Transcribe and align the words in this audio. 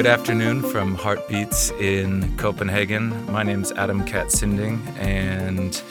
Good 0.00 0.06
afternoon 0.06 0.62
from 0.62 0.94
Heartbeats 0.94 1.72
in 1.72 2.34
Copenhagen. 2.38 3.30
My 3.30 3.42
name's 3.42 3.70
Adam 3.72 4.02
Katz 4.06 4.40
Sinding, 4.40 4.80
and 4.96 5.82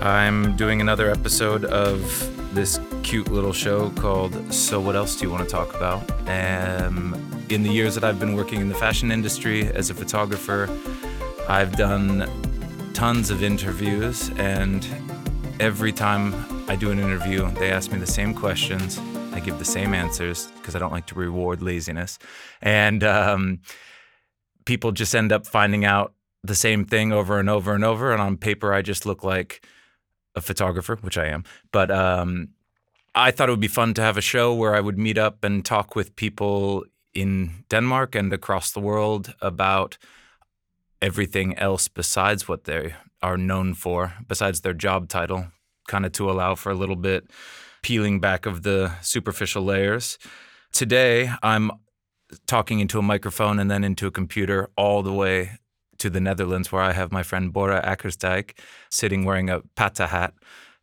I'm 0.00 0.56
doing 0.56 0.80
another 0.80 1.10
episode 1.10 1.66
of 1.66 2.00
this 2.54 2.80
cute 3.02 3.30
little 3.30 3.52
show 3.52 3.90
called 3.90 4.32
So 4.50 4.80
What 4.80 4.96
Else 4.96 5.14
Do 5.14 5.26
You 5.26 5.30
Want 5.30 5.46
to 5.46 5.50
Talk 5.50 5.74
About? 5.76 6.10
Um, 6.26 7.14
in 7.50 7.62
the 7.62 7.68
years 7.68 7.94
that 7.96 8.02
I've 8.02 8.18
been 8.18 8.32
working 8.32 8.62
in 8.62 8.70
the 8.70 8.74
fashion 8.74 9.12
industry 9.12 9.66
as 9.74 9.90
a 9.90 9.94
photographer, 9.94 10.66
I've 11.50 11.76
done 11.76 12.30
tons 12.94 13.28
of 13.28 13.42
interviews, 13.42 14.30
and 14.38 14.88
every 15.60 15.92
time 15.92 16.34
I 16.66 16.76
do 16.76 16.90
an 16.92 16.98
interview, 16.98 17.50
they 17.56 17.70
ask 17.70 17.92
me 17.92 17.98
the 17.98 18.06
same 18.06 18.32
questions. 18.32 18.98
I 19.38 19.40
give 19.40 19.60
the 19.60 19.64
same 19.64 19.94
answers 19.94 20.48
because 20.56 20.74
I 20.74 20.80
don't 20.80 20.90
like 20.90 21.06
to 21.06 21.14
reward 21.14 21.62
laziness. 21.62 22.18
And 22.60 23.04
um, 23.04 23.60
people 24.64 24.90
just 24.90 25.14
end 25.14 25.30
up 25.30 25.46
finding 25.46 25.84
out 25.84 26.12
the 26.42 26.56
same 26.56 26.84
thing 26.84 27.12
over 27.12 27.38
and 27.38 27.48
over 27.48 27.72
and 27.72 27.84
over. 27.84 28.10
And 28.10 28.20
on 28.20 28.36
paper, 28.36 28.74
I 28.74 28.82
just 28.82 29.06
look 29.06 29.22
like 29.22 29.64
a 30.34 30.40
photographer, 30.40 30.98
which 31.02 31.16
I 31.16 31.26
am. 31.26 31.44
But 31.70 31.92
um, 31.92 32.48
I 33.14 33.30
thought 33.30 33.48
it 33.48 33.52
would 33.52 33.60
be 33.60 33.68
fun 33.68 33.94
to 33.94 34.02
have 34.02 34.16
a 34.16 34.20
show 34.20 34.52
where 34.52 34.74
I 34.74 34.80
would 34.80 34.98
meet 34.98 35.18
up 35.18 35.44
and 35.44 35.64
talk 35.64 35.94
with 35.94 36.16
people 36.16 36.84
in 37.14 37.64
Denmark 37.68 38.16
and 38.16 38.32
across 38.32 38.72
the 38.72 38.80
world 38.80 39.34
about 39.40 39.98
everything 41.00 41.56
else 41.58 41.86
besides 41.86 42.48
what 42.48 42.64
they 42.64 42.96
are 43.22 43.36
known 43.36 43.74
for, 43.74 44.14
besides 44.26 44.62
their 44.62 44.74
job 44.74 45.08
title, 45.08 45.46
kind 45.86 46.04
of 46.04 46.10
to 46.14 46.28
allow 46.28 46.56
for 46.56 46.72
a 46.72 46.74
little 46.74 46.96
bit 46.96 47.30
peeling 47.82 48.20
back 48.20 48.46
of 48.46 48.62
the 48.62 48.92
superficial 49.02 49.62
layers. 49.64 50.18
Today, 50.72 51.30
I'm 51.42 51.70
talking 52.46 52.80
into 52.80 52.98
a 52.98 53.02
microphone 53.02 53.58
and 53.58 53.70
then 53.70 53.84
into 53.84 54.06
a 54.06 54.10
computer 54.10 54.68
all 54.76 55.02
the 55.02 55.12
way 55.12 55.58
to 55.98 56.10
the 56.10 56.20
Netherlands, 56.20 56.70
where 56.70 56.82
I 56.82 56.92
have 56.92 57.10
my 57.10 57.22
friend 57.22 57.52
Borre 57.52 57.80
Akkersdijk 57.82 58.52
sitting 58.90 59.24
wearing 59.24 59.50
a 59.50 59.62
pata 59.74 60.06
hat, 60.06 60.34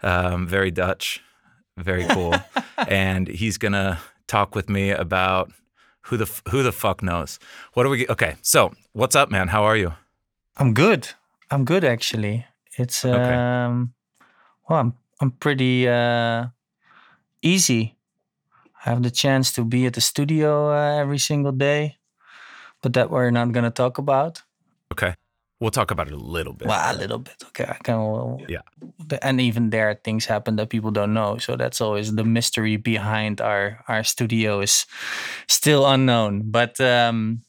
um, 0.02 0.46
very 0.48 0.72
Dutch, 0.72 1.22
very 1.78 2.06
cool, 2.06 2.36
and 2.88 3.28
he's 3.28 3.58
gonna 3.58 4.00
talk 4.28 4.56
with 4.56 4.68
me 4.70 4.92
about 4.92 5.52
who 6.02 6.18
the 6.18 6.42
who 6.50 6.64
the 6.64 6.72
fuck 6.72 7.02
knows. 7.02 7.40
What 7.74 7.86
are 7.86 7.90
we? 7.90 8.08
Okay, 8.10 8.36
so 8.42 8.74
what's 8.94 9.16
up, 9.16 9.32
man? 9.32 9.48
How 9.50 9.64
are 9.64 9.78
you? 9.78 9.94
I'm 10.58 10.74
good. 10.74 11.10
I'm 11.52 11.64
good 11.64 11.84
actually. 11.84 12.46
It's 12.78 13.06
Okay. 13.06 13.34
um 13.36 13.94
well 14.70 14.80
I'm 14.80 14.94
I'm 15.22 15.32
pretty 15.32 15.88
uh 15.88 16.48
easy. 17.46 17.96
I 18.86 18.90
have 18.90 19.04
the 19.04 19.12
chance 19.12 19.54
to 19.54 19.64
be 19.64 19.86
at 19.86 19.94
the 19.94 20.02
studio 20.02 20.72
uh, 20.72 21.00
every 21.00 21.20
single 21.20 21.52
day. 21.52 21.98
But 22.82 22.94
that 22.94 23.10
we're 23.10 23.32
not 23.32 23.52
gonna 23.52 23.72
talk 23.72 23.98
about. 23.98 24.44
Okay, 24.92 25.16
we'll 25.60 25.72
talk 25.72 25.92
about 25.92 26.08
it 26.08 26.14
a 26.14 26.18
little 26.18 26.54
bit. 26.54 26.68
Well, 26.68 26.80
a 26.80 26.94
little 26.94 27.18
bit. 27.18 27.36
Okay, 27.48 27.66
I 27.68 27.78
can. 27.82 28.46
Yeah. 28.48 28.62
And 29.22 29.42
even 29.42 29.70
there, 29.72 30.00
things 30.04 30.26
happen 30.26 30.56
that 30.58 30.70
people 30.70 30.92
don't 30.92 31.14
know. 31.14 31.38
So 31.40 31.56
that's 31.56 31.82
always 31.82 32.14
the 32.14 32.24
mystery 32.24 32.78
behind 32.78 33.42
our 33.42 33.84
our 33.88 34.04
studio 34.04 34.62
is 34.62 34.86
still 35.48 35.88
unknown. 35.88 36.52
But 36.52 36.80
um, 36.80 37.42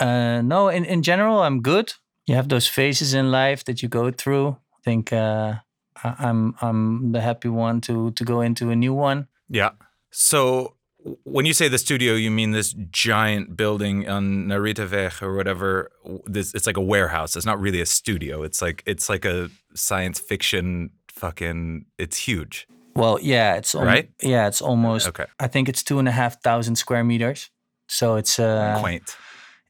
uh, 0.00 0.40
no, 0.42 0.68
in 0.68 0.84
in 0.84 1.02
general, 1.02 1.42
I'm 1.42 1.60
good. 1.60 1.92
You 2.26 2.36
have 2.36 2.48
those 2.48 2.68
phases 2.68 3.14
in 3.14 3.30
life 3.30 3.64
that 3.64 3.82
you 3.82 3.88
go 3.88 4.10
through. 4.10 4.56
I 4.72 4.80
think 4.84 5.12
uh, 5.12 5.56
I'm 6.04 6.54
I'm 6.60 7.12
the 7.12 7.20
happy 7.20 7.48
one 7.48 7.80
to 7.82 8.10
to 8.12 8.24
go 8.24 8.40
into 8.40 8.70
a 8.70 8.76
new 8.76 8.94
one. 8.94 9.28
Yeah. 9.48 9.70
So 10.10 10.76
when 11.24 11.46
you 11.46 11.52
say 11.52 11.68
the 11.68 11.78
studio, 11.78 12.14
you 12.14 12.30
mean 12.30 12.52
this 12.52 12.74
giant 12.90 13.56
building 13.56 14.08
on 14.08 14.46
Naritaweg 14.46 15.22
or 15.22 15.34
whatever. 15.34 15.90
This 16.26 16.54
it's 16.54 16.66
like 16.66 16.76
a 16.76 16.82
warehouse. 16.82 17.36
It's 17.36 17.46
not 17.46 17.60
really 17.60 17.80
a 17.80 17.86
studio. 17.86 18.42
It's 18.42 18.62
like 18.62 18.82
it's 18.86 19.08
like 19.08 19.24
a 19.24 19.50
science 19.74 20.20
fiction 20.20 20.90
fucking. 21.08 21.86
It's 21.98 22.16
huge. 22.18 22.66
Well, 22.94 23.18
yeah, 23.22 23.54
it's 23.54 23.74
al- 23.74 23.84
Right? 23.84 24.10
Yeah, 24.22 24.48
it's 24.48 24.60
almost. 24.60 25.08
Okay. 25.08 25.24
I 25.40 25.48
think 25.48 25.68
it's 25.68 25.82
two 25.82 25.98
and 25.98 26.08
a 26.08 26.12
half 26.12 26.42
thousand 26.42 26.76
square 26.76 27.04
meters. 27.04 27.50
So 27.88 28.16
it's 28.16 28.38
uh, 28.38 28.78
Quaint. 28.80 29.16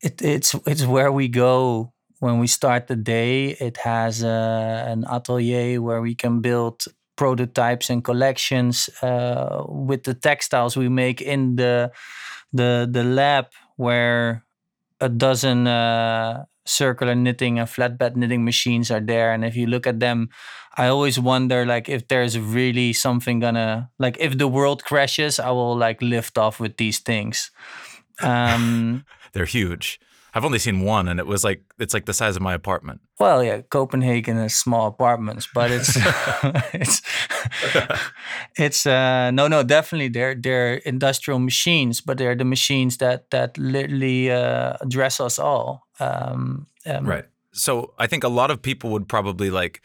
It, 0.03 0.21
it's 0.23 0.55
it's 0.67 0.85
where 0.85 1.13
we 1.13 1.29
go 1.29 1.92
when 2.23 2.39
we 2.39 2.47
start 2.47 2.87
the 2.87 2.95
day. 2.95 3.57
It 3.59 3.79
has 3.79 4.23
uh, 4.23 4.85
an 4.87 5.05
atelier 5.11 5.83
where 5.83 6.01
we 6.01 6.15
can 6.15 6.41
build 6.41 6.85
prototypes 7.17 7.91
and 7.91 8.05
collections 8.05 8.89
uh, 9.03 9.65
with 9.67 10.05
the 10.05 10.15
textiles 10.15 10.77
we 10.77 10.89
make 10.89 11.21
in 11.21 11.57
the 11.57 11.91
the 12.53 12.89
the 12.91 13.03
lab 13.03 13.47
where 13.75 14.45
a 15.01 15.09
dozen 15.09 15.67
uh, 15.67 16.45
circular 16.65 17.17
knitting 17.17 17.59
and 17.59 17.69
flatbed 17.69 18.15
knitting 18.15 18.45
machines 18.45 18.91
are 18.91 19.01
there 19.01 19.33
and 19.33 19.45
if 19.45 19.57
you 19.57 19.67
look 19.67 19.85
at 19.85 19.99
them 19.99 20.29
i 20.79 20.87
always 20.87 21.19
wonder 21.19 21.67
like 21.67 21.89
if 21.89 22.07
there's 22.07 22.39
really 22.39 22.93
something 22.93 23.41
gonna 23.41 23.91
like 23.99 24.17
if 24.21 24.39
the 24.39 24.47
world 24.47 24.85
crashes 24.85 25.41
i 25.41 25.51
will 25.51 25.77
like 25.77 26.01
lift 26.01 26.39
off 26.39 26.61
with 26.61 26.77
these 26.77 27.01
things 27.01 27.51
um 28.23 29.05
They're 29.33 29.47
huge. 29.47 29.99
I've 30.35 30.45
only 30.45 30.59
seen 30.59 30.81
one, 30.81 31.09
and 31.09 31.21
it 31.21 31.27
was 31.27 31.45
like 31.45 31.63
it's 31.79 31.93
like 31.93 32.07
the 32.07 32.15
size 32.15 32.37
of 32.37 32.43
my 32.43 32.55
apartment. 32.55 33.01
Well, 33.19 33.45
yeah, 33.45 33.61
Copenhagen 33.63 34.37
has 34.37 34.55
small 34.55 34.87
apartments, 34.87 35.47
but 35.55 35.71
it's 35.71 35.97
it's 36.73 37.03
it's 38.57 38.87
uh 38.87 39.31
no 39.31 39.49
no 39.49 39.63
definitely 39.63 40.09
they're 40.09 40.35
they're 40.35 40.75
industrial 40.77 41.39
machines, 41.39 42.01
but 42.01 42.19
they're 42.19 42.35
the 42.35 42.45
machines 42.45 42.97
that 42.99 43.31
that 43.31 43.59
literally 43.59 44.31
uh, 44.31 44.77
address 44.81 45.21
us 45.21 45.39
all. 45.39 45.87
Um, 46.01 46.67
um, 46.87 47.07
Right. 47.07 47.25
So 47.53 47.93
I 47.99 48.07
think 48.07 48.25
a 48.25 48.29
lot 48.29 48.51
of 48.51 48.63
people 48.63 48.91
would 48.91 49.09
probably 49.09 49.51
like 49.51 49.83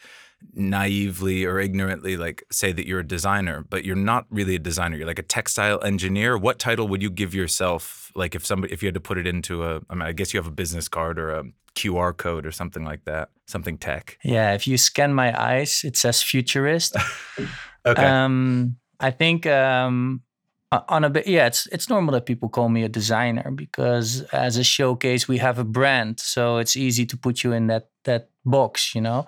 naively 0.54 1.44
or 1.44 1.58
ignorantly 1.58 2.16
like 2.16 2.44
say 2.50 2.72
that 2.72 2.86
you're 2.86 3.00
a 3.00 3.06
designer, 3.06 3.64
but 3.68 3.84
you're 3.84 3.96
not 3.96 4.26
really 4.30 4.54
a 4.54 4.58
designer. 4.58 4.96
You're 4.96 5.06
like 5.06 5.18
a 5.18 5.22
textile 5.24 5.82
engineer. 5.82 6.38
What 6.38 6.58
title 6.58 6.88
would 6.88 7.02
you 7.02 7.10
give 7.10 7.34
yourself? 7.34 8.07
Like 8.18 8.34
if 8.34 8.44
somebody 8.44 8.72
if 8.72 8.82
you 8.82 8.88
had 8.88 8.94
to 8.94 9.00
put 9.00 9.16
it 9.18 9.26
into 9.26 9.64
a 9.64 9.80
I 9.88 9.94
mean 9.94 10.02
I 10.02 10.12
guess 10.12 10.34
you 10.34 10.38
have 10.40 10.46
a 10.46 10.54
business 10.62 10.88
card 10.88 11.18
or 11.18 11.30
a 11.30 11.44
QR 11.74 12.12
code 12.16 12.44
or 12.46 12.52
something 12.52 12.84
like 12.84 13.04
that. 13.04 13.30
Something 13.46 13.78
tech. 13.78 14.18
Yeah, 14.24 14.54
if 14.54 14.66
you 14.66 14.76
scan 14.76 15.14
my 15.14 15.30
eyes, 15.40 15.82
it 15.84 15.96
says 15.96 16.22
futurist. 16.22 16.96
Okay. 17.86 18.04
Um, 18.04 18.76
I 19.00 19.10
think 19.12 19.46
um, 19.46 20.20
on 20.70 21.04
a 21.04 21.08
bit, 21.10 21.26
yeah, 21.26 21.46
it's 21.46 21.66
it's 21.72 21.88
normal 21.88 22.12
that 22.12 22.26
people 22.26 22.48
call 22.48 22.68
me 22.68 22.82
a 22.84 22.88
designer 22.88 23.50
because 23.50 24.22
as 24.32 24.58
a 24.58 24.64
showcase 24.64 25.28
we 25.28 25.38
have 25.38 25.58
a 25.58 25.64
brand, 25.64 26.20
so 26.20 26.58
it's 26.58 26.76
easy 26.76 27.06
to 27.06 27.16
put 27.16 27.42
you 27.44 27.52
in 27.52 27.68
that 27.68 27.88
that 28.04 28.28
box, 28.44 28.94
you 28.94 29.00
know. 29.00 29.26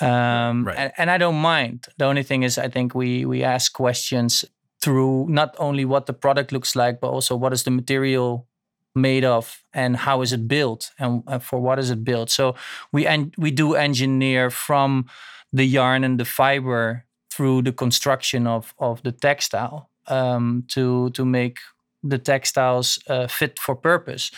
Um, 0.00 0.64
Right. 0.64 0.78
and, 0.78 0.92
and 0.96 1.10
I 1.10 1.18
don't 1.18 1.40
mind. 1.42 1.88
The 1.98 2.06
only 2.06 2.22
thing 2.22 2.42
is, 2.44 2.56
I 2.58 2.68
think 2.70 2.94
we 2.94 3.26
we 3.26 3.44
ask 3.44 3.72
questions 3.72 4.44
through 4.82 5.26
not 5.28 5.54
only 5.58 5.84
what 5.84 6.06
the 6.06 6.12
product 6.12 6.52
looks 6.52 6.74
like, 6.74 7.00
but 7.00 7.10
also 7.10 7.36
what 7.36 7.52
is 7.52 7.62
the 7.62 7.70
material 7.70 8.46
made 8.94 9.24
of 9.24 9.62
and 9.72 9.96
how 9.96 10.22
is 10.22 10.32
it 10.32 10.48
built 10.48 10.90
and, 10.98 11.22
for 11.42 11.60
what 11.60 11.78
is 11.78 11.90
it 11.90 12.02
built. 12.04 12.30
So 12.30 12.54
we 12.92 13.06
en- 13.06 13.32
we 13.38 13.50
do 13.50 13.74
engineer 13.74 14.50
from 14.50 15.06
the 15.52 15.64
yarn 15.64 16.04
and 16.04 16.18
the 16.18 16.24
fiber 16.24 17.04
through 17.30 17.62
the 17.62 17.72
construction 17.72 18.46
of 18.46 18.74
of 18.78 19.02
the 19.02 19.12
textile 19.12 19.90
um, 20.06 20.64
to 20.68 21.10
to 21.10 21.24
make 21.24 21.58
the 22.02 22.18
textiles 22.18 22.98
uh, 23.08 23.26
fit 23.26 23.58
for 23.58 23.76
purpose. 23.76 24.30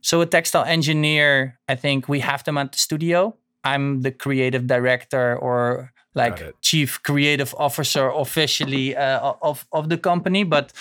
So 0.00 0.20
a 0.20 0.26
textile 0.26 0.64
engineer, 0.64 1.58
I 1.68 1.76
think 1.76 2.08
we 2.08 2.20
have 2.20 2.42
them 2.42 2.58
at 2.58 2.72
the 2.72 2.78
studio. 2.78 3.36
I'm 3.62 4.02
the 4.02 4.10
creative 4.10 4.66
director 4.66 5.36
or 5.36 5.92
like 6.14 6.54
chief 6.60 7.02
creative 7.02 7.54
officer 7.58 8.10
officially 8.10 8.96
uh, 8.96 9.32
of 9.40 9.66
of 9.72 9.88
the 9.88 9.98
company, 9.98 10.44
but 10.44 10.72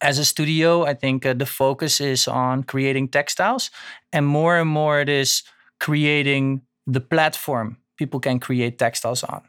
as 0.00 0.18
a 0.18 0.24
studio, 0.24 0.84
I 0.84 0.94
think 0.94 1.24
uh, 1.24 1.34
the 1.34 1.46
focus 1.46 2.00
is 2.00 2.28
on 2.28 2.64
creating 2.64 3.08
textiles, 3.10 3.70
and 4.12 4.26
more 4.26 4.58
and 4.58 4.68
more 4.68 5.00
it 5.00 5.08
is 5.08 5.44
creating 5.78 6.62
the 6.86 7.00
platform 7.00 7.76
people 7.96 8.20
can 8.20 8.40
create 8.40 8.78
textiles 8.78 9.22
on, 9.22 9.42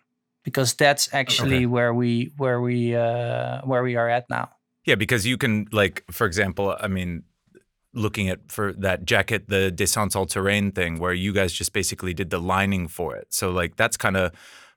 because 0.43 0.75
that's 0.75 1.09
actually 1.13 1.57
Okay. 1.57 1.65
where 1.65 1.93
we 1.93 2.31
where 2.37 2.61
we 2.61 2.95
uh, 2.95 3.61
where 3.65 3.83
we 3.83 3.95
are 3.95 4.09
at 4.09 4.29
now. 4.29 4.49
Yeah, 4.85 4.95
because 4.95 5.25
you 5.25 5.37
can 5.37 5.67
like, 5.71 6.03
for 6.11 6.27
example, 6.27 6.75
I 6.79 6.87
mean, 6.87 7.23
looking 7.93 8.29
at 8.29 8.51
for 8.51 8.73
that 8.73 9.05
jacket, 9.05 9.49
the 9.49 9.71
Descente 9.71 10.15
All 10.15 10.25
Terrain 10.25 10.71
thing, 10.71 10.99
where 10.99 11.13
you 11.13 11.33
guys 11.33 11.53
just 11.53 11.73
basically 11.73 12.13
did 12.13 12.29
the 12.29 12.39
lining 12.39 12.87
for 12.87 13.15
it. 13.15 13.27
So 13.33 13.49
like 13.49 13.75
that's 13.75 13.97
kind 13.97 14.17
of 14.17 14.31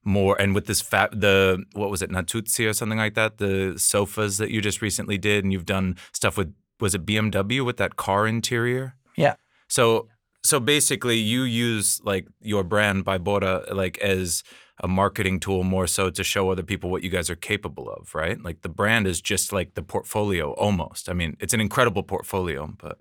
more. 0.07 0.41
And 0.41 0.55
with 0.55 0.67
this 0.67 0.81
fat, 0.81 1.21
the 1.21 1.65
what 1.73 1.91
was 1.91 2.01
it, 2.03 2.11
Natuzzi 2.11 2.69
or 2.69 2.73
something 2.73 2.99
like 2.99 3.15
that, 3.15 3.39
the 3.39 3.75
sofas 3.77 4.39
that 4.39 4.51
you 4.51 4.61
just 4.61 4.81
recently 4.81 5.19
did, 5.19 5.45
and 5.45 5.53
you've 5.53 5.67
done 5.67 5.97
stuff 6.13 6.39
with 6.39 6.55
was 6.81 6.95
it 6.95 7.07
BMW 7.07 7.65
with 7.65 7.77
that 7.79 7.97
car 7.97 8.27
interior? 8.27 8.95
Yeah. 9.17 9.35
So 9.69 10.09
so 10.45 10.61
basically, 10.61 11.17
you 11.17 11.43
use 11.43 12.01
like 12.05 12.29
your 12.41 12.63
brand 12.63 13.05
by 13.05 13.19
Borre 13.19 13.65
like 13.73 13.99
as 13.99 14.45
a 14.83 14.87
marketing 14.87 15.41
tool 15.41 15.65
more 15.65 15.87
so 15.87 16.11
to 16.11 16.23
show 16.23 16.51
other 16.51 16.63
people 16.63 16.91
what 16.91 17.03
you 17.03 17.11
guys 17.11 17.31
are 17.31 17.37
capable 17.37 17.91
of, 17.91 18.15
right? 18.15 18.41
Like 18.43 18.63
the 18.63 18.69
brand 18.69 19.07
is 19.07 19.21
just 19.21 19.53
like 19.53 19.75
the 19.75 19.83
portfolio 19.83 20.53
almost. 20.53 21.09
I 21.09 21.15
mean, 21.15 21.37
it's 21.41 21.55
an 21.55 21.61
incredible 21.61 22.03
portfolio, 22.03 22.73
but 22.79 22.99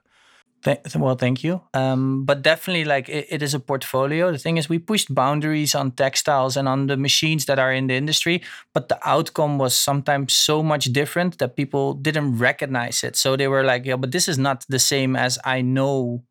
Th- 0.66 0.82
well, 0.96 1.16
thank 1.16 1.44
you. 1.44 1.62
Um, 1.76 2.26
but 2.26 2.42
definitely, 2.42 2.86
like 2.86 3.08
it, 3.08 3.28
it 3.30 3.44
is 3.44 3.54
a 3.54 3.60
portfolio. 3.60 4.32
The 4.32 4.40
thing 4.40 4.58
is, 4.58 4.68
we 4.68 4.80
pushed 4.80 5.14
boundaries 5.14 5.76
on 5.76 5.92
textiles 5.92 6.58
and 6.58 6.68
on 6.68 6.88
the 6.88 6.98
machines 6.98 7.46
that 7.46 7.60
are 7.60 7.72
in 7.72 7.86
the 7.86 7.94
industry, 7.94 8.42
but 8.74 8.90
the 8.90 8.98
outcome 9.08 9.60
was 9.60 9.76
sometimes 9.76 10.34
so 10.34 10.64
much 10.64 10.86
different 10.86 11.38
that 11.38 11.56
people 11.56 11.94
didn't 11.94 12.40
recognize 12.40 13.04
it. 13.04 13.16
So 13.16 13.36
they 13.38 13.48
were 13.48 13.64
like, 13.64 13.86
"Yeah, 13.86 13.98
but 13.98 14.12
this 14.12 14.28
is 14.28 14.40
not 14.40 14.66
the 14.68 14.80
same 14.80 15.16
as 15.16 15.38
I 15.46 15.62
know." 15.62 16.24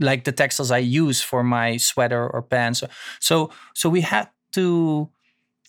like 0.00 0.24
the 0.24 0.32
textiles 0.32 0.70
I 0.70 0.78
use 0.78 1.20
for 1.20 1.42
my 1.42 1.76
sweater 1.76 2.28
or 2.28 2.42
pants. 2.42 2.84
So 3.20 3.50
so 3.74 3.90
we 3.90 4.02
had 4.02 4.28
to 4.52 5.10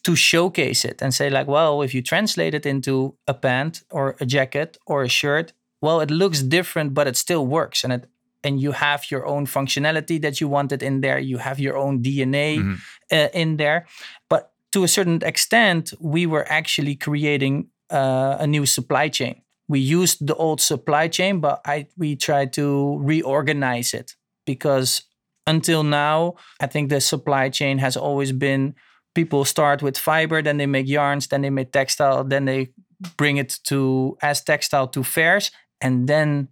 to 0.03 0.15
showcase 0.15 0.85
it 0.85 1.01
and 1.01 1.13
say 1.13 1.29
like, 1.29 1.47
well, 1.47 1.81
if 1.81 1.93
you 1.93 2.01
translate 2.01 2.53
it 2.53 2.65
into 2.65 3.15
a 3.27 3.33
pant 3.33 3.83
or 3.91 4.15
a 4.19 4.25
jacket 4.25 4.77
or 4.87 5.03
a 5.03 5.09
shirt, 5.09 5.53
well, 5.81 6.01
it 6.01 6.11
looks 6.11 6.41
different, 6.41 6.93
but 6.93 7.07
it 7.07 7.17
still 7.17 7.45
works, 7.45 7.83
and 7.83 7.93
it 7.93 8.09
and 8.43 8.61
you 8.61 8.71
have 8.71 9.11
your 9.11 9.25
own 9.25 9.45
functionality 9.45 10.21
that 10.21 10.39
you 10.39 10.47
wanted 10.47 10.81
in 10.81 11.01
there. 11.01 11.19
You 11.19 11.39
have 11.39 11.59
your 11.59 11.77
own 11.77 12.01
DNA 12.01 12.59
mm-hmm. 12.59 12.73
uh, 13.11 13.27
in 13.33 13.57
there, 13.57 13.85
but 14.29 14.53
to 14.71 14.83
a 14.83 14.87
certain 14.87 15.21
extent, 15.23 15.93
we 15.99 16.25
were 16.25 16.45
actually 16.49 16.95
creating 16.95 17.67
uh, 17.89 18.37
a 18.39 18.47
new 18.47 18.65
supply 18.65 19.09
chain. 19.09 19.41
We 19.67 19.79
used 19.79 20.25
the 20.25 20.35
old 20.35 20.61
supply 20.61 21.07
chain, 21.07 21.39
but 21.39 21.61
I 21.65 21.87
we 21.97 22.15
tried 22.15 22.53
to 22.53 22.97
reorganize 22.99 23.93
it 23.93 24.15
because 24.45 25.03
until 25.47 25.83
now, 25.83 26.35
I 26.59 26.67
think 26.67 26.89
the 26.89 27.01
supply 27.01 27.49
chain 27.49 27.79
has 27.79 27.97
always 27.97 28.31
been 28.31 28.75
people 29.15 29.45
start 29.45 29.81
with 29.81 29.97
fiber, 29.97 30.41
then 30.41 30.57
they 30.57 30.67
make 30.67 30.87
yarns, 30.87 31.27
then 31.27 31.41
they 31.41 31.49
make 31.49 31.71
textile, 31.71 32.23
then 32.23 32.45
they 32.45 32.69
bring 33.17 33.37
it 33.37 33.59
to 33.65 34.17
as 34.21 34.43
textile 34.43 34.87
to 34.87 35.03
fairs, 35.03 35.51
and 35.81 36.07
then 36.07 36.49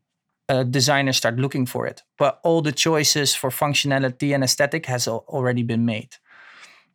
uh, 0.50 0.63
designers 0.63 1.18
start 1.18 1.38
looking 1.38 1.65
for 1.65 1.85
it. 1.85 2.03
But 2.18 2.39
all 2.44 2.62
the 2.62 2.71
choices 2.71 3.35
for 3.35 3.50
functionality 3.50 4.33
and 4.33 4.44
aesthetic 4.44 4.85
has 4.85 5.07
already 5.07 5.63
been 5.63 5.85
made, 5.85 6.15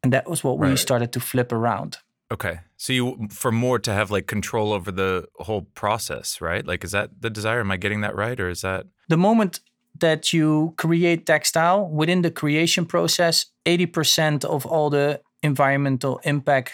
and 0.02 0.12
that 0.12 0.28
was 0.28 0.42
what 0.42 0.58
right. 0.58 0.70
we 0.70 0.76
started 0.76 1.12
to 1.12 1.20
flip 1.20 1.52
around. 1.52 1.98
Okay, 2.30 2.60
so 2.76 2.92
you 2.92 3.28
for 3.30 3.52
more 3.52 3.78
to 3.78 3.92
have 3.92 4.10
like 4.10 4.26
control 4.26 4.72
over 4.72 4.90
the 4.90 5.26
whole 5.36 5.62
process, 5.74 6.40
right? 6.40 6.66
Like, 6.66 6.82
is 6.84 6.92
that 6.92 7.10
the 7.20 7.30
desire? 7.30 7.60
Am 7.60 7.70
I 7.70 7.76
getting 7.76 8.00
that 8.00 8.14
right, 8.14 8.40
or 8.40 8.48
is 8.48 8.62
that 8.62 8.86
the 9.08 9.18
moment 9.18 9.60
that 10.00 10.32
you 10.32 10.72
create 10.78 11.26
textile 11.26 11.86
within 11.86 12.22
the 12.22 12.30
creation 12.30 12.86
process? 12.86 13.46
Eighty 13.66 13.86
percent 13.86 14.44
of 14.44 14.64
all 14.64 14.88
the 14.90 15.20
environmental 15.42 16.20
impact 16.24 16.72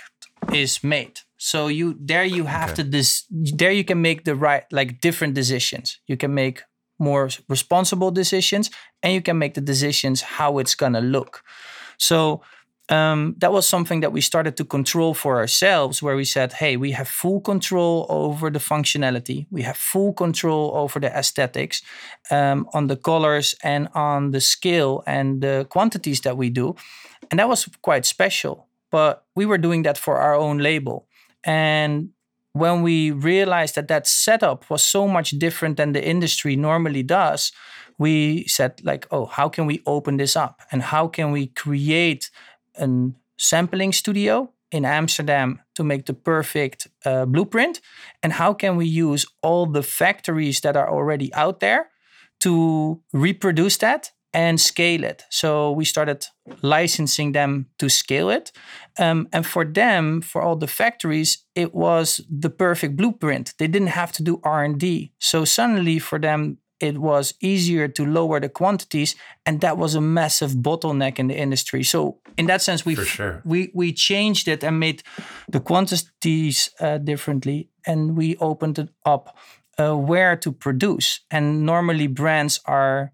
is 0.52 0.84
made 0.84 1.20
so 1.38 1.68
you 1.68 1.96
there 2.00 2.24
you 2.24 2.44
have 2.44 2.70
okay. 2.70 2.82
to 2.82 2.88
this 2.90 3.24
there 3.30 3.70
you 3.70 3.84
can 3.84 4.02
make 4.02 4.24
the 4.24 4.34
right 4.34 4.64
like 4.72 5.00
different 5.00 5.34
decisions. 5.34 6.00
You 6.08 6.16
can 6.16 6.34
make 6.34 6.62
more 6.98 7.30
responsible 7.48 8.10
decisions 8.10 8.70
and 9.04 9.14
you 9.14 9.22
can 9.22 9.38
make 9.38 9.54
the 9.54 9.60
decisions 9.60 10.20
how 10.20 10.58
it's 10.58 10.74
gonna 10.74 11.00
look. 11.00 11.44
So 11.96 12.42
um, 12.90 13.36
that 13.38 13.52
was 13.52 13.68
something 13.68 14.00
that 14.00 14.12
we 14.12 14.20
started 14.20 14.56
to 14.56 14.64
control 14.64 15.12
for 15.14 15.36
ourselves 15.36 16.02
where 16.02 16.16
we 16.16 16.24
said 16.24 16.54
hey 16.54 16.76
we 16.76 16.90
have 16.92 17.06
full 17.06 17.40
control 17.40 18.06
over 18.08 18.50
the 18.50 18.58
functionality. 18.58 19.46
We 19.52 19.62
have 19.62 19.76
full 19.76 20.14
control 20.14 20.72
over 20.74 20.98
the 20.98 21.16
aesthetics 21.16 21.82
um, 22.32 22.68
on 22.74 22.88
the 22.88 22.96
colors 22.96 23.54
and 23.62 23.88
on 23.94 24.32
the 24.32 24.40
scale 24.40 25.04
and 25.06 25.40
the 25.40 25.68
quantities 25.70 26.22
that 26.22 26.36
we 26.36 26.50
do. 26.50 26.74
And 27.30 27.38
that 27.38 27.48
was 27.48 27.68
quite 27.80 28.06
special 28.06 28.68
but 28.90 29.24
we 29.34 29.46
were 29.46 29.58
doing 29.58 29.82
that 29.82 29.98
for 29.98 30.16
our 30.16 30.34
own 30.34 30.58
label 30.58 31.07
and 31.48 32.10
when 32.52 32.82
we 32.82 33.10
realized 33.10 33.74
that 33.76 33.88
that 33.88 34.06
setup 34.06 34.68
was 34.68 34.82
so 34.82 35.08
much 35.08 35.30
different 35.30 35.78
than 35.78 35.92
the 35.92 36.06
industry 36.06 36.56
normally 36.56 37.02
does, 37.02 37.52
we 37.96 38.46
said 38.46 38.80
like, 38.84 39.06
oh, 39.10 39.24
how 39.24 39.48
can 39.48 39.64
we 39.64 39.80
open 39.86 40.18
this 40.18 40.36
up 40.36 40.60
and 40.70 40.82
how 40.82 41.08
can 41.08 41.32
we 41.32 41.46
create 41.46 42.30
a 42.76 42.88
sampling 43.38 43.92
studio 43.94 44.52
in 44.70 44.84
Amsterdam 44.84 45.60
to 45.74 45.82
make 45.82 46.04
the 46.04 46.12
perfect 46.12 46.86
uh, 47.06 47.24
blueprint? 47.24 47.80
And 48.22 48.34
how 48.34 48.52
can 48.52 48.76
we 48.76 48.84
use 48.84 49.24
all 49.42 49.64
the 49.64 49.82
factories 49.82 50.60
that 50.60 50.76
are 50.76 50.90
already 50.90 51.32
out 51.32 51.60
there 51.60 51.88
to 52.40 53.00
reproduce 53.14 53.78
that 53.78 54.12
and 54.32 54.60
scale 54.60 55.04
it. 55.04 55.24
So 55.30 55.72
we 55.72 55.84
started 55.84 56.26
licensing 56.62 57.32
them 57.32 57.66
to 57.78 57.88
scale 57.88 58.30
it. 58.30 58.52
Um, 58.98 59.28
and 59.32 59.46
for 59.46 59.64
them, 59.64 60.20
for 60.20 60.42
all 60.42 60.56
the 60.56 60.66
factories, 60.66 61.44
it 61.54 61.74
was 61.74 62.20
the 62.28 62.50
perfect 62.50 62.96
blueprint. 62.96 63.54
They 63.58 63.68
didn't 63.68 63.88
have 63.88 64.12
to 64.12 64.22
do 64.22 64.40
R&D. 64.42 65.12
So 65.18 65.44
suddenly 65.44 65.98
for 65.98 66.18
them, 66.18 66.58
it 66.80 66.98
was 66.98 67.34
easier 67.40 67.88
to 67.88 68.04
lower 68.04 68.40
the 68.40 68.48
quantities 68.48 69.16
and 69.44 69.60
that 69.60 69.76
was 69.76 69.94
a 69.94 70.00
massive 70.00 70.52
bottleneck 70.52 71.18
in 71.18 71.26
the 71.28 71.36
industry 71.36 71.82
so 71.82 72.18
in 72.36 72.46
that 72.46 72.62
sense 72.62 72.84
we 72.84 72.94
sure. 72.94 73.42
we 73.44 73.70
we 73.74 73.92
changed 73.92 74.48
it 74.48 74.62
and 74.62 74.78
made 74.78 75.02
the 75.48 75.60
quantities 75.60 76.70
uh, 76.80 76.98
differently 76.98 77.68
and 77.86 78.16
we 78.16 78.36
opened 78.36 78.78
it 78.78 78.88
up 79.04 79.36
uh, 79.78 79.96
where 79.96 80.36
to 80.36 80.52
produce 80.52 81.20
and 81.30 81.64
normally 81.66 82.06
brands 82.06 82.60
are 82.64 83.12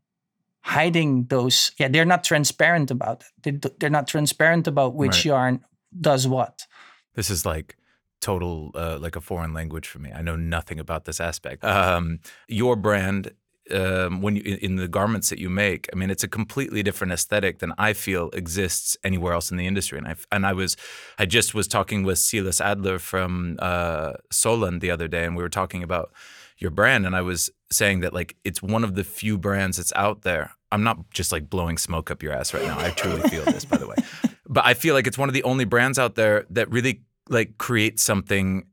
hiding 0.65 1.27
those 1.27 1.73
yeah 1.79 1.89
they're 1.89 2.05
not 2.05 2.25
transparent 2.25 2.91
about 2.91 3.23
it 3.45 3.63
they, 3.63 3.71
they're 3.79 3.91
not 3.91 4.09
transparent 4.09 4.67
about 4.67 4.95
which 4.95 5.17
right. 5.17 5.25
yarn 5.27 5.65
does 6.01 6.27
what 6.27 6.67
this 7.15 7.31
is 7.31 7.45
like 7.45 7.77
total 8.21 8.71
uh, 8.75 8.99
like 8.99 9.15
a 9.15 9.21
foreign 9.21 9.53
language 9.53 9.87
for 9.87 9.99
me 9.99 10.11
i 10.13 10.23
know 10.23 10.37
nothing 10.37 10.81
about 10.81 11.05
this 11.05 11.21
aspect 11.21 11.63
um, 11.65 12.19
your 12.49 12.77
brand 12.77 13.33
um, 13.71 14.21
when 14.21 14.37
you 14.37 14.59
in 14.61 14.77
the 14.77 14.89
garments 14.89 15.31
that 15.31 15.39
you 15.39 15.49
make, 15.49 15.89
I 15.93 15.97
mean, 15.97 16.11
it's 16.11 16.23
a 16.23 16.29
completely 16.29 16.83
different 16.83 17.13
aesthetic 17.13 17.61
than 17.61 17.73
I 17.79 17.95
feel 17.95 18.29
exists 18.31 18.97
anywhere 19.03 19.33
else 19.33 19.51
in 19.51 19.57
the 19.57 19.67
industry. 19.67 19.99
And 19.99 20.07
I 20.07 20.17
and 20.31 20.47
I 20.47 20.53
was, 20.53 20.77
I 21.19 21.25
just 21.25 21.55
was 21.55 21.67
talking 21.67 22.03
with 22.03 22.19
Silas 22.19 22.61
Adler 22.61 22.99
from 22.99 23.57
uh, 23.61 24.15
Soulland 24.31 24.81
the 24.81 24.91
other 24.91 25.09
day, 25.09 25.25
and 25.25 25.35
we 25.35 25.43
were 25.43 25.49
talking 25.49 25.83
about 25.83 26.13
your 26.59 26.71
brand 26.71 27.07
and 27.07 27.17
I 27.17 27.23
was 27.23 27.51
saying 27.71 28.01
that 28.01 28.13
like 28.13 28.37
it's 28.45 28.63
one 28.63 28.85
of 28.85 28.95
the 28.95 29.05
few 29.05 29.39
brands 29.39 29.77
that's 29.77 29.93
out 29.97 30.23
there. 30.23 30.53
I'm 30.71 30.83
not 30.83 31.11
just 31.11 31.33
like 31.33 31.49
blowing 31.49 31.79
smoke 31.79 32.11
up 32.11 32.23
your 32.23 32.33
ass 32.33 32.55
right 32.55 32.65
now. 32.65 32.79
I 32.79 32.91
truly 32.91 33.23
feel 33.29 33.45
this 33.45 33.65
by 33.65 33.77
the 33.77 33.87
way. 33.89 33.97
But 34.47 34.67
I 34.67 34.75
feel 34.75 34.95
like 34.95 35.07
it's 35.07 35.17
one 35.17 35.29
of 35.29 35.33
the 35.33 35.43
only 35.43 35.65
brands 35.65 35.99
out 35.99 36.17
there 36.17 36.45
that 36.51 36.71
really 36.71 37.03
like 37.29 37.57
creates 37.59 38.03
something 38.03 38.67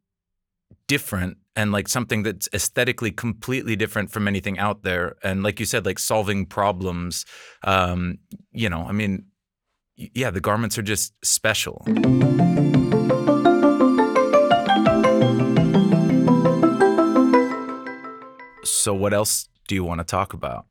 different 0.87 1.37
and 1.55 1.71
like 1.71 1.87
something 1.87 2.23
that's 2.23 2.49
aesthetically 2.53 3.11
completely 3.11 3.75
different 3.75 4.11
from 4.11 4.27
anything 4.27 4.59
out 4.59 4.83
there 4.83 5.15
and 5.23 5.43
like 5.43 5.59
you 5.59 5.65
said 5.65 5.85
like 5.85 5.99
solving 5.99 6.45
problems 6.45 7.25
um 7.63 8.17
you 8.51 8.69
know 8.69 8.81
i 8.81 8.91
mean 8.91 9.25
yeah 9.95 10.29
the 10.29 10.41
garments 10.41 10.77
are 10.77 10.81
just 10.81 11.13
special 11.23 11.83
So 18.81 18.93
what 18.93 19.13
else 19.13 19.47
do 19.67 19.75
you 19.75 19.83
want 19.83 19.99
to 19.99 20.03
talk 20.03 20.33
about? 20.33 20.65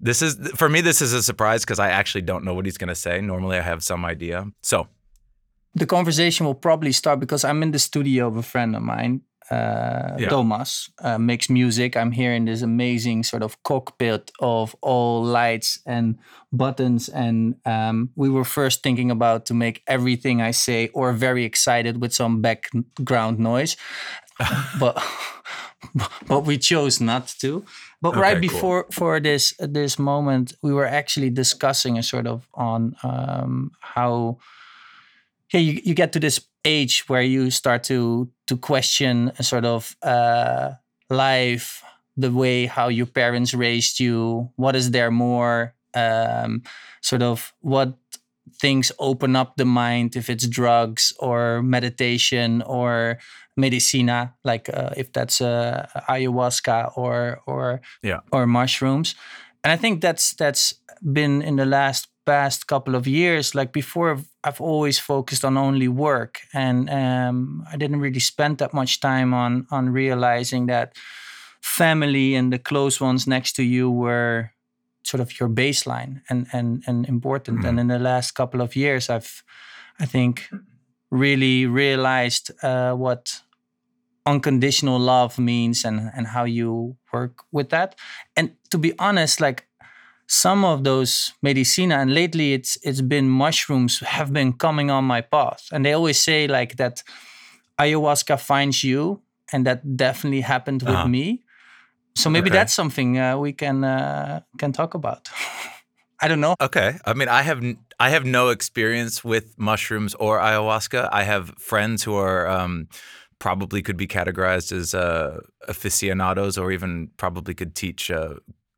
This 0.00 0.22
is 0.22 0.36
for 0.54 0.68
me. 0.68 0.80
This 0.80 1.00
is 1.00 1.12
a 1.12 1.22
surprise 1.22 1.64
because 1.64 1.78
I 1.78 1.88
actually 1.88 2.22
don't 2.22 2.44
know 2.44 2.52
what 2.52 2.66
he's 2.66 2.76
going 2.76 2.88
to 2.88 2.94
say. 2.94 3.20
Normally, 3.20 3.56
I 3.56 3.62
have 3.62 3.82
some 3.82 4.04
idea. 4.04 4.46
So, 4.62 4.88
the 5.74 5.86
conversation 5.86 6.46
will 6.46 6.54
probably 6.54 6.92
start 6.92 7.20
because 7.20 7.44
I'm 7.44 7.62
in 7.62 7.70
the 7.70 7.78
studio 7.78 8.26
of 8.26 8.36
a 8.36 8.42
friend 8.42 8.76
of 8.76 8.82
mine, 8.82 9.22
uh, 9.50 10.16
yeah. 10.18 10.28
Thomas, 10.28 10.90
uh, 11.00 11.18
makes 11.18 11.50
music. 11.50 11.96
I'm 11.96 12.12
here 12.12 12.32
in 12.32 12.46
this 12.46 12.62
amazing 12.62 13.24
sort 13.24 13.42
of 13.42 13.62
cockpit 13.62 14.30
of 14.40 14.74
all 14.80 15.22
lights 15.22 15.80
and 15.84 16.18
buttons, 16.52 17.08
and 17.08 17.56
um, 17.66 18.10
we 18.16 18.30
were 18.30 18.44
first 18.44 18.82
thinking 18.82 19.10
about 19.10 19.46
to 19.46 19.54
make 19.54 19.82
everything 19.86 20.40
I 20.40 20.52
say 20.52 20.88
or 20.94 21.12
very 21.12 21.44
excited 21.44 22.00
with 22.00 22.14
some 22.14 22.40
background 22.40 23.38
noise, 23.38 23.76
but 24.80 25.02
but 26.26 26.44
we 26.44 26.56
chose 26.58 27.00
not 27.00 27.28
to. 27.40 27.64
But 28.00 28.10
okay, 28.10 28.20
right 28.20 28.40
before 28.40 28.84
cool. 28.84 28.92
for 28.92 29.20
this 29.20 29.54
this 29.58 29.98
moment, 29.98 30.54
we 30.62 30.72
were 30.72 30.86
actually 30.86 31.30
discussing 31.30 31.98
a 31.98 32.02
sort 32.02 32.26
of 32.26 32.48
on 32.54 32.96
um, 33.02 33.72
how 33.80 34.38
yeah 35.52 35.60
you, 35.60 35.80
you 35.84 35.94
get 35.94 36.12
to 36.12 36.20
this 36.20 36.40
age 36.64 37.08
where 37.08 37.22
you 37.22 37.50
start 37.50 37.84
to 37.84 38.30
to 38.46 38.56
question 38.56 39.32
a 39.38 39.42
sort 39.42 39.64
of 39.64 39.96
uh, 40.02 40.72
life, 41.10 41.82
the 42.16 42.30
way 42.30 42.66
how 42.66 42.88
your 42.88 43.06
parents 43.06 43.54
raised 43.54 44.00
you. 44.00 44.50
What 44.56 44.76
is 44.76 44.90
there 44.90 45.10
more? 45.10 45.74
Um, 45.94 46.62
sort 47.02 47.22
of 47.22 47.52
what 47.60 47.96
things 48.60 48.92
open 48.98 49.36
up 49.36 49.56
the 49.56 49.64
mind 49.64 50.16
if 50.16 50.28
it's 50.28 50.46
drugs 50.46 51.12
or 51.18 51.62
meditation 51.62 52.62
or 52.62 53.18
medicina, 53.56 54.34
like 54.44 54.68
uh, 54.72 54.90
if 54.96 55.12
that's 55.12 55.40
uh, 55.40 55.86
ayahuasca 56.08 56.96
or 56.96 57.40
or 57.46 57.80
yeah. 58.02 58.20
or 58.32 58.46
mushrooms. 58.46 59.14
And 59.62 59.72
I 59.72 59.76
think 59.76 60.00
that's 60.00 60.34
that's 60.34 60.74
been 61.00 61.42
in 61.42 61.56
the 61.56 61.66
last 61.66 62.08
past 62.26 62.66
couple 62.66 62.94
of 62.94 63.06
years. 63.06 63.54
Like 63.54 63.72
before, 63.72 64.18
I've 64.44 64.60
always 64.60 64.98
focused 64.98 65.44
on 65.44 65.56
only 65.56 65.88
work, 65.88 66.40
and 66.52 66.88
um, 66.90 67.64
I 67.72 67.76
didn't 67.76 68.00
really 68.00 68.20
spend 68.20 68.58
that 68.58 68.72
much 68.74 69.00
time 69.00 69.34
on 69.34 69.66
on 69.70 69.90
realizing 69.90 70.66
that 70.66 70.96
family 71.62 72.34
and 72.34 72.52
the 72.52 72.58
close 72.58 73.00
ones 73.00 73.26
next 73.26 73.52
to 73.56 73.62
you 73.62 73.90
were 73.90 74.50
sort 75.02 75.20
of 75.20 75.38
your 75.40 75.48
baseline 75.48 76.20
and 76.28 76.46
and 76.52 76.82
and 76.86 77.06
important. 77.08 77.60
Mhm. 77.60 77.68
And 77.68 77.80
in 77.80 77.88
the 77.88 77.98
last 77.98 78.32
couple 78.34 78.60
of 78.60 78.74
years, 78.76 79.08
I've 79.10 79.42
I 80.00 80.06
think 80.06 80.48
really 81.10 81.66
realized 81.66 82.50
uh, 82.62 82.92
what 82.94 83.42
unconditional 84.26 84.98
love 84.98 85.38
means 85.38 85.84
and 85.84 86.10
and 86.16 86.26
how 86.28 86.44
you 86.44 86.96
work 87.12 87.44
with 87.52 87.68
that. 87.70 87.94
And 88.36 88.50
to 88.70 88.78
be 88.78 88.92
honest, 88.98 89.40
like 89.40 89.66
some 90.26 90.64
of 90.64 90.84
those 90.84 91.32
medicina 91.42 91.96
and 91.98 92.14
lately 92.14 92.52
it's 92.54 92.78
it's 92.82 93.00
been 93.02 93.28
mushrooms 93.28 94.00
have 94.00 94.32
been 94.32 94.52
coming 94.52 94.90
on 94.90 95.04
my 95.04 95.20
path 95.20 95.68
and 95.72 95.84
they 95.84 95.92
always 95.92 96.18
say 96.18 96.46
like 96.46 96.76
that 96.76 97.02
ayahuasca 97.78 98.38
finds 98.40 98.82
you 98.84 99.20
and 99.52 99.66
that 99.66 99.96
definitely 99.96 100.40
happened 100.42 100.82
with 100.82 100.98
Uh-huh. 100.98 101.08
me 101.08 101.42
so 102.16 102.30
maybe 102.30 102.48
Okay. 102.50 102.58
that's 102.58 102.74
something 102.74 103.18
uh, 103.18 103.36
we 103.36 103.52
can 103.52 103.84
uh, 103.84 104.40
can 104.58 104.72
talk 104.72 104.94
about 104.94 105.28
i 106.20 106.28
don't 106.28 106.40
know 106.40 106.54
Okay. 106.60 106.98
I 107.04 107.14
mean, 107.14 107.28
I 107.28 107.42
have 107.42 107.58
n- 107.62 107.78
I 108.00 108.10
have 108.10 108.24
no 108.24 108.48
experience 108.50 109.24
with 109.24 109.58
mushrooms 109.58 110.14
or 110.14 110.38
ayahuasca. 110.38 111.08
I 111.12 111.24
have 111.24 111.50
friends 111.58 112.04
who 112.04 112.14
are 112.16 112.46
um, 112.48 112.88
probably 113.38 113.82
could 113.82 113.96
be 113.96 114.06
categorized 114.06 114.72
as 114.72 114.94
uh, 114.94 115.40
aficionados, 115.68 116.56
or 116.56 116.70
even 116.72 117.10
probably 117.16 117.54
could 117.54 117.74
teach 117.74 118.10
uh, 118.10 118.34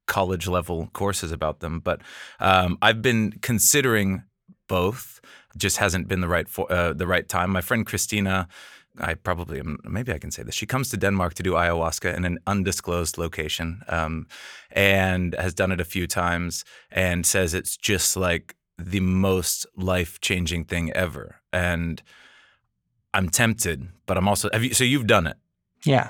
college 0.06 0.46
level 0.48 0.88
courses 0.92 1.32
about 1.32 1.60
them. 1.60 1.80
But 1.80 2.00
um, 2.40 2.78
I've 2.82 3.02
been 3.02 3.32
considering 3.42 4.22
both. 4.68 5.20
Just 5.56 5.78
hasn't 5.78 6.08
been 6.08 6.20
the 6.20 6.28
right 6.28 6.48
for, 6.48 6.70
uh, 6.70 6.92
the 6.92 7.06
right 7.06 7.28
time. 7.28 7.50
My 7.50 7.62
friend 7.62 7.86
Christina. 7.86 8.48
I 8.98 9.14
probably 9.14 9.60
maybe 9.84 10.10
I 10.14 10.18
can 10.18 10.30
say 10.30 10.42
this. 10.42 10.54
She 10.54 10.66
comes 10.66 10.88
to 10.90 10.96
Denmark 10.96 11.34
to 11.34 11.42
do 11.42 11.52
ayahuasca 11.52 12.16
in 12.16 12.24
an 12.24 12.38
undisclosed 12.46 13.18
location, 13.18 13.82
um, 13.88 14.26
and 14.72 15.34
has 15.34 15.52
done 15.54 15.70
it 15.74 15.80
a 15.80 15.84
few 15.84 16.06
times, 16.06 16.64
and 16.90 17.26
says 17.26 17.52
it's 17.52 17.76
just 17.76 18.16
like 18.16 18.56
the 18.78 19.00
most 19.00 19.66
life 19.76 20.18
changing 20.20 20.64
thing 20.64 20.92
ever. 20.94 21.42
And 21.52 22.02
I'm 23.12 23.28
tempted, 23.28 23.88
but 24.06 24.16
I'm 24.16 24.28
also. 24.28 24.48
Have 24.52 24.64
you? 24.64 24.72
So 24.74 24.84
you've 24.84 25.06
done 25.06 25.26
it. 25.26 25.36
yeah 25.84 26.08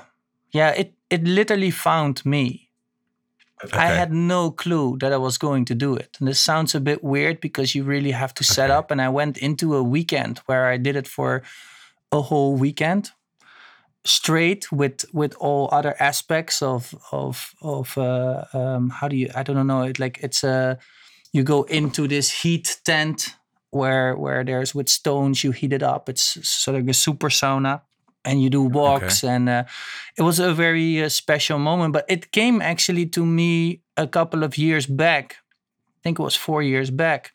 yeah 0.51 0.69
it 0.71 0.93
it 1.09 1.23
literally 1.23 1.71
found 1.71 2.25
me 2.25 2.66
I 3.73 3.87
had 3.87 4.11
no 4.11 4.51
clue 4.51 4.97
that 4.99 5.11
I 5.11 5.17
was 5.17 5.37
going 5.37 5.65
to 5.65 5.75
do 5.75 5.95
it. 5.95 6.17
And 6.19 6.27
this 6.27 6.39
sounds 6.39 6.75
a 6.75 6.79
bit 6.79 7.03
weird 7.03 7.39
because 7.41 7.73
you 7.73 7.83
really 7.83 8.11
have 8.11 8.33
to 8.35 8.43
set 8.43 8.69
Okay. 8.69 8.77
up. 8.77 8.91
And 8.91 9.01
I 9.01 9.09
went 9.09 9.37
into 9.37 9.75
a 9.75 9.83
weekend 9.83 10.39
where 10.45 10.67
I 10.67 10.77
did 10.77 10.95
it 10.95 11.07
for 11.07 11.41
a 12.11 12.21
whole 12.21 12.55
weekend 12.55 13.11
straight 14.05 14.71
with 14.71 15.05
with 15.13 15.35
all 15.39 15.67
other 15.71 15.95
aspects 15.99 16.61
of 16.61 16.95
of 17.11 17.53
of 17.61 17.97
uh, 17.97 18.45
um, 18.53 18.89
how 18.89 19.07
do 19.07 19.17
you 19.17 19.29
I 19.35 19.43
don't 19.43 19.67
know 19.67 19.81
it 19.83 19.99
like 19.99 20.19
it's 20.23 20.43
a 20.43 20.77
you 21.33 21.43
go 21.43 21.63
into 21.63 22.07
this 22.07 22.31
heat 22.31 22.77
tent 22.85 23.35
where 23.71 24.15
where 24.15 24.43
there's 24.45 24.73
with 24.73 24.87
stones 24.87 25.43
you 25.43 25.51
heat 25.51 25.73
it 25.73 25.83
up 25.83 26.07
it's 26.07 26.47
sort 26.47 26.77
of 26.77 26.87
a 26.87 26.93
super 26.93 27.29
sauna 27.29 27.81
and 28.25 28.41
you 28.41 28.49
do 28.49 28.61
walks 28.61 29.23
and 29.23 29.49
uh, 29.49 29.63
it 30.17 30.21
was 30.21 30.39
a 30.39 30.53
very 30.53 31.03
uh, 31.03 31.09
special 31.09 31.59
moment 31.59 31.93
but 31.93 32.05
it 32.07 32.31
came 32.31 32.61
actually 32.61 33.05
to 33.05 33.25
me 33.25 33.81
a 33.95 34.07
couple 34.07 34.43
of 34.43 34.57
years 34.57 34.85
back. 34.85 35.37
I 35.97 35.99
think 36.03 36.19
it 36.19 36.23
was 36.23 36.35
four 36.35 36.61
years 36.61 36.91
back 36.91 37.31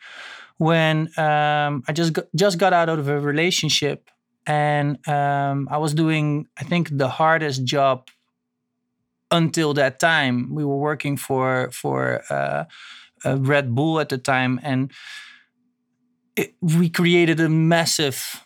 when 0.59 1.09
um, 1.19 1.83
i 1.89 1.93
just 1.93 2.13
got, 2.13 2.25
just 2.37 2.59
got 2.59 2.73
out 2.73 2.89
of 2.89 3.09
a 3.09 3.19
relationship 3.19 4.11
and 4.47 4.97
um, 5.09 5.69
i 5.71 5.79
was 5.79 5.93
doing 5.95 6.47
i 6.59 6.63
think 6.65 6.97
the 6.97 7.09
hardest 7.09 7.65
job 7.65 8.09
until 9.33 9.75
that 9.75 9.99
time. 9.99 10.55
We 10.55 10.65
were 10.65 10.77
working 10.77 11.17
for 11.17 11.71
for 11.73 12.23
uh, 12.31 12.65
uh, 13.25 13.39
red 13.39 13.75
bull 13.75 13.99
at 13.99 14.11
the 14.11 14.19
time 14.19 14.61
and 14.63 14.93
it, 16.37 16.55
we 16.61 16.89
created 16.89 17.41
a 17.41 17.49
massive 17.49 18.45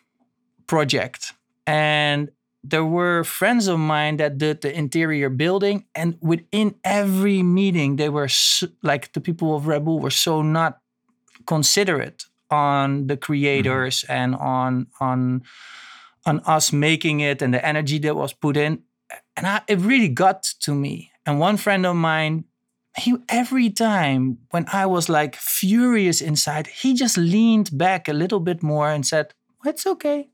project 0.67 1.33
and 1.67 2.31
there 2.63 2.85
were 2.85 3.23
friends 3.23 3.69
of 3.69 3.79
mine 3.79 4.17
that 4.17 4.39
did 4.39 4.61
the 4.61 4.77
interior 4.77 5.29
building 5.29 5.85
and 5.95 6.19
within 6.21 6.75
every 6.83 7.43
meeting 7.43 7.97
they 7.97 8.09
were 8.09 8.29
so, 8.29 8.67
like 8.83 9.13
the 9.13 9.21
people 9.21 9.55
of 9.55 9.67
red 9.67 9.85
bull 9.85 10.01
were 10.01 10.11
so 10.11 10.43
not 10.43 10.79
considerate 11.47 12.25
on 12.51 13.07
the 13.07 13.15
mm-hmm. 13.15 13.21
creators 13.21 14.05
and 14.09 14.35
on 14.35 14.87
on 15.01 15.43
on 16.25 16.41
us 16.41 16.73
making 16.73 17.21
it 17.21 17.41
and 17.41 17.55
the 17.55 17.65
energy 17.65 17.99
that 17.99 18.17
was 18.17 18.33
put 18.33 18.57
in. 18.57 18.83
And 19.37 19.47
I, 19.47 19.61
it 19.69 19.79
really 19.79 20.09
got 20.09 20.43
to 20.63 20.75
me. 20.75 21.13
And 21.25 21.39
one 21.39 21.57
friend 21.57 21.87
of 21.87 21.95
mine 21.95 22.45
he 22.99 23.15
every 23.29 23.71
time 23.71 24.39
when 24.51 24.65
i 24.73 24.87
was 24.87 25.09
like 25.09 25.37
furious 25.37 26.21
inside 26.21 26.67
he 26.67 26.95
just 26.95 27.19
leaned 27.19 27.77
back 27.77 28.09
a 28.09 28.13
little 28.13 28.41
bit 28.41 28.63
more 28.63 28.91
and 28.91 29.07
said 29.07 29.35
it's 29.65 29.87
okay 29.87 30.29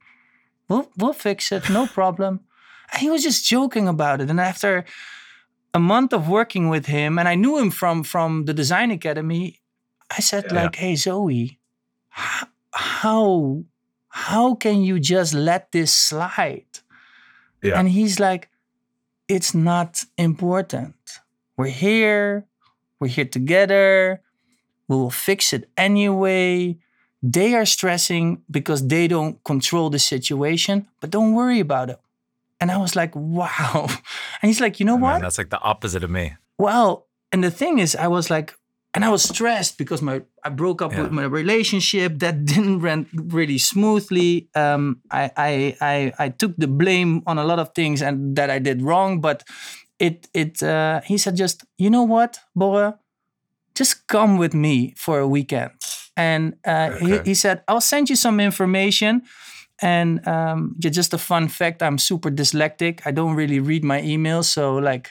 we'll 0.73 0.89
we'll 0.97 1.13
fix 1.13 1.53
it, 1.53 1.69
no 1.71 1.87
problem. 1.99 2.41
And 2.93 3.01
he 3.03 3.11
was 3.11 3.23
just 3.23 3.45
joking 3.49 3.89
about 3.89 4.21
it. 4.21 4.31
And 4.31 4.41
after 4.41 4.85
a 5.75 5.79
month 5.79 6.13
of 6.13 6.29
working 6.29 6.69
with 6.69 6.87
him, 6.87 7.19
and 7.19 7.29
I 7.29 7.35
knew 7.35 7.59
him 7.59 7.71
from 7.71 8.03
from 8.05 8.45
the 8.47 8.55
design 8.55 8.91
academy, 8.91 9.61
I 10.11 10.21
said 10.21 10.45
Yeah. 10.51 10.63
like, 10.63 10.77
"Hey 10.77 10.97
Zoe, 10.97 11.59
how 12.73 13.65
how 14.09 14.55
can 14.55 14.83
you 14.83 14.99
just 15.01 15.35
let 15.35 15.73
this 15.73 15.93
slide?" 15.93 16.67
Yeah. 17.63 17.79
And 17.79 17.89
he's 17.89 18.19
like, 18.21 18.49
"It's 19.29 19.55
not 19.55 20.05
important. 20.19 20.95
We're 21.57 21.69
here. 21.87 22.47
We're 23.01 23.09
here 23.09 23.25
together. 23.29 24.21
We 24.89 24.97
will 24.97 25.11
fix 25.11 25.53
it 25.53 25.71
anyway." 25.77 26.79
They 27.23 27.55
are 27.55 27.65
stressing 27.67 28.43
because 28.51 28.89
they 28.89 29.07
don't 29.09 29.43
control 29.45 29.91
the 29.91 29.99
situation, 29.99 30.89
but 31.01 31.11
don't 31.11 31.35
worry 31.35 31.61
about 31.61 31.91
it. 31.91 32.01
And 32.61 32.71
I 32.71 32.77
was 32.79 32.95
like, 32.97 33.15
wow. 33.15 33.87
And 34.43 34.49
he's 34.51 34.61
like, 34.61 34.81
you 34.81 34.87
know 34.87 34.99
Man, 34.99 35.13
what? 35.13 35.21
that's 35.23 35.39
like 35.39 35.51
the 35.51 35.61
opposite 35.61 36.03
of 36.05 36.11
me. 36.11 36.35
Well, 36.59 37.07
and 37.33 37.43
the 37.45 37.51
thing 37.51 37.79
is, 37.79 37.95
I 37.97 38.09
was 38.09 38.29
like, 38.31 38.55
and 38.95 39.05
I 39.05 39.09
was 39.09 39.23
stressed 39.23 39.79
because 39.79 40.03
my 40.03 40.23
I 40.45 40.51
broke 40.51 40.83
up 40.83 40.93
Yeah. 40.93 41.03
with 41.03 41.13
my 41.13 41.25
relationship 41.25 42.19
that 42.19 42.45
didn't 42.55 42.81
run 42.81 43.07
really 43.15 43.59
smoothly. 43.59 44.49
Um, 44.55 45.01
I, 45.11 45.31
I 45.37 45.77
I 45.81 46.13
I 46.19 46.29
took 46.29 46.57
the 46.59 46.67
blame 46.69 47.23
on 47.27 47.39
a 47.39 47.45
lot 47.45 47.59
of 47.59 47.73
things 47.75 48.03
and 48.03 48.37
that 48.37 48.51
I 48.51 48.59
did 48.59 48.83
wrong, 48.83 49.21
but 49.21 49.45
it 49.99 50.29
it 50.35 50.63
uh, 50.63 51.01
he 51.07 51.17
said 51.19 51.37
just 51.37 51.65
you 51.79 51.89
know 51.89 52.03
what, 52.03 52.39
Borre, 52.55 52.99
just 53.75 54.07
come 54.09 54.37
with 54.39 54.55
me 54.55 54.93
for 54.97 55.19
a 55.21 55.27
weekend. 55.29 55.71
And 56.17 56.55
uh, 56.65 56.91
he, 56.93 57.15
Okay. 57.15 57.23
he 57.31 57.35
said, 57.35 57.63
I'll 57.69 57.81
send 57.81 58.11
you 58.11 58.17
some 58.17 58.41
information. 58.41 59.23
And 59.81 60.27
um, 60.29 60.77
just 60.79 61.13
a 61.15 61.19
fun 61.19 61.49
fact, 61.49 61.83
I'm 61.83 61.99
super 61.99 62.31
dyslexic. 62.31 63.01
I 63.05 63.11
don't 63.11 63.35
really 63.35 63.59
read 63.61 63.85
my 63.85 64.01
emails. 64.01 64.45
So, 64.45 64.77
like, 64.77 65.11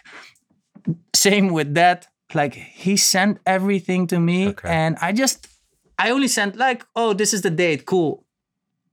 same 1.15 1.49
with 1.49 1.73
that. 1.75 2.07
Like, 2.33 2.53
he 2.53 2.95
sent 2.97 3.39
everything 3.45 4.07
to 4.07 4.19
me. 4.19 4.49
Okay. 4.49 4.69
And 4.69 4.97
I 5.01 5.11
just, 5.11 5.47
I 5.99 6.11
only 6.11 6.27
sent, 6.27 6.55
like, 6.55 6.85
oh, 6.95 7.13
this 7.13 7.33
is 7.33 7.41
the 7.41 7.49
date. 7.49 7.85
Cool. 7.85 8.25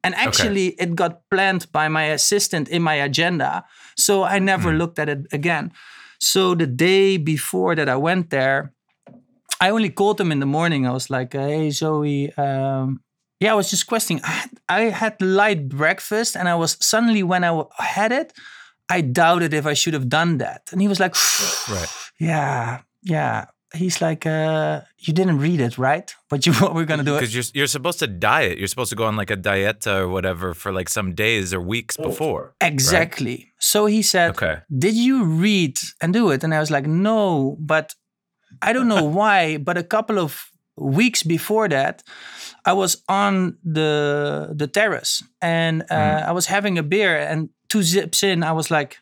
And 0.02 0.14
actually, 0.14 0.68
it 0.80 0.94
got 0.94 1.22
planned 1.30 1.70
by 1.72 1.88
my 1.88 2.04
assistant 2.04 2.68
in 2.68 2.82
my 2.82 2.94
agenda. 2.94 3.64
So 3.96 4.22
I 4.24 4.38
never 4.38 4.72
Hmm. 4.72 4.78
looked 4.78 4.98
at 4.98 5.08
it 5.08 5.26
again. 5.32 5.72
So 6.20 6.54
the 6.54 6.66
day 6.66 7.16
before 7.16 7.74
that 7.76 7.88
I 7.88 7.96
went 7.96 8.30
there, 8.30 8.72
I 9.60 9.70
only 9.70 9.90
called 9.90 10.20
him 10.20 10.30
in 10.32 10.40
the 10.40 10.46
morning. 10.46 10.86
I 10.86 10.92
was 10.92 11.10
like, 11.10 11.32
"Hey, 11.32 11.70
Zoe, 11.70 12.32
um, 12.36 13.00
yeah, 13.40 13.52
I 13.52 13.54
was 13.54 13.70
just 13.70 13.86
questioning. 13.86 14.22
I 14.24 14.30
had, 14.30 14.50
I 14.68 14.80
had 14.90 15.22
light 15.22 15.68
breakfast, 15.68 16.36
and 16.36 16.48
I 16.48 16.54
was 16.54 16.76
suddenly 16.80 17.22
when 17.22 17.44
I 17.44 17.64
had 17.78 18.12
it, 18.12 18.32
I 18.88 19.00
doubted 19.00 19.52
if 19.54 19.66
I 19.66 19.74
should 19.74 19.94
have 19.94 20.08
done 20.08 20.38
that." 20.38 20.68
And 20.72 20.80
he 20.80 20.88
was 20.88 21.00
like, 21.00 21.14
Right. 21.68 21.88
"Yeah, 22.18 22.82
yeah." 23.02 23.46
He's 23.74 24.00
like, 24.00 24.24
uh, 24.24 24.80
"You 24.98 25.12
didn't 25.12 25.38
read 25.40 25.60
it, 25.60 25.76
right? 25.76 26.14
But 26.30 26.46
you 26.46 26.52
what 26.62 26.74
we're 26.74 26.86
gonna 26.86 27.04
do?" 27.04 27.16
It. 27.16 27.20
Because 27.20 27.34
you're 27.34 27.44
you're 27.52 27.66
supposed 27.66 27.98
to 27.98 28.06
diet. 28.06 28.58
You're 28.58 28.68
supposed 28.68 28.90
to 28.90 28.96
go 28.96 29.04
on 29.04 29.16
like 29.16 29.30
a 29.30 29.36
dieta 29.36 30.00
or 30.00 30.08
whatever 30.08 30.54
for 30.54 30.72
like 30.72 30.88
some 30.88 31.14
days 31.14 31.52
or 31.52 31.60
weeks 31.60 31.96
before. 31.96 32.54
Exactly. 32.60 33.52
So 33.58 33.86
he 33.86 34.02
said, 34.02 34.30
Okay. 34.30 34.58
Did 34.76 34.94
you 34.94 35.24
read 35.24 35.78
and 36.00 36.12
do 36.12 36.30
it? 36.30 36.44
And 36.44 36.54
I 36.54 36.60
was 36.60 36.70
like, 36.70 36.86
No, 36.86 37.56
but 37.60 37.94
I 38.62 38.72
don't 38.72 38.88
know 38.88 39.04
why. 39.04 39.58
But 39.58 39.78
a 39.78 39.82
couple 39.82 40.18
of 40.18 40.50
weeks 40.76 41.22
before 41.22 41.68
that, 41.68 42.02
I 42.64 42.72
was 42.72 43.02
on 43.08 43.58
the 43.64 44.52
the 44.54 44.66
terrace 44.66 45.22
and 45.40 45.82
uh, 45.90 46.24
I 46.26 46.32
was 46.32 46.46
having 46.46 46.78
a 46.78 46.82
beer. 46.82 47.18
And 47.18 47.50
two 47.68 47.82
zips 47.82 48.22
in, 48.22 48.42
I 48.42 48.52
was 48.52 48.70
like, 48.70 48.98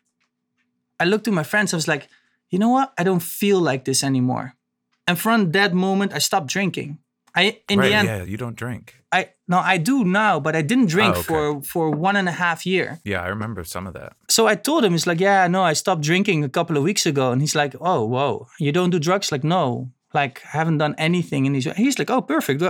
I 1.00 1.04
looked 1.04 1.24
to 1.24 1.32
my 1.32 1.44
friends. 1.44 1.72
I 1.72 1.76
was 1.76 1.88
like, 1.88 2.08
You 2.50 2.58
know 2.58 2.70
what? 2.70 2.92
I 2.98 3.04
don't 3.04 3.22
feel 3.22 3.60
like 3.60 3.84
this 3.84 4.02
anymore. 4.02 4.54
And 5.06 5.18
from 5.18 5.52
that 5.52 5.72
moment, 5.72 6.12
I 6.12 6.18
stopped 6.18 6.48
drinking. 6.48 6.98
I 7.34 7.60
in 7.68 7.78
right. 7.78 7.88
the 7.88 7.94
end, 7.94 8.08
yeah. 8.08 8.22
You 8.24 8.36
don't 8.36 8.56
drink. 8.56 8.94
I 9.16 9.20
no, 9.48 9.58
I 9.58 9.78
do 9.78 10.04
now, 10.04 10.40
but 10.40 10.54
I 10.56 10.62
didn't 10.62 10.88
drink 10.90 11.14
Oh, 11.14 11.20
okay. 11.20 11.26
for 11.28 11.62
for 11.62 11.90
one 11.90 12.16
and 12.18 12.28
a 12.28 12.32
half 12.32 12.66
year. 12.66 12.98
Yeah, 13.04 13.22
I 13.26 13.28
remember 13.28 13.64
some 13.64 13.86
of 13.88 13.94
that. 13.94 14.12
So 14.28 14.46
I 14.52 14.56
told 14.56 14.84
him, 14.84 14.92
he's 14.92 15.06
like, 15.06 15.20
yeah, 15.20 15.48
no, 15.48 15.62
I 15.70 15.74
stopped 15.74 16.02
drinking 16.02 16.44
a 16.44 16.48
couple 16.48 16.76
of 16.76 16.82
weeks 16.84 17.06
ago, 17.06 17.32
and 17.32 17.40
he's 17.40 17.54
like, 17.54 17.74
oh, 17.80 18.04
whoa, 18.06 18.46
you 18.58 18.72
don't 18.72 18.90
do 18.90 18.98
drugs? 18.98 19.30
Like, 19.32 19.44
no, 19.44 19.90
like 20.14 20.42
I 20.52 20.58
haven't 20.58 20.78
done 20.78 20.94
anything, 20.98 21.46
and 21.46 21.54
he's 21.56 21.66
he's 21.76 21.98
like, 21.98 22.10
oh, 22.10 22.22
perfect. 22.22 22.62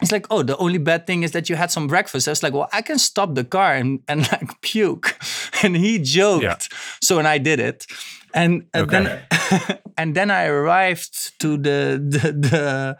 He's 0.00 0.12
like, 0.12 0.26
oh, 0.30 0.42
the 0.42 0.56
only 0.56 0.78
bad 0.78 1.06
thing 1.06 1.22
is 1.22 1.30
that 1.30 1.48
you 1.48 1.56
had 1.56 1.70
some 1.70 1.86
breakfast. 1.86 2.26
I 2.26 2.32
was 2.32 2.42
like, 2.42 2.54
well, 2.54 2.68
I 2.72 2.82
can 2.82 2.98
stop 2.98 3.34
the 3.34 3.44
car 3.44 3.74
and, 3.76 4.00
and 4.08 4.20
like 4.32 4.60
puke. 4.60 5.14
And 5.62 5.76
he 5.76 5.98
joked. 6.00 6.42
Yeah. 6.42 6.56
So, 7.00 7.18
and 7.18 7.28
I 7.28 7.38
did 7.38 7.60
it. 7.60 7.86
And 8.34 8.64
uh, 8.74 8.84
then, 8.86 9.20
and 9.96 10.14
then 10.16 10.30
I 10.30 10.46
arrived 10.46 11.38
to 11.40 11.56
the, 11.56 12.02
the, 12.02 12.32
the, 12.32 12.96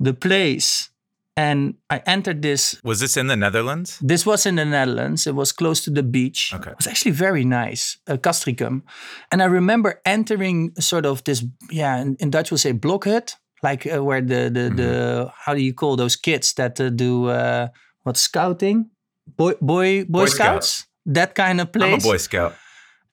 the 0.00 0.12
place 0.12 0.90
and 1.36 1.74
I 1.90 1.98
entered 2.06 2.40
this. 2.42 2.80
Was 2.82 3.00
this 3.00 3.16
in 3.16 3.26
the 3.26 3.36
Netherlands? 3.36 3.98
This 4.00 4.24
was 4.24 4.46
in 4.46 4.54
the 4.56 4.64
Netherlands. 4.64 5.26
It 5.26 5.34
was 5.34 5.52
close 5.52 5.84
to 5.84 5.90
the 5.90 6.02
beach. 6.02 6.52
Okay. 6.54 6.70
It 6.70 6.76
was 6.76 6.86
actually 6.86 7.12
very 7.12 7.44
nice, 7.44 7.98
uh, 8.08 8.16
Castricum. 8.16 8.82
And 9.30 9.42
I 9.42 9.46
remember 9.46 10.00
entering 10.04 10.72
sort 10.80 11.04
of 11.06 11.22
this, 11.24 11.44
yeah, 11.70 12.00
in, 12.00 12.16
in 12.20 12.30
Dutch 12.30 12.50
we'll 12.50 12.58
say 12.58 12.72
blokhut, 12.72 13.34
like 13.62 13.86
uh, 13.86 14.02
where 14.02 14.20
the, 14.22 14.50
the, 14.50 14.60
Mm-hmm. 14.60 14.76
the, 14.76 15.32
how 15.44 15.54
do 15.54 15.60
you 15.60 15.74
call 15.74 15.96
those 15.96 16.16
kids 16.16 16.54
that 16.54 16.80
uh, 16.80 16.90
do, 16.90 17.26
uh, 17.26 17.68
what, 18.04 18.16
scouting? 18.16 18.90
Boy, 19.36 19.52
boy, 19.60 20.04
boy, 20.04 20.20
Boy 20.20 20.26
scouts? 20.26 20.68
Scouts. 20.68 20.86
That 21.06 21.34
kind 21.34 21.60
of 21.60 21.70
place. 21.72 21.92
I'm 21.92 21.98
a 22.00 22.02
Boy 22.02 22.16
Scout. 22.16 22.54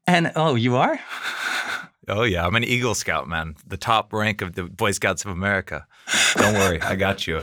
And, 0.08 0.32
oh, 0.36 0.56
you 0.56 0.76
are? 0.78 1.00
Oh 2.06 2.24
yeah, 2.24 2.46
I'm 2.46 2.56
an 2.56 2.66
Eagle 2.66 2.96
Scout, 2.96 3.30
man. 3.30 3.56
The 3.66 3.78
top 3.78 4.12
rank 4.12 4.42
of 4.42 4.56
the 4.56 4.64
Boy 4.64 4.92
Scouts 4.92 5.24
of 5.24 5.32
America. 5.32 5.88
Don't 6.36 6.54
worry, 6.56 6.82
I 6.82 6.96
got 6.98 7.26
you. 7.28 7.42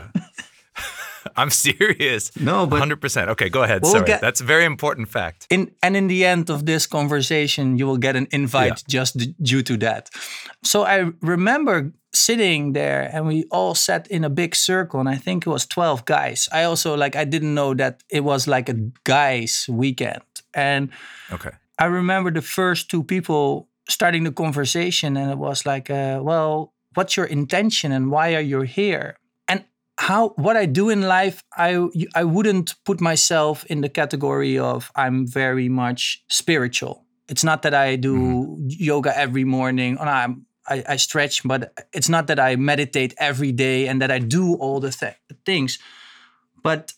I'm 1.36 1.50
serious. 1.50 2.30
No, 2.36 2.66
but- 2.66 2.82
100%. 2.82 3.28
Okay, 3.28 3.48
go 3.48 3.62
ahead. 3.62 3.82
We'll 3.82 3.92
Sorry. 3.92 4.06
get- 4.06 4.20
That's 4.20 4.40
a 4.40 4.44
very 4.44 4.64
important 4.64 5.08
fact. 5.08 5.46
in 5.50 5.70
and 5.82 5.96
in 5.96 6.08
the 6.08 6.24
end 6.24 6.50
of 6.50 6.64
this 6.66 6.86
conversation 6.86 7.76
you 7.78 7.86
will 7.86 7.98
get 7.98 8.16
an 8.16 8.26
invite 8.30 8.82
just 8.88 9.16
d- 9.16 9.34
due 9.42 9.62
to 9.62 9.76
that 9.78 10.10
so 10.62 10.82
i 10.84 11.10
remember 11.22 11.92
sitting 12.12 12.72
there 12.74 13.10
and 13.14 13.26
we 13.26 13.44
all 13.50 13.74
sat 13.74 14.06
in 14.08 14.24
a 14.24 14.28
big 14.30 14.54
circle 14.54 15.00
and 15.00 15.08
i 15.08 15.16
think 15.16 15.46
it 15.46 15.50
was 15.50 15.66
12 15.66 16.04
guys 16.04 16.48
i 16.52 16.64
also 16.64 16.96
like 16.96 17.16
i 17.16 17.24
didn't 17.24 17.54
know 17.54 17.74
that 17.74 18.02
it 18.10 18.22
was 18.24 18.46
like 18.46 18.68
a 18.68 18.76
guys 19.04 19.66
weekend 19.68 20.22
and 20.54 20.90
Okay. 21.32 21.50
i 21.78 21.86
remember 21.86 22.30
the 22.32 22.42
first 22.42 22.90
two 22.90 23.02
people 23.04 23.68
starting 23.88 24.24
the 24.24 24.32
conversation 24.32 25.16
and 25.16 25.30
it 25.30 25.38
was 25.38 25.64
like 25.66 25.90
uh, 25.90 26.18
well 26.22 26.72
what's 26.94 27.16
your 27.16 27.26
intention 27.26 27.92
and 27.92 28.10
why 28.10 28.34
are 28.34 28.44
you 28.44 28.60
here 28.62 29.16
how 30.00 30.30
what 30.36 30.56
I 30.56 30.64
do 30.64 30.88
in 30.88 31.02
life, 31.02 31.44
I 31.54 31.88
I 32.14 32.24
wouldn't 32.24 32.74
put 32.84 33.00
myself 33.00 33.64
in 33.66 33.82
the 33.82 33.88
category 33.90 34.58
of 34.58 34.90
I'm 34.96 35.26
very 35.26 35.68
much 35.68 36.24
spiritual. 36.28 37.04
It's 37.28 37.44
not 37.44 37.60
that 37.62 37.74
I 37.74 37.96
do 37.96 38.16
mm-hmm. 38.16 38.66
yoga 38.68 39.12
every 39.16 39.44
morning. 39.44 39.98
Or 39.98 40.06
I'm, 40.06 40.46
I, 40.66 40.82
I 40.88 40.96
stretch, 40.96 41.42
but 41.44 41.60
it's 41.92 42.08
not 42.08 42.26
that 42.28 42.40
I 42.40 42.56
meditate 42.56 43.14
every 43.18 43.52
day 43.52 43.88
and 43.88 44.00
that 44.00 44.10
I 44.10 44.18
do 44.20 44.54
all 44.54 44.80
the 44.80 44.90
th- 44.90 45.16
things. 45.44 45.78
But 46.62 46.94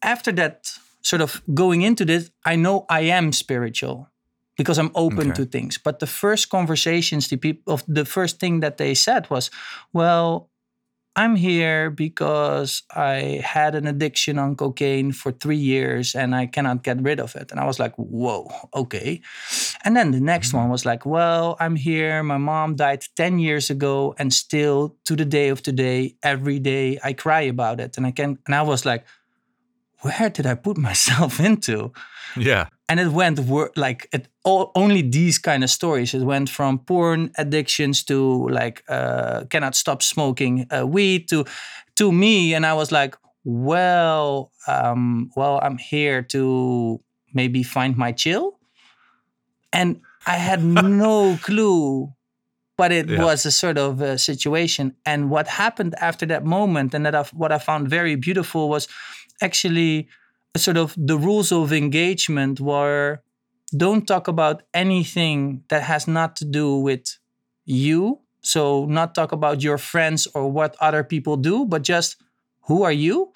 after 0.00 0.32
that, 0.32 0.72
sort 1.02 1.20
of 1.22 1.42
going 1.54 1.82
into 1.82 2.04
this, 2.04 2.30
I 2.46 2.56
know 2.56 2.86
I 2.88 3.00
am 3.00 3.32
spiritual 3.32 4.08
because 4.56 4.78
I'm 4.80 4.90
open 4.94 5.30
Okay. 5.30 5.44
to 5.44 5.44
things. 5.44 5.78
But 5.78 5.98
the 5.98 6.06
first 6.06 6.48
conversations, 6.48 7.28
the 7.28 7.36
people 7.36 7.74
of 7.74 7.84
the 7.94 8.04
first 8.04 8.40
thing 8.40 8.60
that 8.60 8.76
they 8.76 8.94
said 8.94 9.28
was, 9.28 9.50
"Well, 9.92 10.48
I'm 11.18 11.34
here 11.34 11.90
because 11.90 12.82
I 12.94 13.42
had 13.44 13.74
an 13.74 13.88
addiction 13.88 14.38
on 14.38 14.54
cocaine 14.54 15.10
for 15.10 15.32
three 15.32 15.56
years 15.56 16.14
and 16.14 16.32
I 16.32 16.46
cannot 16.46 16.84
get 16.84 17.02
rid 17.02 17.18
of 17.18 17.34
it." 17.34 17.50
And 17.50 17.58
I 17.58 17.66
was 17.66 17.78
like, 17.78 17.94
"Whoa, 17.96 18.46
okay." 18.72 19.20
And 19.84 19.96
then 19.96 20.12
the 20.12 20.20
next 20.20 20.48
mm-hmm. 20.48 20.58
one 20.58 20.68
was 20.70 20.86
like, 20.86 21.04
"Well, 21.04 21.56
I'm 21.58 21.76
here. 21.76 22.22
My 22.22 22.38
mom 22.38 22.76
died 22.76 23.02
ten 23.16 23.38
years 23.38 23.68
ago, 23.70 24.14
and 24.18 24.32
still 24.32 24.96
to 25.06 25.16
the 25.16 25.24
day 25.24 25.48
of 25.48 25.60
today, 25.60 26.14
every 26.22 26.60
day 26.60 26.98
I 27.02 27.14
cry 27.14 27.42
about 27.50 27.80
it." 27.80 27.96
And 27.96 28.06
I 28.06 28.12
can, 28.12 28.38
and 28.46 28.54
I 28.54 28.62
was 28.62 28.86
like, 28.86 29.04
"Where 30.02 30.30
did 30.30 30.46
I 30.46 30.54
put 30.54 30.76
myself 30.88 31.40
into?" 31.40 31.92
Yeah. 32.36 32.68
And 32.88 33.00
it 33.00 33.08
went 33.08 33.38
wor- 33.40 33.70
like 33.76 34.08
it 34.12 34.28
all, 34.44 34.70
only 34.74 35.02
these 35.02 35.38
kind 35.38 35.62
of 35.62 35.70
stories. 35.70 36.14
It 36.14 36.22
went 36.22 36.48
from 36.48 36.78
porn 36.78 37.30
addictions 37.36 38.02
to 38.04 38.48
like 38.48 38.82
uh, 38.88 39.44
cannot 39.50 39.74
stop 39.74 40.02
smoking 40.02 40.66
uh, 40.70 40.86
weed 40.86 41.28
to 41.28 41.44
to 41.96 42.12
me. 42.12 42.54
And 42.54 42.64
i 42.64 42.74
was 42.74 42.90
like 42.92 43.16
well 43.44 44.50
um, 44.66 45.30
well 45.36 45.58
i'm 45.62 45.78
here 45.78 46.22
to 46.22 47.00
maybe 47.34 47.62
find 47.62 47.96
my 47.96 48.12
chill. 48.12 48.58
And 49.72 50.00
i 50.26 50.34
had 50.36 50.62
no 51.04 51.38
clue 51.42 52.12
but 52.76 52.92
it 52.92 53.08
Yeah. 53.08 53.24
was 53.24 53.44
a 53.44 53.50
sort 53.50 53.76
of 53.76 54.20
situation. 54.20 54.94
And 55.04 55.30
what 55.30 55.48
happened 55.48 55.96
after 56.00 56.24
that 56.26 56.44
moment 56.44 56.94
and 56.94 57.04
that 57.06 57.14
I, 57.14 57.24
what 57.32 57.50
i 57.52 57.58
found 57.58 57.88
very 57.88 58.14
beautiful 58.16 58.68
was 58.68 58.86
actually 59.42 60.08
sort 60.56 60.76
of 60.76 60.94
the 60.96 61.18
rules 61.18 61.52
of 61.52 61.72
engagement 61.72 62.60
were 62.60 63.22
don't 63.76 64.06
talk 64.06 64.28
about 64.28 64.62
anything 64.72 65.62
that 65.68 65.82
has 65.82 66.08
not 66.08 66.36
to 66.36 66.44
do 66.44 66.76
with 66.76 67.18
you. 67.66 68.20
So 68.40 68.86
not 68.86 69.14
talk 69.14 69.32
about 69.32 69.62
your 69.62 69.78
friends 69.78 70.26
or 70.34 70.50
what 70.50 70.76
other 70.80 71.04
people 71.04 71.36
do 71.36 71.66
but 71.66 71.82
just 71.82 72.16
who 72.62 72.82
are 72.82 72.92
you? 72.92 73.32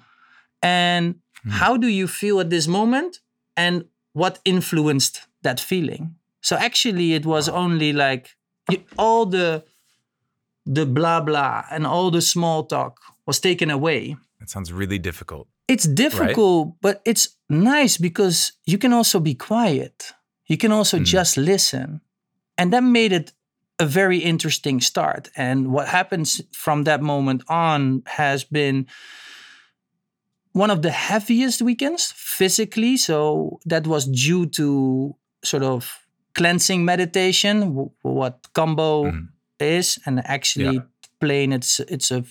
And 0.63 1.17
hmm. 1.43 1.51
how 1.51 1.77
do 1.77 1.89
you 1.89 2.09
feel 2.09 2.41
at 2.41 2.51
this 2.51 2.67
moment? 2.67 3.21
And 3.57 3.85
what 4.13 4.39
influenced 4.45 5.23
that 5.43 5.61
feeling? 5.61 6.15
So 6.41 6.57
actually 6.57 7.15
it 7.15 7.27
was 7.27 7.49
only 7.49 7.93
like 7.93 8.31
all 8.99 9.27
the 9.27 9.65
the 10.65 10.87
blah 10.87 11.21
blah 11.21 11.65
and 11.71 11.87
all 11.87 12.11
the 12.11 12.23
small 12.23 12.65
talk 12.65 13.01
was 13.27 13.41
taken 13.41 13.71
away. 13.71 14.17
That 14.41 14.51
sounds 14.51 14.73
really 14.73 14.99
difficult. 14.99 15.49
It's 15.73 15.89
difficult, 15.89 16.75
but 16.81 17.01
it's 17.05 17.29
nice 17.49 17.97
because 18.01 18.53
you 18.67 18.79
can 18.79 18.93
also 18.93 19.21
be 19.21 19.35
quiet. 19.35 20.13
You 20.47 20.57
can 20.59 20.73
also 20.73 20.99
just 20.99 21.37
listen. 21.37 22.01
And 22.59 22.73
that 22.73 22.83
made 22.83 23.13
it 23.13 23.33
a 23.79 23.87
very 23.87 24.19
interesting 24.19 24.81
start. 24.81 25.31
And 25.37 25.73
what 25.73 25.89
happens 25.89 26.41
from 26.53 26.85
that 26.85 27.01
moment 27.01 27.43
on 27.49 28.03
has 28.07 28.45
been 28.45 28.87
one 30.53 30.71
of 30.71 30.83
the 30.83 30.91
heaviest 30.91 31.63
weekends 31.63 32.13
physically. 32.17 32.97
So 32.97 33.59
that 33.65 33.87
was 33.87 34.07
due 34.07 34.47
to 34.47 35.17
sort 35.45 35.63
of 35.63 35.99
cleansing 36.35 36.85
meditation, 36.85 37.61
w- 37.61 37.91
what 38.03 38.43
Kambo 38.55 39.05
Mhm. 39.11 39.29
is, 39.59 39.99
and 40.07 40.21
actually 40.27 40.75
Yeah. 40.77 40.83
plain 41.21 41.53
it's 41.53 41.81
it's 41.81 42.11
a 42.11 42.25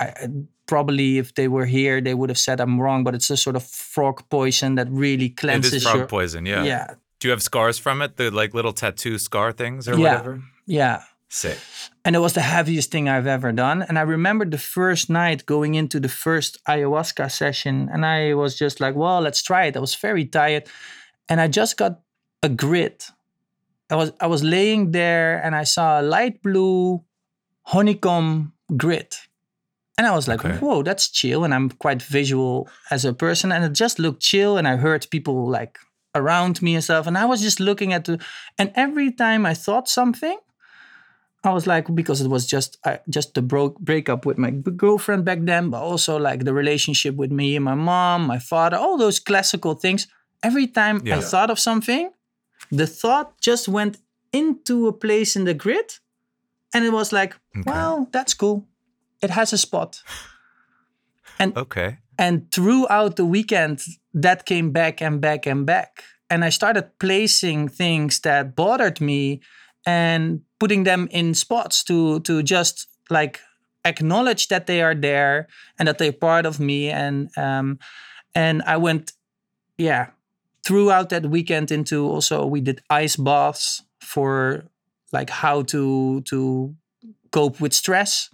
I- 0.00 0.28
probably 0.70 1.18
if 1.22 1.28
they 1.34 1.48
were 1.48 1.66
here 1.78 2.00
they 2.00 2.14
would 2.18 2.30
have 2.30 2.38
said 2.46 2.60
I'm 2.60 2.76
wrong, 2.84 3.04
but 3.04 3.14
it's 3.14 3.30
a 3.30 3.36
sort 3.36 3.56
of 3.56 3.64
frog 3.94 4.16
poison 4.28 4.76
that 4.76 4.88
really 5.04 5.26
It 5.26 5.36
cleanses 5.40 5.72
is 5.74 5.82
frog 5.82 5.96
your 5.96 6.06
poison. 6.06 6.46
Yeah. 6.46 6.64
yeah 6.72 6.86
Do 7.20 7.28
you 7.28 7.32
have 7.34 7.42
scars 7.42 7.78
from 7.84 8.02
it? 8.04 8.10
The 8.16 8.30
like 8.40 8.54
little 8.58 8.72
tattoo 8.72 9.18
scar 9.18 9.52
things 9.52 9.88
or 9.88 9.94
Yeah. 9.98 10.02
whatever? 10.04 10.42
yeah. 10.66 10.98
Sick. 11.32 11.58
And 12.04 12.16
it 12.16 12.20
was 12.20 12.32
the 12.32 12.40
heaviest 12.56 12.90
thing 12.90 13.08
I've 13.08 13.30
ever 13.30 13.52
done. 13.52 13.86
And 13.88 13.98
I 13.98 14.02
remember 14.02 14.44
the 14.50 14.58
first 14.58 15.08
night 15.08 15.46
going 15.46 15.74
into 15.76 16.00
the 16.00 16.08
first 16.08 16.58
ayahuasca 16.66 17.30
session, 17.30 17.88
and 17.92 18.04
I 18.04 18.34
was 18.34 18.58
just 18.58 18.80
like, 18.80 18.96
well, 18.96 19.20
let's 19.22 19.40
try 19.42 19.66
it. 19.68 19.76
I 19.76 19.80
was 19.80 19.94
very 20.02 20.24
tired. 20.26 20.64
And 21.28 21.40
I 21.40 21.46
just 21.60 21.76
got 21.76 21.92
a 22.42 22.48
grit. 22.48 23.12
I 23.90 23.94
was 23.96 24.10
I 24.20 24.26
was 24.26 24.42
laying 24.42 24.92
there 24.92 25.38
and 25.44 25.54
I 25.62 25.64
saw 25.64 26.00
a 26.00 26.02
light 26.02 26.42
blue 26.42 27.04
honeycomb 27.62 28.52
grit. 28.76 29.28
And 30.00 30.06
I 30.06 30.14
was 30.14 30.26
like, 30.26 30.42
Okay. 30.42 30.56
whoa, 30.56 30.82
that's 30.82 31.10
chill. 31.10 31.44
And 31.44 31.52
I'm 31.52 31.68
quite 31.68 32.00
visual 32.00 32.70
as 32.90 33.04
a 33.04 33.12
person. 33.12 33.52
And 33.52 33.62
it 33.64 33.74
just 33.74 33.98
looked 33.98 34.22
chill. 34.22 34.56
And 34.56 34.66
I 34.66 34.76
heard 34.76 35.06
people 35.10 35.46
like 35.50 35.78
around 36.14 36.62
me 36.62 36.74
and 36.74 36.82
stuff. 36.82 37.06
And 37.06 37.18
I 37.18 37.26
was 37.26 37.42
just 37.42 37.60
looking 37.60 37.92
at 37.92 38.06
the, 38.06 38.18
and 38.56 38.72
every 38.74 39.12
time 39.12 39.44
I 39.44 39.52
thought 39.52 39.90
something, 39.90 40.38
I 41.44 41.50
was 41.52 41.66
like, 41.66 41.94
because 41.94 42.22
it 42.24 42.28
was 42.28 42.46
just 42.46 42.78
uh, 42.84 42.96
just 43.10 43.34
the 43.34 43.42
broke 43.42 43.78
breakup 43.78 44.24
with 44.24 44.38
my 44.38 44.50
girlfriend 44.50 45.26
back 45.26 45.40
then, 45.42 45.68
but 45.68 45.82
also 45.82 46.18
like 46.18 46.44
the 46.44 46.54
relationship 46.54 47.14
with 47.16 47.30
me 47.30 47.56
and 47.56 47.64
my 47.64 47.74
mom, 47.74 48.26
my 48.26 48.38
father, 48.38 48.78
all 48.78 48.96
those 48.96 49.20
classical 49.20 49.74
things. 49.74 50.08
Every 50.42 50.66
time 50.66 50.96
I 51.12 51.20
thought 51.20 51.50
of 51.50 51.58
something, 51.58 52.10
the 52.70 52.86
thought 52.86 53.38
just 53.42 53.68
went 53.68 53.98
into 54.32 54.88
a 54.88 54.92
place 54.92 55.36
in 55.36 55.44
the 55.44 55.54
grid, 55.54 56.00
and 56.72 56.84
it 56.86 56.92
was 56.92 57.12
like, 57.12 57.34
Okay. 57.56 57.70
well, 57.70 58.08
that's 58.12 58.32
cool. 58.34 58.64
It 59.22 59.30
has 59.30 59.52
a 59.52 59.58
spot. 59.58 60.02
And 61.38 61.56
okay. 61.56 61.98
And 62.18 62.50
throughout 62.52 63.16
the 63.16 63.24
weekend, 63.24 63.80
that 64.12 64.44
came 64.44 64.72
back 64.72 65.00
and 65.00 65.20
back 65.20 65.46
and 65.46 65.64
back. 65.64 66.04
And 66.28 66.44
I 66.44 66.50
started 66.50 66.90
placing 66.98 67.68
things 67.68 68.20
that 68.20 68.54
bothered 68.54 69.00
me 69.00 69.40
and 69.86 70.42
putting 70.58 70.84
them 70.84 71.08
in 71.10 71.34
spots 71.34 71.82
to 71.84 72.20
to 72.20 72.42
just 72.42 72.86
like 73.08 73.40
acknowledge 73.84 74.48
that 74.48 74.66
they 74.66 74.82
are 74.82 74.94
there 74.94 75.48
and 75.78 75.88
that 75.88 75.98
they're 75.98 76.12
part 76.12 76.44
of 76.44 76.60
me 76.60 76.90
and 76.90 77.30
um 77.38 77.78
and 78.34 78.62
i 78.66 78.76
went 78.76 79.12
yeah 79.78 80.10
throughout 80.62 81.08
that 81.08 81.26
weekend 81.26 81.70
into 81.70 82.06
also 82.06 82.44
we 82.44 82.60
did 82.60 82.82
ice 82.90 83.16
baths 83.16 83.82
for 84.00 84.64
like 85.12 85.30
how 85.30 85.62
to 85.62 86.20
to 86.22 86.74
cope 87.30 87.58
with 87.58 87.72
stress 87.72 88.28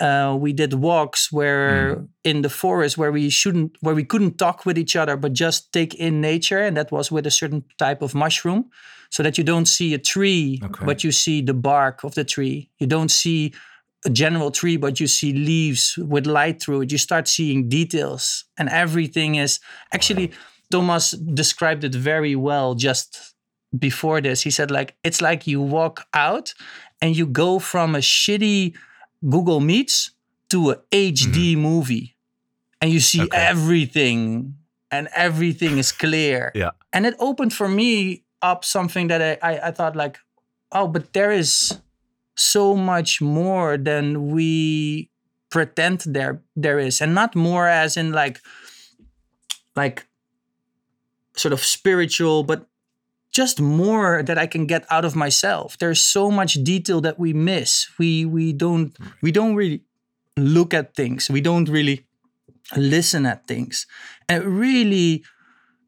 uh, 0.00 0.34
we 0.44 0.52
did 0.52 0.72
walks 0.74 1.30
where 1.32 1.96
Mm. 1.96 2.08
in 2.24 2.42
the 2.42 2.48
forest 2.48 2.96
where 2.98 3.12
we 3.12 3.30
shouldn't 3.30 3.70
where 3.80 3.94
we 3.94 4.04
couldn't 4.04 4.36
talk 4.38 4.64
with 4.66 4.78
each 4.78 4.96
other 4.96 5.16
but 5.16 5.32
just 5.32 5.72
take 5.72 5.94
in 5.94 6.20
nature 6.20 6.62
and 6.66 6.76
that 6.76 6.90
was 6.90 7.10
with 7.12 7.26
a 7.26 7.30
certain 7.30 7.62
type 7.78 8.02
of 8.02 8.14
mushroom 8.14 8.64
so 9.10 9.22
that 9.22 9.36
you 9.38 9.44
don't 9.44 9.66
see 9.68 9.94
a 9.94 9.98
tree 9.98 10.60
Okay. 10.64 10.84
but 10.84 11.02
you 11.04 11.12
see 11.12 11.42
the 11.42 11.54
bark 11.54 12.04
of 12.04 12.14
the 12.14 12.24
tree 12.24 12.70
you 12.78 12.86
don't 12.86 13.10
see 13.10 13.52
a 14.06 14.10
general 14.10 14.50
tree 14.50 14.78
but 14.78 14.98
you 15.00 15.06
see 15.06 15.32
leaves 15.32 15.96
with 15.98 16.26
light 16.26 16.62
through 16.62 16.80
it 16.82 16.92
you 16.92 16.98
start 16.98 17.28
seeing 17.28 17.68
details 17.68 18.44
and 18.58 18.68
everything 18.70 19.34
is 19.36 19.60
actually 19.92 20.30
thomas 20.70 21.10
described 21.34 21.84
it 21.84 21.94
very 21.94 22.34
well 22.36 22.74
just 22.74 23.34
before 23.78 24.20
this 24.22 24.42
he 24.42 24.50
said 24.50 24.70
like 24.70 24.94
it's 25.04 25.20
like 25.20 25.46
you 25.46 25.60
walk 25.60 26.06
out 26.14 26.54
and 27.02 27.16
you 27.16 27.26
go 27.26 27.58
from 27.58 27.94
a 27.94 27.98
shitty 28.00 28.74
google 29.28 29.60
meets 29.60 30.12
to 30.48 30.70
a 30.70 30.76
hd 30.92 31.56
movie 31.56 32.16
and 32.80 32.90
you 32.90 33.00
see 33.00 33.18
Mm-hmm. 33.18 33.26
Okay. 33.34 33.46
everything 33.46 34.54
and 34.90 35.08
everything 35.14 35.78
is 35.78 35.92
clear 35.92 36.50
Yeah. 36.54 36.70
and 36.92 37.04
it 37.06 37.14
opened 37.18 37.52
for 37.52 37.68
me 37.68 38.24
up 38.42 38.64
something 38.64 39.08
that 39.08 39.20
I, 39.20 39.52
I, 39.52 39.68
I 39.68 39.70
thought 39.70 39.94
like 39.96 40.18
oh 40.72 40.88
but 40.88 41.12
there 41.12 41.30
is 41.32 41.78
so 42.36 42.74
much 42.74 43.20
more 43.20 43.76
than 43.76 44.30
we 44.32 45.10
pretend 45.50 46.00
there 46.06 46.40
there 46.56 46.78
is 46.78 47.00
and 47.02 47.14
not 47.14 47.34
more 47.36 47.66
as 47.68 47.96
in 47.96 48.12
like 48.12 48.40
like 49.76 50.06
sort 51.36 51.52
of 51.52 51.60
spiritual 51.64 52.42
but 52.44 52.66
just 53.30 53.60
more 53.60 54.22
that 54.22 54.38
I 54.38 54.46
can 54.46 54.66
get 54.66 54.84
out 54.90 55.04
of 55.04 55.14
myself. 55.14 55.78
There's 55.78 56.00
so 56.00 56.30
much 56.30 56.54
detail 56.64 57.00
that 57.02 57.18
we 57.18 57.32
miss. 57.32 57.88
We 57.98 58.24
we 58.24 58.52
don't 58.52 58.96
we 59.22 59.30
don't 59.32 59.54
really 59.54 59.82
look 60.36 60.74
at 60.74 60.94
things. 60.94 61.30
We 61.30 61.40
don't 61.40 61.68
really 61.68 62.06
listen 62.76 63.26
at 63.26 63.46
things. 63.46 63.86
And 64.28 64.44
really 64.44 65.24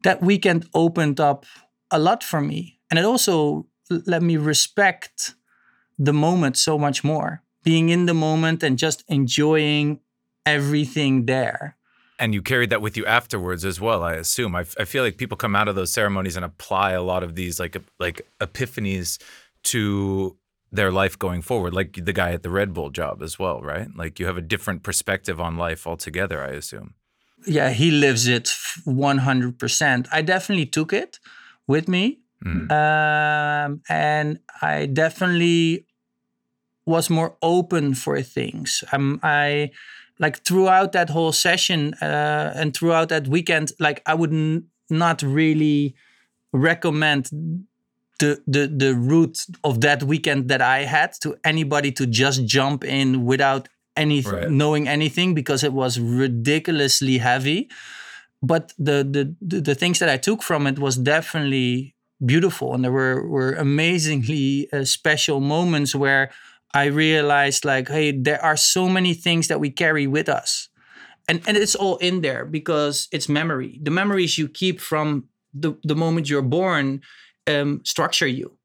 that 0.03 0.21
weekend 0.21 0.67
opened 0.73 1.19
up 1.19 1.45
a 1.91 1.99
lot 1.99 2.23
for 2.23 2.41
me. 2.41 2.79
And 2.89 2.99
it 2.99 3.05
also 3.05 3.67
let 3.89 4.21
me 4.21 4.37
respect 4.37 5.35
the 5.97 6.13
moment 6.13 6.57
so 6.57 6.77
much 6.77 7.03
more. 7.03 7.41
Being 7.63 7.89
in 7.89 8.05
the 8.05 8.13
moment 8.13 8.63
and 8.63 8.77
just 8.77 9.03
enjoying 9.07 9.99
everything 10.45 11.25
there. 11.25 11.77
And 12.23 12.33
you 12.33 12.41
carried 12.41 12.69
that 12.69 12.81
with 12.81 12.95
you 12.95 13.05
afterwards 13.05 13.65
as 13.65 13.81
well, 13.81 14.01
I 14.01 14.13
assume. 14.13 14.55
I, 14.55 14.61
f- 14.61 14.75
I 14.79 14.85
feel 14.85 15.03
like 15.03 15.17
people 15.17 15.35
come 15.35 15.57
out 15.57 15.67
of 15.67 15.75
those 15.75 15.91
ceremonies 15.91 16.37
and 16.37 16.45
apply 16.45 16.91
a 16.91 17.01
lot 17.03 17.21
of 17.21 17.35
these 17.35 17.59
like 17.59 17.75
like 17.99 18.21
epiphanies 18.39 19.21
to 19.63 20.37
their 20.71 20.89
life 20.89 21.19
going 21.19 21.41
forward, 21.41 21.73
like 21.73 21.99
the 22.05 22.13
guy 22.13 22.31
at 22.31 22.41
the 22.41 22.49
Red 22.49 22.73
Bull 22.73 22.91
job 22.91 23.21
as 23.21 23.37
well, 23.37 23.61
right? 23.61 23.89
Like 23.93 24.19
you 24.19 24.25
have 24.25 24.37
a 24.37 24.41
different 24.53 24.83
perspective 24.83 25.41
on 25.41 25.57
life 25.57 25.85
altogether, 25.85 26.41
I 26.41 26.51
assume. 26.51 26.93
yeah, 27.45 27.71
he 27.71 27.91
lives 27.91 28.25
it 28.27 28.45
100%. 28.87 30.07
I 30.11 30.21
definitely 30.21 30.65
took 30.65 30.93
it 30.93 31.19
with 31.67 31.87
me. 31.89 32.19
Mm. 32.45 32.71
Um, 32.71 33.81
and 33.89 34.39
I 34.61 34.85
definitely 34.85 35.85
was 36.85 37.09
more 37.09 37.35
open 37.41 37.95
for 37.95 38.21
things. 38.21 38.83
Um, 38.93 39.19
I 39.23 39.71
like 40.19 40.43
throughout 40.43 40.91
that 40.93 41.09
whole 41.09 41.31
session 41.31 41.93
uh, 42.01 42.53
and 42.55 42.75
throughout 42.75 43.09
that 43.09 43.27
weekend, 43.27 43.71
like 43.79 44.01
I 44.05 44.13
would 44.13 44.31
n- 44.31 44.65
not 44.89 45.21
really 45.21 45.95
recommend 46.51 47.29
the, 48.19 48.41
the 48.47 48.67
the 48.67 48.93
route 48.95 49.39
of 49.63 49.81
that 49.81 50.03
weekend 50.03 50.47
that 50.49 50.61
I 50.61 50.83
had 50.85 51.13
to 51.21 51.35
anybody 51.43 51.91
to 51.93 52.05
just 52.05 52.45
jump 52.45 52.83
in 52.83 53.25
without 53.25 53.67
any 53.97 54.21
Right. 54.21 54.49
knowing 54.49 54.87
anything 54.87 55.33
because 55.33 55.63
it 55.63 55.73
was 55.73 55.99
ridiculously 55.99 57.17
heavy 57.19 57.69
but 58.41 58.73
the, 58.77 59.03
the 59.03 59.35
the 59.41 59.61
the 59.61 59.75
things 59.75 59.99
that 59.99 60.09
I 60.09 60.17
took 60.17 60.43
from 60.43 60.67
it 60.67 60.79
was 60.79 60.95
definitely 60.97 61.95
beautiful 62.23 62.73
and 62.73 62.83
there 62.83 62.91
were 62.91 63.27
were 63.27 63.53
amazingly 63.53 64.69
uh, 64.71 64.83
special 64.85 65.39
moments 65.39 65.95
where 65.95 66.31
I 66.73 66.85
realized 66.85 67.65
like 67.65 67.87
hey 67.89 68.11
there 68.11 68.43
are 68.43 68.57
so 68.57 68.89
many 68.89 69.13
things 69.13 69.47
that 69.47 69.59
we 69.59 69.69
carry 69.71 70.07
with 70.07 70.29
us. 70.29 70.69
And 71.29 71.41
and 71.47 71.57
it's 71.57 71.75
all 71.75 71.97
in 71.97 72.21
there 72.21 72.45
because 72.45 73.07
it's 73.11 73.29
memory. 73.29 73.79
The 73.83 73.91
memories 73.91 74.37
you 74.37 74.47
keep 74.49 74.79
from 74.81 75.29
the 75.53 75.73
the 75.83 75.95
moment 75.95 76.29
you're 76.29 76.41
born 76.49 77.01
um, 77.47 77.81
structure 77.85 78.27
you. 78.27 78.57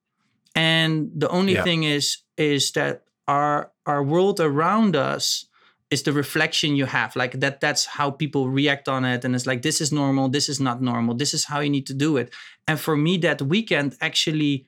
And 0.54 1.10
the 1.14 1.28
only 1.28 1.54
Yeah. 1.54 1.62
thing 1.62 1.84
is 1.84 2.18
is 2.36 2.72
that 2.72 3.04
our 3.26 3.70
our 3.86 4.02
world 4.02 4.40
around 4.40 4.96
us 4.96 5.46
is 5.90 6.02
the 6.02 6.12
reflection 6.12 6.76
you 6.76 6.86
have. 6.86 7.16
Like 7.16 7.40
that 7.40 7.60
that's 7.60 7.86
how 7.86 8.10
people 8.10 8.48
react 8.48 8.88
on 8.88 9.04
it. 9.04 9.24
And 9.24 9.34
it's 9.34 9.46
like 9.46 9.62
this 9.62 9.80
is 9.80 9.92
normal 9.92 10.28
this 10.28 10.48
is 10.48 10.60
not 10.60 10.80
normal 10.82 11.14
this 11.16 11.34
is 11.34 11.44
how 11.46 11.60
you 11.60 11.70
need 11.70 11.86
to 11.86 11.94
do 11.94 12.16
it. 12.16 12.32
And 12.66 12.78
for 12.80 12.96
me 12.96 13.18
that 13.18 13.42
weekend 13.42 13.96
actually 14.00 14.66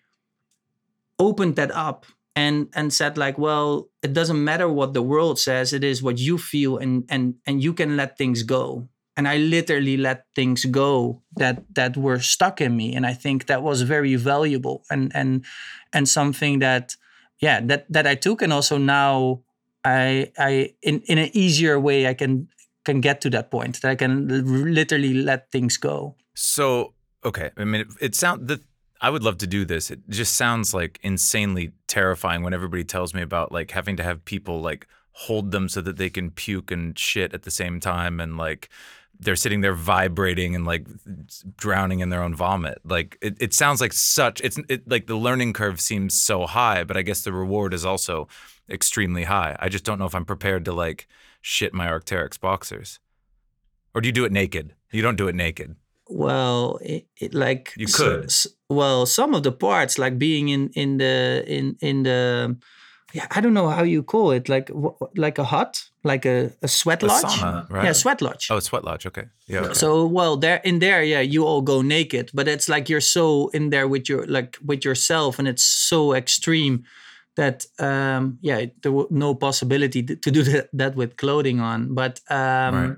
opened 1.18 1.56
that 1.56 1.70
up 1.72 2.06
and 2.40 2.56
and 2.78 2.92
said 2.92 3.14
like 3.24 3.36
well 3.46 3.66
it 4.06 4.12
doesn't 4.18 4.42
matter 4.50 4.68
what 4.78 4.90
the 4.94 5.06
world 5.12 5.36
says 5.38 5.72
it 5.72 5.84
is 5.84 6.02
what 6.02 6.18
you 6.18 6.36
feel 6.38 6.72
and 6.82 6.94
and 7.14 7.24
and 7.46 7.62
you 7.66 7.72
can 7.80 7.90
let 7.96 8.10
things 8.16 8.42
go 8.56 8.88
and 9.16 9.28
i 9.28 9.36
literally 9.56 9.96
let 9.96 10.18
things 10.34 10.64
go 10.82 11.22
that 11.42 11.56
that 11.74 11.96
were 11.96 12.20
stuck 12.20 12.60
in 12.60 12.72
me 12.80 12.96
and 12.96 13.04
i 13.12 13.14
think 13.14 13.46
that 13.46 13.62
was 13.62 13.82
very 13.82 14.16
valuable 14.16 14.76
and 14.90 15.12
and 15.14 15.44
and 15.92 16.08
something 16.08 16.60
that 16.60 16.96
yeah 17.40 17.60
that 17.70 17.82
that 17.94 18.06
i 18.06 18.14
took 18.26 18.42
and 18.42 18.52
also 18.52 18.78
now 18.78 19.42
i 19.84 20.30
i 20.38 20.52
in 20.82 21.00
in 21.06 21.18
an 21.18 21.30
easier 21.32 21.76
way 21.78 22.06
i 22.06 22.14
can 22.14 22.48
can 22.84 23.00
get 23.00 23.20
to 23.20 23.30
that 23.30 23.50
point 23.50 23.80
that 23.82 23.90
i 23.90 23.96
can 23.96 24.28
literally 24.74 25.14
let 25.14 25.50
things 25.50 25.76
go 25.76 26.14
So, 26.40 26.94
okay. 27.22 27.50
I 27.56 27.64
mean, 27.64 27.82
it, 27.82 27.88
it 28.00 28.14
sounds 28.14 28.46
that 28.48 28.62
I 29.00 29.10
would 29.10 29.22
love 29.22 29.38
to 29.38 29.46
do 29.46 29.64
this. 29.64 29.90
It 29.90 30.00
just 30.08 30.36
sounds 30.36 30.74
like 30.74 30.98
insanely 31.02 31.72
terrifying 31.86 32.42
when 32.42 32.52
everybody 32.52 32.84
tells 32.84 33.14
me 33.14 33.22
about 33.22 33.50
like 33.50 33.70
having 33.70 33.96
to 33.96 34.02
have 34.02 34.24
people 34.24 34.60
like 34.60 34.86
hold 35.12 35.50
them 35.50 35.68
so 35.68 35.80
that 35.80 35.96
they 35.96 36.10
can 36.10 36.30
puke 36.30 36.70
and 36.70 36.98
shit 36.98 37.32
at 37.34 37.42
the 37.42 37.50
same 37.50 37.80
time 37.80 38.20
and 38.20 38.36
like 38.36 38.68
they're 39.18 39.36
sitting 39.36 39.60
there 39.60 39.74
vibrating 39.74 40.54
and 40.54 40.64
like 40.64 40.86
drowning 41.56 42.00
in 42.00 42.08
their 42.10 42.22
own 42.22 42.34
vomit. 42.34 42.78
Like 42.84 43.18
it, 43.20 43.36
it 43.40 43.54
sounds 43.54 43.80
like 43.80 43.92
such 43.92 44.40
it's 44.42 44.58
it, 44.68 44.88
like 44.88 45.06
the 45.06 45.16
learning 45.16 45.52
curve 45.52 45.80
seems 45.80 46.14
so 46.14 46.46
high, 46.46 46.84
but 46.84 46.96
I 46.96 47.02
guess 47.02 47.22
the 47.22 47.32
reward 47.32 47.74
is 47.74 47.84
also 47.84 48.28
extremely 48.68 49.24
high. 49.24 49.56
I 49.58 49.68
just 49.68 49.84
don't 49.84 49.98
know 49.98 50.06
if 50.06 50.14
I'm 50.14 50.24
prepared 50.24 50.64
to 50.66 50.72
like 50.72 51.06
shit 51.40 51.74
my 51.74 51.86
Arcteryx 51.86 52.38
boxers. 52.38 52.98
Or 53.94 54.00
do 54.00 54.08
you 54.08 54.12
do 54.12 54.24
it 54.24 54.32
naked? 54.32 54.74
You 54.90 55.02
don't 55.02 55.16
do 55.16 55.28
it 55.28 55.34
naked. 55.34 55.76
Well 56.10 56.78
it, 56.82 57.06
it 57.20 57.34
like 57.34 57.72
You 57.76 57.86
could. 57.86 58.24
s- 58.24 58.46
well 58.68 59.06
some 59.06 59.34
of 59.34 59.42
the 59.42 59.52
parts 59.52 59.98
like 59.98 60.18
being 60.18 60.48
in 60.48 60.70
in 60.74 60.98
the 60.98 61.44
in 61.46 61.76
in 61.80 62.02
the 62.02 62.56
yeah 63.12 63.26
i 63.36 63.40
don't 63.40 63.54
know 63.54 63.68
how 63.68 63.82
you 63.84 64.02
call 64.02 64.30
it 64.30 64.48
like 64.48 64.68
wh- 64.70 65.02
like 65.18 65.38
a 65.40 65.44
hut 65.44 65.84
like 66.04 66.24
a, 66.28 66.50
a 66.62 66.68
sweat 66.68 67.02
A 67.02 67.06
lodge 67.06 67.24
sauna, 67.24 67.68
right? 67.70 67.84
yeah 67.84 67.92
sweat 67.94 68.20
lodge 68.22 68.48
Oh, 68.50 68.60
sweat 68.60 68.84
lodge. 68.84 69.06
Okay. 69.06 69.24
Yeah. 69.48 69.62
okay. 69.64 69.74
so 69.74 70.06
well 70.06 70.36
there 70.36 70.60
in 70.64 70.78
there 70.78 71.02
yeah 71.02 71.20
you 71.20 71.44
all 71.46 71.62
go 71.62 71.82
naked 71.82 72.30
but 72.34 72.46
it's 72.48 72.68
like 72.68 72.88
you're 72.88 73.00
so 73.02 73.48
in 73.52 73.70
there 73.70 73.86
with 73.88 74.08
your 74.08 74.24
like 74.26 74.58
with 74.64 74.84
yourself 74.84 75.38
and 75.38 75.48
it's 75.48 75.64
so 75.64 76.14
extreme 76.14 76.84
that 77.36 77.66
um 77.78 78.38
yeah 78.42 78.66
there 78.82 78.92
was 78.92 79.06
no 79.10 79.34
possibility 79.34 80.02
to 80.02 80.16
to 80.16 80.30
do 80.30 80.42
that, 80.42 80.68
that 80.78 80.94
with 80.96 81.16
clothing 81.16 81.60
on 81.60 81.94
but 81.94 82.20
um 82.30 82.74
Right. 82.74 82.96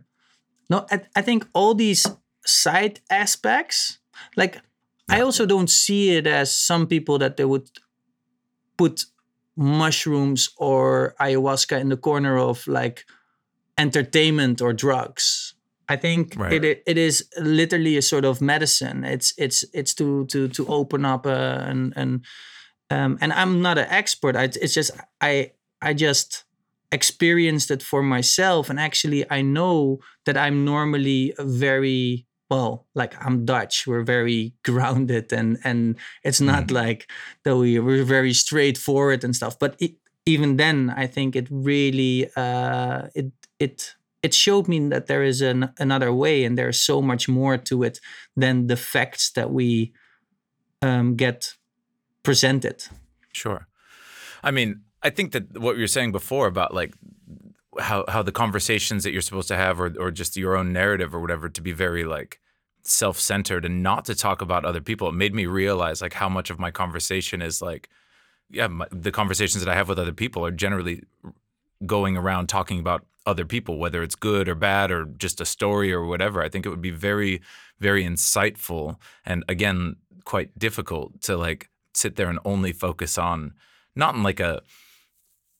no 0.70 0.86
I, 0.90 1.00
I 1.16 1.22
think 1.22 1.46
all 1.54 1.74
these 1.74 2.06
side 2.46 3.00
aspects. 3.10 3.98
Like 4.36 4.60
i 5.08 5.20
also 5.20 5.44
don't 5.46 5.68
see 5.68 6.16
it 6.16 6.26
as 6.26 6.56
some 6.56 6.86
people 6.86 7.18
that 7.18 7.36
they 7.36 7.44
would 7.44 7.68
put 8.78 9.04
mushrooms 9.56 10.50
or 10.56 11.14
ayahuasca 11.20 11.78
in 11.80 11.88
the 11.88 11.96
corner 11.96 12.38
of 12.38 12.66
like 12.66 13.04
entertainment 13.78 14.60
or 14.60 14.72
drugs. 14.72 15.54
I 15.88 15.96
think 15.96 16.34
Right. 16.38 16.64
it, 16.64 16.82
it 16.86 16.96
is 16.98 17.28
literally 17.38 17.96
a 17.96 18.02
sort 18.02 18.24
of 18.24 18.40
medicine. 18.40 19.04
It's 19.04 19.34
it's 19.36 19.64
it's 19.74 19.94
to 19.94 20.24
to 20.26 20.48
to 20.48 20.66
open 20.68 21.04
up 21.04 21.26
uh, 21.26 21.66
and 21.68 21.92
and 21.96 22.24
um 22.90 23.18
and 23.20 23.32
i'm 23.32 23.60
not 23.60 23.76
an 23.78 23.86
expert. 23.90 24.36
I, 24.36 24.44
it's 24.44 24.74
just 24.74 24.92
i 25.20 25.50
i 25.82 25.92
just 25.92 26.44
experienced 26.92 27.70
it 27.70 27.82
for 27.82 28.02
myself. 28.02 28.70
And 28.70 28.78
actually 28.78 29.24
i 29.30 29.42
know 29.42 29.98
that 30.24 30.36
i'm 30.36 30.64
normally 30.64 31.34
a 31.38 31.44
very 31.44 32.26
well 32.52 32.86
like 32.94 33.14
i'm 33.24 33.44
dutch. 33.44 33.86
We're 33.86 34.08
very 34.16 34.52
grounded 34.68 35.32
and 35.32 35.58
and 35.64 35.96
it's 36.22 36.40
not 36.40 36.70
like 36.70 37.10
that 37.44 37.56
we 37.56 37.78
we're 37.78 38.04
very 38.18 38.34
straightforward 38.34 39.24
and 39.24 39.34
stuff. 39.34 39.58
But 39.58 39.76
it 39.78 39.92
even 40.24 40.56
then 40.56 40.94
i 40.96 41.06
think 41.14 41.34
it 41.34 41.48
really 41.50 42.30
uh, 42.36 43.08
it 43.14 43.32
it 43.58 43.96
it 44.22 44.34
showed 44.34 44.68
me 44.68 44.78
that 44.88 45.06
there 45.06 45.24
is 45.24 45.40
an, 45.42 45.60
another 45.78 46.12
way 46.12 46.44
and 46.44 46.56
there's 46.56 46.78
so 46.78 47.02
much 47.02 47.28
more 47.28 47.58
to 47.58 47.82
it 47.82 47.98
than 48.36 48.68
the 48.68 48.76
facts 48.76 49.32
that 49.32 49.50
we 49.50 49.92
um, 50.80 51.16
get 51.16 51.56
presented. 52.22 52.86
Sure. 53.32 53.66
I 54.44 54.50
mean 54.52 54.82
i 55.02 55.10
think 55.10 55.32
that 55.32 55.44
what 55.58 55.74
you 55.76 55.82
were 55.82 55.96
saying 55.98 56.12
before 56.12 56.46
about 56.46 56.72
like 56.80 56.92
how 57.78 58.04
how 58.08 58.22
the 58.22 58.32
conversations 58.32 59.02
that 59.02 59.12
you're 59.12 59.28
supposed 59.30 59.48
to 59.48 59.56
have 59.56 59.80
or 59.80 59.92
or 59.98 60.10
just 60.10 60.36
your 60.36 60.56
own 60.56 60.72
narrative 60.72 61.14
or 61.14 61.20
whatever 61.20 61.48
to 61.48 61.62
be 61.62 61.72
very 61.72 62.04
like 62.04 62.40
self-centered 62.82 63.64
and 63.64 63.82
not 63.82 64.04
to 64.04 64.14
talk 64.14 64.42
about 64.42 64.64
other 64.64 64.80
people 64.80 65.08
it 65.08 65.14
made 65.14 65.34
me 65.34 65.46
realize 65.46 66.02
like 66.02 66.14
how 66.14 66.28
much 66.28 66.50
of 66.50 66.58
my 66.58 66.70
conversation 66.70 67.40
is 67.40 67.62
like 67.62 67.88
yeah 68.50 68.66
my, 68.66 68.86
the 68.90 69.12
conversations 69.12 69.64
that 69.64 69.70
i 69.70 69.74
have 69.74 69.88
with 69.88 69.98
other 69.98 70.12
people 70.12 70.44
are 70.44 70.50
generally 70.50 71.02
going 71.86 72.16
around 72.16 72.48
talking 72.48 72.78
about 72.78 73.04
other 73.26 73.44
people 73.44 73.78
whether 73.78 74.02
it's 74.02 74.14
good 74.14 74.48
or 74.48 74.54
bad 74.54 74.90
or 74.90 75.04
just 75.04 75.40
a 75.40 75.44
story 75.44 75.92
or 75.92 76.06
whatever. 76.06 76.42
I 76.42 76.48
think 76.48 76.66
it 76.66 76.70
would 76.70 76.82
be 76.82 76.90
very 76.90 77.40
very 77.78 78.04
insightful 78.04 78.96
and 79.24 79.44
again 79.48 79.96
quite 80.24 80.56
difficult 80.58 81.20
to 81.22 81.36
like 81.36 81.68
sit 81.94 82.16
there 82.16 82.28
and 82.28 82.38
only 82.44 82.72
focus 82.72 83.18
on 83.18 83.54
not 83.94 84.14
in 84.14 84.22
like 84.22 84.40
a 84.40 84.62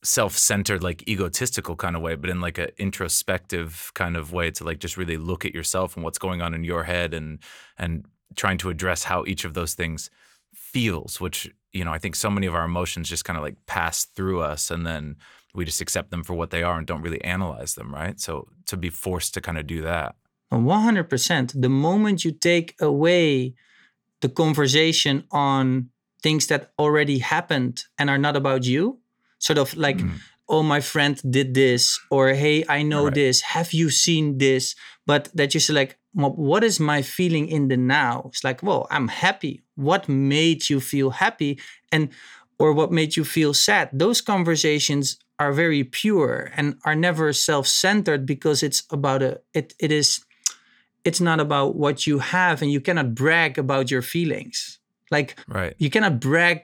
self-centered 0.03 0.83
like 0.83 1.07
egotistical 1.07 1.75
kind 1.75 1.95
of 1.95 2.01
way 2.01 2.15
but 2.15 2.29
in 2.29 2.41
like 2.41 2.57
an 2.57 2.69
introspective 2.77 3.91
kind 3.95 4.17
of 4.17 4.33
way 4.33 4.51
to 4.51 4.63
like 4.63 4.79
just 4.79 4.97
really 4.97 5.17
look 5.17 5.45
at 5.45 5.53
yourself 5.53 5.95
and 5.95 6.03
what's 6.03 6.19
going 6.19 6.41
on 6.41 6.53
in 6.53 6.63
your 6.63 6.83
head 6.83 7.13
and 7.13 7.39
and 7.77 8.05
trying 8.35 8.57
to 8.57 8.69
address 8.69 9.03
how 9.03 9.23
each 9.25 9.45
of 9.45 9.53
those 9.53 9.73
things 9.73 10.09
feels 10.53 11.21
which 11.21 11.49
you 11.71 11.85
know 11.85 11.93
i 11.93 11.97
think 11.97 12.15
so 12.15 12.29
many 12.29 12.47
of 12.47 12.53
our 12.53 12.65
emotions 12.65 13.07
just 13.07 13.23
kind 13.23 13.37
of 13.37 13.43
like 13.43 13.55
pass 13.65 14.03
through 14.03 14.41
us 14.41 14.69
and 14.69 14.85
then 14.85 15.15
we 15.53 15.65
just 15.65 15.81
accept 15.81 16.09
them 16.11 16.23
for 16.23 16.33
what 16.33 16.49
they 16.49 16.63
are 16.63 16.77
and 16.77 16.87
don't 16.87 17.01
really 17.01 17.23
analyze 17.23 17.75
them 17.75 17.93
right? 17.93 18.19
So 18.19 18.47
to 18.67 18.77
be 18.77 18.89
forced 18.89 19.33
to 19.35 19.41
kind 19.41 19.57
of 19.57 19.67
do 19.67 19.81
that. 19.81 20.15
100% 20.51 21.61
the 21.61 21.69
moment 21.69 22.23
you 22.23 22.31
take 22.31 22.75
away 22.79 23.55
the 24.21 24.29
conversation 24.29 25.23
on 25.31 25.89
things 26.21 26.47
that 26.47 26.71
already 26.77 27.19
happened 27.19 27.83
and 27.97 28.09
are 28.09 28.17
not 28.17 28.35
about 28.35 28.63
you 28.63 28.99
sort 29.43 29.59
of 29.59 29.75
like 29.75 29.97
mm. 29.97 30.17
oh 30.47 30.63
my 30.63 30.79
friend 30.79 31.21
did 31.29 31.53
this 31.53 31.99
or 32.09 32.29
hey 32.29 32.63
i 32.69 32.81
know 32.81 33.05
right. 33.05 33.13
this 33.15 33.41
have 33.41 33.73
you 33.73 33.89
seen 33.89 34.37
this 34.37 34.75
but 35.05 35.29
that 35.33 35.53
you 35.53 35.59
say 35.59 35.73
like 35.73 35.97
what 36.13 36.63
is 36.63 36.79
my 36.79 37.01
feeling 37.01 37.47
in 37.47 37.67
the 37.67 37.75
now 37.77 38.23
it's 38.27 38.43
like 38.43 38.63
well 38.63 38.87
i'm 38.89 39.09
happy 39.09 39.61
what 39.75 40.07
made 40.07 40.69
you 40.69 40.79
feel 40.79 41.09
happy 41.09 41.59
and 41.91 42.09
or 42.57 42.71
what 42.71 42.91
made 42.91 43.17
you 43.17 43.25
feel 43.25 43.53
sad 43.53 43.89
those 43.91 44.21
conversations 44.21 45.17
are 45.39 45.51
very 45.51 45.83
pure 45.83 46.51
and 46.55 46.77
are 46.85 46.95
never 46.95 47.33
self-centered 47.33 48.25
because 48.25 48.63
it's 48.63 48.83
about 48.91 49.21
a 49.21 49.41
it, 49.53 49.73
it 49.79 49.91
is 49.91 50.23
it's 51.03 51.19
not 51.19 51.39
about 51.41 51.75
what 51.75 52.07
you 52.07 52.19
have 52.19 52.61
and 52.61 52.71
you 52.71 52.79
cannot 52.79 53.13
brag 53.13 53.57
about 53.57 53.91
your 53.91 54.01
feelings 54.01 54.79
like 55.11 55.37
right. 55.47 55.75
you 55.79 55.89
cannot 55.89 56.19
brag 56.19 56.61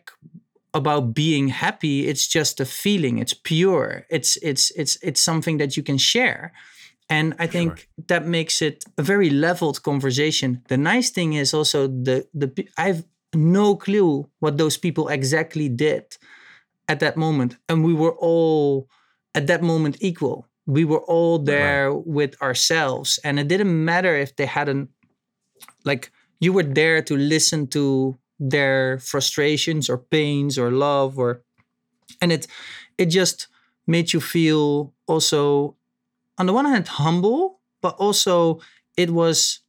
about 0.74 1.14
being 1.14 1.48
happy 1.48 2.08
it's 2.08 2.28
just 2.28 2.60
a 2.60 2.66
feeling 2.66 3.18
it's 3.18 3.34
pure 3.34 4.06
it's 4.10 4.38
it's 4.38 4.72
it's 4.72 4.98
it's 5.02 5.22
something 5.22 5.58
that 5.58 5.76
you 5.76 5.84
can 5.84 5.98
share. 5.98 6.54
And 7.12 7.34
i 7.40 7.48
think 7.48 7.78
sure. 7.78 7.88
that 8.08 8.28
makes 8.28 8.62
it 8.62 8.86
a 8.98 9.04
very 9.04 9.32
leveled 9.32 9.82
conversation. 9.82 10.62
The 10.68 10.78
nice 10.78 11.10
thing 11.10 11.34
is 11.34 11.54
also 11.54 11.88
the 11.88 12.28
the 12.34 12.50
i've 12.78 13.04
no 13.34 13.76
clue 13.76 14.30
what 14.40 14.58
those 14.58 14.78
people 14.78 15.08
exactly 15.08 15.70
did 15.70 16.18
at 16.88 17.00
that 17.00 17.16
moment. 17.16 17.58
And 17.70 17.84
we 17.84 17.94
were 17.94 18.16
all 18.18 18.90
at 19.36 19.48
that 19.48 19.62
moment 19.62 19.98
equal. 20.02 20.48
We 20.66 20.86
were 20.86 21.02
all 21.02 21.40
there 21.40 21.92
right. 21.92 22.06
with 22.06 22.42
ourselves. 22.42 23.20
And 23.24 23.40
it 23.40 23.48
didn't 23.48 23.86
matter 23.86 24.16
if 24.16 24.36
they 24.36 24.46
hadn't 24.46 24.90
like 25.86 26.12
you 26.40 26.54
were 26.54 26.64
there 26.64 27.02
to 27.02 27.16
listen 27.16 27.68
to 27.68 28.18
their 28.40 29.00
frustrations 29.00 29.90
or 29.90 29.98
pains 29.98 30.58
or 30.58 30.72
love 30.72 31.18
or 31.20 31.42
and 32.22 32.32
it 32.32 32.48
it 32.98 33.08
just 33.08 33.48
made 33.88 34.14
you 34.14 34.20
feel 34.20 34.94
also 35.08 35.76
on 36.38 36.46
the 36.46 36.54
one 36.54 36.66
hand 36.66 36.88
humble 36.88 37.60
but 37.82 37.96
also 37.96 38.60
it 38.98 39.12
was 39.12 39.62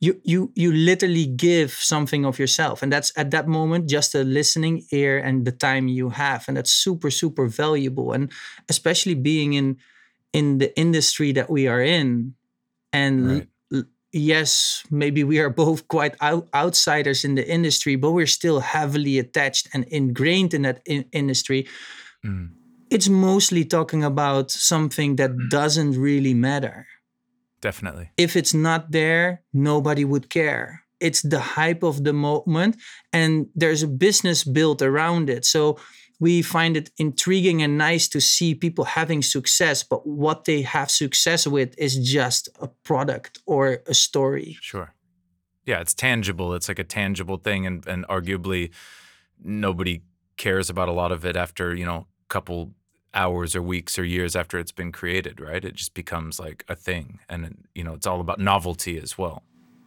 you 0.00 0.18
you 0.24 0.50
you 0.54 0.72
literally 0.72 1.26
give 1.26 1.72
something 1.72 2.24
of 2.24 2.38
yourself. 2.38 2.82
And 2.82 2.92
that's 2.92 3.12
at 3.16 3.30
that 3.32 3.46
moment 3.46 3.88
just 3.88 4.14
a 4.14 4.24
listening 4.24 4.86
ear 4.92 5.18
and 5.18 5.44
the 5.44 5.52
time 5.52 5.88
you 5.88 6.10
have. 6.10 6.48
And 6.48 6.56
that's 6.56 6.72
super 6.72 7.10
super 7.10 7.46
valuable. 7.46 8.12
And 8.12 8.32
especially 8.68 9.14
being 9.14 9.52
in 9.52 9.76
in 10.32 10.58
the 10.58 10.76
industry 10.78 11.32
that 11.32 11.50
we 11.50 11.68
are 11.68 11.82
in 11.82 12.34
and 12.92 13.26
right 13.28 13.48
yes, 14.12 14.82
maybe 14.90 15.24
we 15.24 15.38
are 15.38 15.50
both 15.50 15.88
quite 15.88 16.14
out- 16.20 16.48
outsiders 16.54 17.24
in 17.24 17.34
the 17.34 17.48
industry, 17.48 17.96
but 17.96 18.12
we're 18.12 18.26
still 18.26 18.60
heavily 18.60 19.18
attached 19.18 19.68
and 19.72 19.84
ingrained 19.84 20.54
in 20.54 20.62
that 20.62 20.80
in- 20.86 21.06
industry. 21.12 21.66
Mm. 22.24 22.50
It's 22.90 23.08
mostly 23.08 23.64
talking 23.64 24.02
about 24.02 24.50
something 24.50 25.16
that 25.16 25.30
doesn't 25.48 25.92
really 25.98 26.34
matter. 26.34 26.86
Definitely. 27.60 28.10
If 28.16 28.36
it's 28.36 28.54
not 28.54 28.90
there, 28.90 29.42
nobody 29.52 30.04
would 30.04 30.28
care. 30.30 30.82
It's 30.98 31.22
the 31.22 31.40
hype 31.40 31.82
of 31.82 32.04
the 32.04 32.12
moment, 32.12 32.76
and 33.12 33.46
there's 33.54 33.82
a 33.82 33.88
business 33.88 34.44
built 34.44 34.82
around 34.82 35.30
it. 35.30 35.44
So 35.44 35.78
we 36.20 36.42
find 36.42 36.76
it 36.76 36.90
intriguing 36.98 37.62
and 37.62 37.78
nice 37.78 38.06
to 38.08 38.20
see 38.20 38.54
people 38.54 38.84
having 38.84 39.22
success, 39.22 39.82
but 39.82 40.06
what 40.06 40.44
they 40.44 40.60
have 40.62 40.90
success 40.90 41.46
with 41.46 41.74
is 41.78 41.96
just 41.96 42.48
a 42.60 42.68
product 42.84 43.40
or 43.46 43.82
a 43.86 43.94
story. 43.94 44.58
Sure. 44.60 44.94
Yeah, 45.64 45.80
it's 45.80 45.94
tangible. 45.94 46.54
It's 46.54 46.68
like 46.68 46.78
a 46.78 46.84
tangible 46.84 47.38
thing, 47.38 47.66
and 47.66 47.86
and 47.86 48.06
arguably 48.08 48.70
nobody 49.42 50.02
cares 50.36 50.70
about 50.70 50.88
a 50.88 50.92
lot 50.92 51.12
of 51.12 51.24
it 51.24 51.36
after 51.36 51.74
you 51.74 51.84
know 51.84 52.06
a 52.24 52.28
couple 52.28 52.72
hours 53.12 53.56
or 53.56 53.62
weeks 53.62 53.98
or 53.98 54.04
years 54.04 54.36
after 54.36 54.58
it's 54.58 54.72
been 54.72 54.92
created. 54.92 55.40
Right? 55.40 55.64
It 55.64 55.74
just 55.74 55.94
becomes 55.94 56.40
like 56.40 56.64
a 56.68 56.74
thing, 56.74 57.20
and 57.28 57.68
you 57.74 57.84
know 57.84 57.94
it's 57.94 58.06
all 58.06 58.20
about 58.20 58.38
novelty 58.40 58.98
as 58.98 59.16
well. 59.16 59.42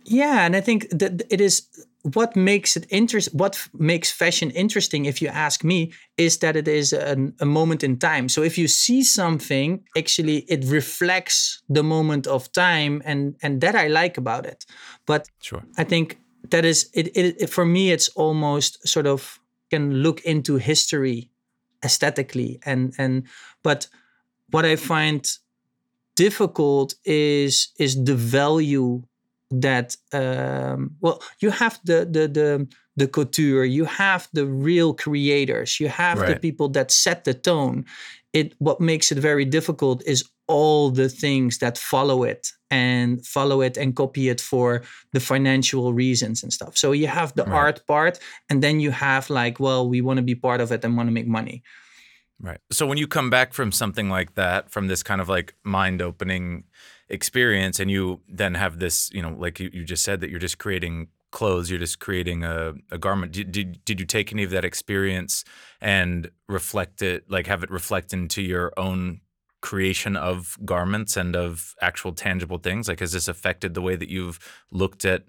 Yeah, 0.06 0.46
and 0.46 0.56
I 0.56 0.62
think 0.62 0.90
that 0.90 1.22
it 1.30 1.42
is 1.42 1.68
what 2.04 2.36
makes 2.36 2.76
it 2.76 2.86
interest 2.90 3.30
what 3.34 3.68
makes 3.74 4.12
fashion 4.12 4.52
interesting 4.52 5.06
if 5.06 5.22
you 5.22 5.30
ask 5.30 5.64
me 5.64 5.94
is 6.18 6.38
that 6.40 6.56
it 6.56 6.68
is 6.68 6.92
a, 6.92 7.32
a, 7.40 7.46
moment 7.46 7.82
in 7.82 7.98
time. 7.98 8.28
So 8.28 8.44
if 8.44 8.58
you 8.58 8.68
see 8.68 9.04
something 9.04 9.84
actually 9.98 10.40
it 10.50 10.66
reflects 10.66 11.64
the 11.70 11.84
moment 11.84 12.28
of 12.28 12.52
time 12.52 13.02
and 13.06 13.36
and 13.42 13.62
that 13.62 13.76
i 13.76 13.88
like 13.88 14.18
about 14.18 14.46
it. 14.46 14.66
But 15.06 15.30
sure. 15.42 15.64
I 15.78 15.86
think 15.86 16.20
that 16.50 16.66
is 16.66 16.90
it, 16.94 17.08
it, 17.16 17.42
it 17.44 17.50
for 17.50 17.66
me 17.66 17.92
it's 17.92 18.10
almost 18.10 18.86
sort 18.88 19.08
of 19.08 19.40
can 19.72 20.04
look 20.04 20.22
into 20.22 20.58
history 20.58 21.30
aesthetically 21.86 22.60
and 22.66 22.94
and 22.98 23.24
but 23.64 23.88
what 24.52 24.66
i 24.66 24.76
find 24.76 25.38
difficult 26.16 26.96
is 27.06 27.70
is 27.80 28.04
the 28.04 28.16
value 28.16 29.04
that 29.62 29.96
um, 30.14 30.96
well 31.02 31.22
you 31.40 31.50
have 31.50 31.80
the 31.86 32.06
the 32.10 32.28
the 32.28 32.68
the 32.96 33.08
couture 33.08 33.66
you 33.66 33.86
have 33.86 34.28
the 34.34 34.46
real 34.46 34.94
creators 34.94 35.80
you 35.80 35.88
have 35.88 36.20
right. 36.20 36.30
the 36.30 36.40
people 36.40 36.70
that 36.70 36.92
set 36.92 37.24
the 37.24 37.34
tone 37.34 37.86
it 38.34 38.54
what 38.60 38.82
makes 38.82 39.12
it 39.12 39.18
very 39.18 39.46
difficult 39.46 40.04
is 40.06 40.24
all 40.48 40.90
the 40.90 41.08
things 41.08 41.60
that 41.60 41.78
follow 41.78 42.24
it 42.24 42.52
and 42.70 43.26
follow 43.26 43.62
it 43.62 43.78
and 43.78 43.96
copy 43.96 44.30
it 44.30 44.42
for 44.42 44.82
the 45.14 45.20
financial 45.20 45.94
reasons 45.94 46.44
and 46.44 46.52
stuff 46.52 46.78
so 46.78 46.92
you 46.92 47.08
have 47.08 47.34
the 47.36 47.46
right. 47.46 47.54
art 47.54 47.88
part 47.88 48.20
and 48.50 48.62
then 48.62 48.80
you 48.80 48.92
have 48.92 49.30
like 49.30 49.60
well 49.60 49.88
we 49.88 50.02
want 50.02 50.18
to 50.18 50.24
be 50.24 50.36
part 50.36 50.60
of 50.62 50.72
it 50.72 50.84
and 50.84 50.98
want 50.98 51.08
to 51.08 51.14
make 51.14 51.28
money 51.28 51.64
right 52.42 52.60
so 52.72 52.86
when 52.86 52.98
you 52.98 53.08
come 53.08 53.30
back 53.30 53.54
from 53.54 53.72
something 53.72 54.10
like 54.10 54.36
that 54.36 54.70
from 54.70 54.88
this 54.88 55.04
kind 55.04 55.22
of 55.22 55.30
like 55.30 55.54
mind 55.64 56.02
opening 56.02 56.64
experience 57.10 57.80
and 57.80 57.92
you 57.92 58.22
then 58.28 58.56
have 58.56 58.80
this 58.80 59.12
you 59.14 59.22
know 59.22 59.36
like 59.38 59.60
you, 59.60 59.70
you 59.74 59.84
just 59.84 60.04
said 60.04 60.22
that 60.22 60.30
you're 60.30 60.40
just 60.40 60.58
creating 60.58 61.08
clothes 61.34 61.70
you're 61.70 61.80
just 61.80 62.00
creating 62.00 62.46
a, 62.46 62.74
a 62.92 62.98
garment. 62.98 63.34
Did, 63.34 63.52
did, 63.52 63.84
did 63.84 64.00
you 64.00 64.06
take 64.06 64.32
any 64.32 64.44
of 64.44 64.52
that 64.52 64.64
experience 64.64 65.44
and 65.82 66.30
reflect 66.48 67.02
it 67.02 67.30
like 67.30 67.48
have 67.48 67.64
it 67.64 67.72
reflect 67.72 68.14
into 68.14 68.42
your 68.42 68.72
own 68.78 69.20
creation 69.62 70.16
of 70.16 70.58
garments 70.64 71.18
and 71.18 71.36
of 71.36 71.74
actual 71.82 72.14
tangible 72.14 72.60
things? 72.60 72.88
Like 72.88 73.00
has 73.00 73.12
this 73.12 73.28
affected 73.28 73.74
the 73.74 73.82
way 73.82 73.96
that 73.98 74.10
you've 74.10 74.40
looked 74.72 75.04
at 75.04 75.24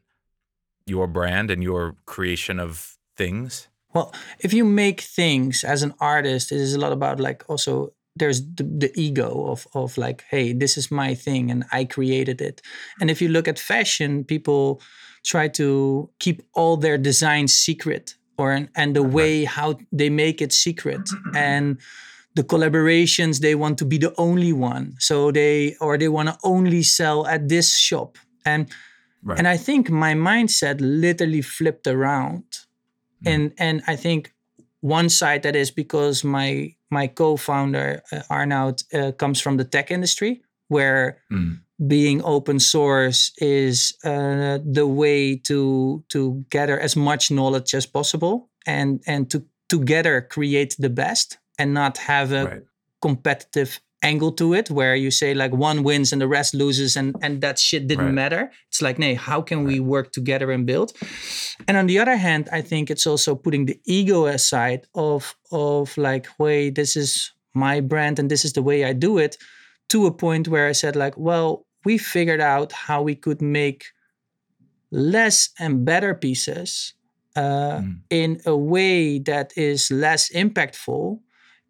your 0.86 1.08
brand 1.08 1.50
and 1.50 1.62
your 1.62 1.96
creation 2.04 2.60
of 2.60 2.98
things? 3.16 3.68
Well 3.94 4.12
if 4.38 4.52
you 4.52 4.64
make 4.64 5.00
things 5.00 5.64
as 5.64 5.82
an 5.82 5.94
artist 6.00 6.52
it 6.52 6.60
is 6.60 6.74
a 6.74 6.78
lot 6.78 6.92
about 6.92 7.18
like 7.18 7.44
also 7.48 7.94
there's 8.16 8.42
the, 8.54 8.62
the, 8.62 8.92
ego 8.94 9.46
of 9.46 9.66
of 9.74 9.98
like 9.98 10.24
hey 10.30 10.52
this 10.52 10.76
is 10.76 10.90
my 10.90 11.14
thing 11.14 11.50
and 11.50 11.64
i 11.72 11.84
created 11.84 12.40
it. 12.40 12.62
And 13.00 13.10
if 13.10 13.20
you 13.20 13.28
look 13.28 13.48
at 13.48 13.58
fashion 13.58 14.24
people 14.24 14.80
try 15.24 15.48
to 15.48 16.10
keep 16.20 16.42
all 16.54 16.76
their 16.76 16.98
designs 16.98 17.52
secret 17.52 18.14
or 18.36 18.68
and 18.74 18.96
the 18.96 19.02
way 19.02 19.44
how 19.44 19.78
they 19.92 20.10
make 20.10 20.42
it 20.42 20.52
secret. 20.52 21.08
And 21.34 21.78
the 22.34 22.42
collaborations 22.42 23.40
they 23.40 23.54
want 23.54 23.78
to 23.78 23.84
be 23.84 23.98
the 23.98 24.12
only 24.18 24.52
one. 24.52 24.96
So 24.98 25.30
they 25.30 25.76
or 25.80 25.96
they 25.96 26.08
want 26.08 26.28
to 26.28 26.38
only 26.42 26.82
sell 26.82 27.26
at 27.26 27.48
this 27.48 27.78
shop. 27.78 28.18
And 28.44 28.68
right. 29.22 29.38
and 29.38 29.48
i 29.48 29.56
think 29.56 29.90
my 29.90 30.14
mindset 30.14 30.76
literally 30.80 31.42
flipped 31.42 31.86
around. 31.86 32.44
Mm. 33.24 33.32
and 33.32 33.52
and 33.58 33.82
i 33.86 33.96
think 33.96 34.34
one 34.80 35.08
side 35.08 35.44
that 35.44 35.56
is 35.56 35.70
because 35.70 36.24
my 36.24 36.73
my 36.98 37.06
co-founder 37.20 37.88
uh, 38.12 38.22
arnaud 38.30 38.76
uh, 38.92 39.12
comes 39.22 39.38
from 39.40 39.54
the 39.56 39.68
tech 39.74 39.90
industry 39.90 40.32
where 40.68 41.02
mm. 41.30 41.58
being 41.94 42.18
open 42.24 42.58
source 42.60 43.20
is 43.38 43.74
uh, 44.04 44.58
the 44.78 44.86
way 44.86 45.36
to 45.48 45.58
to 46.08 46.44
gather 46.56 46.78
as 46.86 46.94
much 46.96 47.30
knowledge 47.30 47.70
as 47.74 47.86
possible 47.98 48.34
and 48.66 49.02
and 49.06 49.22
to 49.32 49.38
together 49.68 50.14
create 50.36 50.72
the 50.78 50.90
best 50.90 51.38
and 51.58 51.74
not 51.74 51.98
have 51.98 52.32
a 52.32 52.44
right. 52.44 52.62
competitive 53.00 53.80
angle 54.04 54.32
to 54.32 54.54
it 54.54 54.70
where 54.70 54.94
you 54.94 55.10
say 55.10 55.34
like 55.34 55.52
one 55.52 55.82
wins 55.82 56.12
and 56.12 56.20
the 56.20 56.28
rest 56.28 56.54
loses 56.54 56.96
and 56.96 57.16
and 57.22 57.40
that 57.40 57.58
shit 57.58 57.86
didn't 57.86 58.06
right. 58.06 58.14
matter 58.14 58.50
it's 58.68 58.82
like 58.82 58.98
nay 58.98 59.14
how 59.14 59.40
can 59.40 59.58
right. 59.58 59.66
we 59.66 59.80
work 59.80 60.12
together 60.12 60.50
and 60.50 60.66
build 60.66 60.92
and 61.66 61.76
on 61.76 61.86
the 61.86 61.98
other 61.98 62.16
hand 62.16 62.48
i 62.52 62.60
think 62.60 62.90
it's 62.90 63.06
also 63.06 63.34
putting 63.34 63.66
the 63.66 63.80
ego 63.86 64.26
aside 64.26 64.86
of 64.94 65.34
of 65.50 65.96
like 65.96 66.26
wait 66.38 66.74
this 66.74 66.96
is 66.96 67.32
my 67.54 67.80
brand 67.80 68.18
and 68.18 68.30
this 68.30 68.44
is 68.44 68.52
the 68.52 68.62
way 68.62 68.84
i 68.84 68.92
do 68.92 69.18
it 69.18 69.36
to 69.88 70.06
a 70.06 70.12
point 70.12 70.48
where 70.48 70.68
i 70.68 70.72
said 70.72 70.94
like 70.94 71.16
well 71.16 71.66
we 71.84 71.98
figured 71.98 72.40
out 72.40 72.72
how 72.72 73.02
we 73.02 73.14
could 73.14 73.40
make 73.40 73.86
less 74.90 75.50
and 75.58 75.84
better 75.84 76.14
pieces 76.14 76.94
uh, 77.36 77.80
mm. 77.80 77.98
in 78.10 78.40
a 78.46 78.56
way 78.56 79.18
that 79.18 79.52
is 79.56 79.90
less 79.90 80.30
impactful 80.30 81.18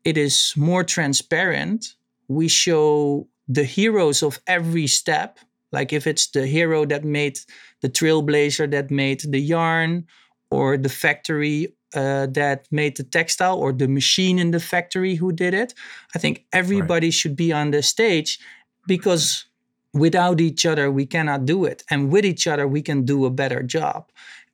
it 0.04 0.18
is 0.18 0.52
more 0.56 0.84
transparent. 0.84 1.94
We 2.28 2.48
show 2.48 3.28
the 3.48 3.64
heroes 3.64 4.22
of 4.22 4.40
every 4.46 4.86
step. 4.86 5.38
Like 5.72 5.92
if 5.92 6.06
it's 6.06 6.28
the 6.28 6.46
hero 6.46 6.86
that 6.86 7.04
made 7.04 7.38
the 7.80 7.88
trailblazer 7.88 8.70
that 8.70 8.90
made 8.90 9.20
the 9.20 9.40
yarn, 9.40 10.06
or 10.50 10.76
the 10.76 10.88
factory 10.88 11.74
uh, 11.94 12.26
that 12.26 12.66
made 12.70 12.96
the 12.96 13.02
textile, 13.02 13.58
or 13.58 13.72
the 13.72 13.88
machine 13.88 14.38
in 14.38 14.52
the 14.52 14.60
factory 14.60 15.16
who 15.16 15.32
did 15.32 15.54
it. 15.54 15.74
I 16.14 16.18
think 16.18 16.44
everybody 16.52 17.08
right. 17.08 17.14
should 17.14 17.36
be 17.36 17.52
on 17.52 17.70
the 17.72 17.82
stage 17.82 18.38
because 18.86 19.46
without 19.92 20.40
each 20.40 20.64
other 20.66 20.90
we 20.90 21.06
cannot 21.06 21.44
do 21.44 21.64
it, 21.64 21.82
and 21.90 22.10
with 22.12 22.24
each 22.24 22.46
other 22.46 22.68
we 22.68 22.82
can 22.82 23.04
do 23.04 23.24
a 23.24 23.30
better 23.30 23.62
job. 23.62 24.10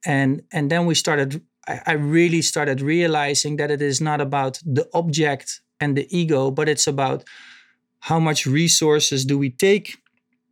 And 0.06 0.42
and 0.52 0.70
then 0.70 0.86
we 0.86 0.94
started 0.94 1.42
I, 1.86 1.92
really 1.92 2.42
started 2.42 2.80
realizing 2.80 3.56
that 3.56 3.70
it 3.70 3.82
is 3.82 4.00
not 4.00 4.20
about 4.20 4.60
the 4.64 4.88
object 4.94 5.60
and 5.80 5.96
the 5.96 6.06
ego, 6.16 6.50
but 6.50 6.68
it's 6.68 6.86
about 6.86 7.24
how 8.00 8.18
much 8.18 8.46
resources 8.46 9.24
do 9.24 9.38
we 9.38 9.50
take 9.50 9.98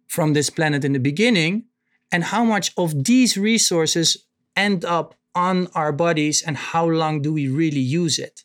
from 0.06 0.32
this 0.32 0.50
planet 0.50 0.84
in 0.84 0.92
the 0.92 0.98
beginning 0.98 1.64
and 2.10 2.24
how 2.24 2.44
much 2.44 2.72
of 2.76 3.04
these 3.04 3.36
resources 3.36 4.26
end 4.56 4.84
up 4.84 5.14
on 5.34 5.68
our 5.74 5.92
bodies 5.92 6.42
and 6.42 6.56
how 6.56 6.86
long 6.86 7.22
do 7.22 7.32
we 7.32 7.48
really 7.48 7.80
use 7.80 8.18
it 8.18 8.44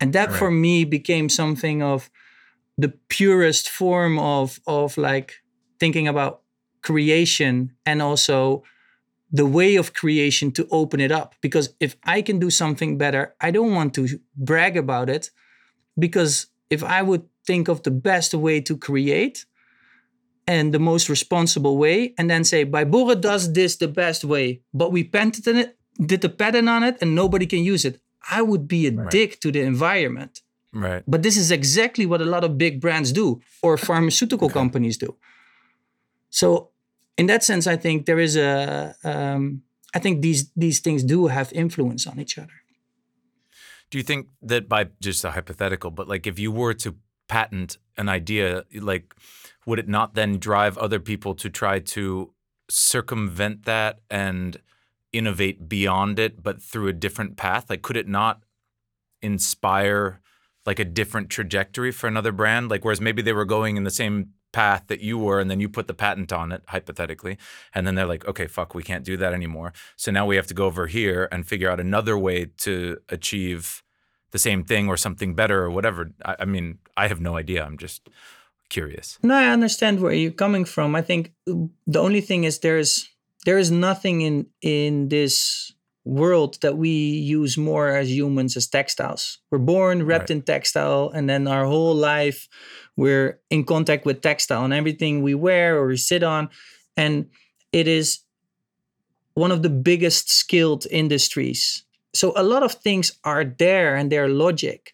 and 0.00 0.12
that 0.12 0.30
right. 0.30 0.38
for 0.38 0.50
me 0.50 0.84
became 0.84 1.28
something 1.28 1.82
of 1.82 2.10
the 2.76 2.92
purest 3.08 3.68
form 3.68 4.18
of 4.18 4.60
of 4.66 4.96
like 4.96 5.34
thinking 5.80 6.06
about 6.06 6.42
creation 6.82 7.72
and 7.84 8.00
also 8.00 8.62
the 9.30 9.46
way 9.46 9.76
of 9.76 9.92
creation 9.92 10.50
to 10.52 10.66
open 10.70 11.00
it 11.00 11.12
up. 11.12 11.34
Because 11.40 11.74
if 11.80 11.96
I 12.04 12.22
can 12.22 12.38
do 12.38 12.50
something 12.50 12.96
better, 12.96 13.34
I 13.40 13.50
don't 13.50 13.74
want 13.74 13.94
to 13.94 14.08
brag 14.36 14.76
about 14.76 15.10
it. 15.10 15.30
Because 15.98 16.46
if 16.70 16.82
I 16.82 17.02
would 17.02 17.28
think 17.48 17.68
of 17.68 17.78
the 17.82 17.94
best 18.10 18.30
way 18.34 18.56
to 18.68 18.74
create 18.88 19.46
and 20.46 20.72
the 20.72 20.84
most 20.90 21.06
responsible 21.16 21.76
way, 21.84 21.96
and 22.16 22.26
then 22.30 22.42
say, 22.52 22.60
by 22.76 22.82
Borre 22.92 23.16
does 23.30 23.52
this 23.58 23.76
the 23.76 23.92
best 24.02 24.22
way, 24.24 24.46
but 24.80 24.88
we 24.94 25.00
patented 25.04 25.56
it, 25.62 25.68
did 26.10 26.20
the 26.22 26.32
patent 26.40 26.68
on 26.76 26.82
it, 26.88 26.96
and 27.02 27.14
nobody 27.22 27.46
can 27.46 27.62
use 27.74 27.84
it, 27.84 28.00
I 28.30 28.40
would 28.42 28.66
be 28.66 28.86
a 28.86 28.92
right. 28.92 29.10
dick 29.10 29.40
to 29.40 29.52
the 29.52 29.62
environment. 29.74 30.34
Right. 30.72 31.02
But 31.06 31.22
this 31.22 31.36
is 31.36 31.50
exactly 31.50 32.06
what 32.06 32.20
a 32.20 32.30
lot 32.34 32.44
of 32.44 32.50
big 32.56 32.80
brands 32.80 33.12
do 33.12 33.40
or 33.62 33.76
pharmaceutical 33.90 34.46
okay. 34.46 34.60
companies 34.60 34.96
do. 34.96 35.10
So 36.30 36.70
in 37.16 37.26
that 37.26 37.42
sense, 37.42 37.66
I 37.66 37.76
think 37.76 38.06
there 38.06 38.20
is 38.20 38.36
a. 38.36 38.94
Um, 39.04 39.62
I 39.96 39.98
think 39.98 40.20
these 40.20 40.50
these 40.64 40.80
things 40.80 41.02
do 41.02 41.28
have 41.28 41.52
influence 41.52 42.06
on 42.06 42.20
each 42.20 42.38
other. 42.38 42.56
Do 43.90 43.98
you 43.98 44.04
think 44.04 44.28
that 44.42 44.68
by 44.68 44.88
just 45.00 45.24
a 45.24 45.30
hypothetical, 45.30 45.90
but 45.90 46.06
like 46.08 46.26
if 46.26 46.38
you 46.38 46.52
were 46.52 46.74
to 46.74 46.94
patent 47.28 47.78
an 47.96 48.08
idea, 48.08 48.64
like 48.74 49.14
would 49.66 49.78
it 49.78 49.88
not 49.88 50.14
then 50.14 50.38
drive 50.38 50.78
other 50.78 50.98
people 50.98 51.34
to 51.34 51.50
try 51.50 51.78
to 51.78 52.32
circumvent 52.70 53.64
that 53.64 54.00
and 54.10 54.56
innovate 55.12 55.68
beyond 55.68 56.18
it, 56.18 56.42
but 56.42 56.62
through 56.62 56.88
a 56.88 56.92
different 56.92 57.36
path? 57.36 57.68
Like, 57.68 57.82
could 57.82 57.96
it 57.96 58.08
not 58.08 58.42
inspire 59.20 60.20
like 60.64 60.78
a 60.78 60.84
different 60.84 61.28
trajectory 61.30 61.90
for 61.90 62.06
another 62.06 62.32
brand? 62.32 62.70
Like, 62.70 62.84
whereas 62.84 63.00
maybe 63.00 63.22
they 63.22 63.32
were 63.32 63.44
going 63.44 63.76
in 63.76 63.84
the 63.84 63.90
same 63.90 64.30
path 64.52 64.84
that 64.86 65.00
you 65.00 65.18
were 65.18 65.40
and 65.40 65.50
then 65.50 65.60
you 65.60 65.68
put 65.68 65.86
the 65.86 65.94
patent 65.94 66.32
on 66.32 66.52
it 66.52 66.62
hypothetically 66.68 67.36
and 67.74 67.86
then 67.86 67.94
they're 67.94 68.06
like 68.06 68.26
okay 68.26 68.46
fuck 68.46 68.74
we 68.74 68.82
can't 68.82 69.04
do 69.04 69.14
that 69.14 69.34
anymore 69.34 69.74
so 69.94 70.10
now 70.10 70.24
we 70.24 70.36
have 70.36 70.46
to 70.46 70.54
go 70.54 70.64
over 70.64 70.86
here 70.86 71.28
and 71.30 71.46
figure 71.46 71.70
out 71.70 71.78
another 71.78 72.16
way 72.16 72.46
to 72.56 72.96
achieve 73.10 73.82
the 74.30 74.38
same 74.38 74.64
thing 74.64 74.88
or 74.88 74.96
something 74.96 75.34
better 75.34 75.62
or 75.62 75.70
whatever 75.70 76.10
i, 76.24 76.36
I 76.40 76.44
mean 76.44 76.78
i 76.96 77.08
have 77.08 77.20
no 77.20 77.36
idea 77.36 77.64
i'm 77.64 77.78
just 77.78 78.08
curious 78.68 79.18
no 79.22 79.34
i 79.34 79.46
understand 79.46 80.00
where 80.00 80.12
you're 80.12 80.30
coming 80.30 80.64
from 80.64 80.94
i 80.94 81.02
think 81.02 81.32
um, 81.48 81.70
the 81.86 82.00
only 82.00 82.20
thing 82.20 82.44
is 82.44 82.58
there's 82.58 83.08
there 83.44 83.58
is 83.58 83.70
nothing 83.70 84.20
in 84.20 84.46
in 84.60 85.08
this 85.08 85.72
world 86.04 86.58
that 86.62 86.76
we 86.76 86.88
use 86.88 87.58
more 87.58 87.88
as 87.88 88.10
humans 88.10 88.56
as 88.56 88.66
textiles. 88.66 89.38
We're 89.50 89.58
born 89.58 90.06
wrapped 90.06 90.30
right. 90.30 90.36
in 90.36 90.42
textile, 90.42 91.10
and 91.14 91.28
then 91.28 91.46
our 91.46 91.66
whole 91.66 91.94
life 91.94 92.48
we're 92.96 93.38
in 93.48 93.64
contact 93.64 94.04
with 94.04 94.22
textile 94.22 94.64
and 94.64 94.74
everything 94.74 95.22
we 95.22 95.34
wear 95.34 95.78
or 95.78 95.86
we 95.86 95.96
sit 95.96 96.24
on. 96.24 96.48
And 96.96 97.30
it 97.72 97.86
is 97.86 98.20
one 99.34 99.52
of 99.52 99.62
the 99.62 99.70
biggest 99.70 100.32
skilled 100.32 100.84
industries. 100.90 101.84
So 102.18 102.32
a 102.36 102.42
lot 102.42 102.62
of 102.62 102.72
things 102.72 103.18
are 103.24 103.44
there 103.44 103.96
and 103.96 104.10
they're 104.10 104.28
logic. 104.28 104.92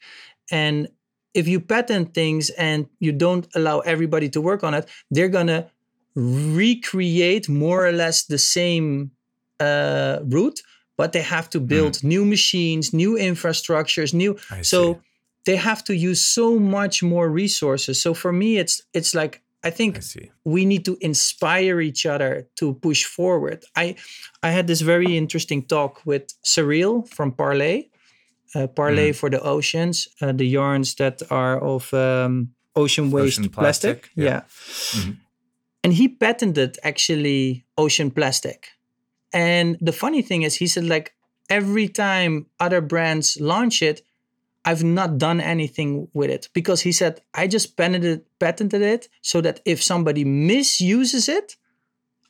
And 0.50 0.88
if 1.32 1.48
you 1.48 1.60
patent 1.60 2.14
things 2.14 2.50
and 2.50 2.86
you 3.00 3.12
don't 3.12 3.46
allow 3.54 3.80
everybody 3.80 4.28
to 4.30 4.40
work 4.40 4.62
on 4.62 4.74
it, 4.74 4.88
they're 5.10 5.28
gonna 5.28 5.70
recreate 6.14 7.48
more 7.48 7.86
or 7.86 7.92
less 7.92 8.24
the 8.24 8.38
same 8.38 9.10
uh, 9.58 10.18
route, 10.24 10.60
but 10.96 11.12
they 11.12 11.22
have 11.22 11.50
to 11.50 11.60
build 11.60 11.94
mm. 11.94 12.04
new 12.04 12.24
machines, 12.24 12.92
new 12.92 13.16
infrastructures, 13.16 14.14
new. 14.14 14.36
I 14.50 14.62
so 14.62 14.94
see 14.94 15.00
they 15.44 15.56
have 15.56 15.84
to 15.84 15.94
use 15.94 16.20
so 16.20 16.58
much 16.58 17.02
more 17.02 17.28
resources. 17.28 18.00
So 18.00 18.14
for 18.14 18.32
me, 18.32 18.58
it's 18.58 18.82
it's 18.92 19.14
like 19.14 19.42
I 19.64 19.70
think 19.70 19.98
I 19.98 20.30
we 20.44 20.66
need 20.66 20.84
to 20.84 20.96
inspire 21.00 21.80
each 21.80 22.04
other 22.06 22.46
to 22.56 22.74
push 22.74 23.04
forward. 23.04 23.64
I 23.74 23.96
I 24.42 24.50
had 24.50 24.66
this 24.66 24.82
very 24.82 25.16
interesting 25.16 25.66
talk 25.66 26.04
with 26.04 26.34
Cyrill 26.44 27.08
from 27.08 27.32
Parley, 27.32 27.90
uh, 28.54 28.66
Parley 28.66 29.10
mm. 29.10 29.16
for 29.16 29.30
the 29.30 29.40
oceans, 29.40 30.08
uh, 30.20 30.32
the 30.32 30.46
yarns 30.46 30.94
that 30.96 31.22
are 31.30 31.58
of 31.58 31.92
um, 31.94 32.50
ocean 32.76 33.10
waste 33.10 33.38
ocean 33.38 33.50
plastic. 33.50 34.02
plastic. 34.02 34.10
Yeah, 34.14 34.24
yeah. 34.24 34.40
Mm-hmm. 34.40 35.12
and 35.82 35.92
he 35.92 36.08
patented 36.08 36.78
actually 36.82 37.64
ocean 37.76 38.10
plastic. 38.10 38.68
And 39.32 39.76
the 39.80 39.92
funny 39.92 40.22
thing 40.22 40.42
is, 40.42 40.56
he 40.56 40.66
said 40.66 40.84
like 40.84 41.14
every 41.48 41.88
time 41.88 42.46
other 42.60 42.80
brands 42.80 43.40
launch 43.40 43.82
it, 43.82 44.02
I've 44.64 44.84
not 44.84 45.18
done 45.18 45.40
anything 45.40 46.08
with 46.14 46.30
it 46.30 46.48
because 46.54 46.80
he 46.80 46.92
said 46.92 47.20
I 47.34 47.46
just 47.46 47.76
patented 47.76 48.24
patented 48.38 48.82
it 48.82 49.08
so 49.20 49.40
that 49.42 49.60
if 49.64 49.82
somebody 49.82 50.24
misuses 50.24 51.28
it, 51.28 51.56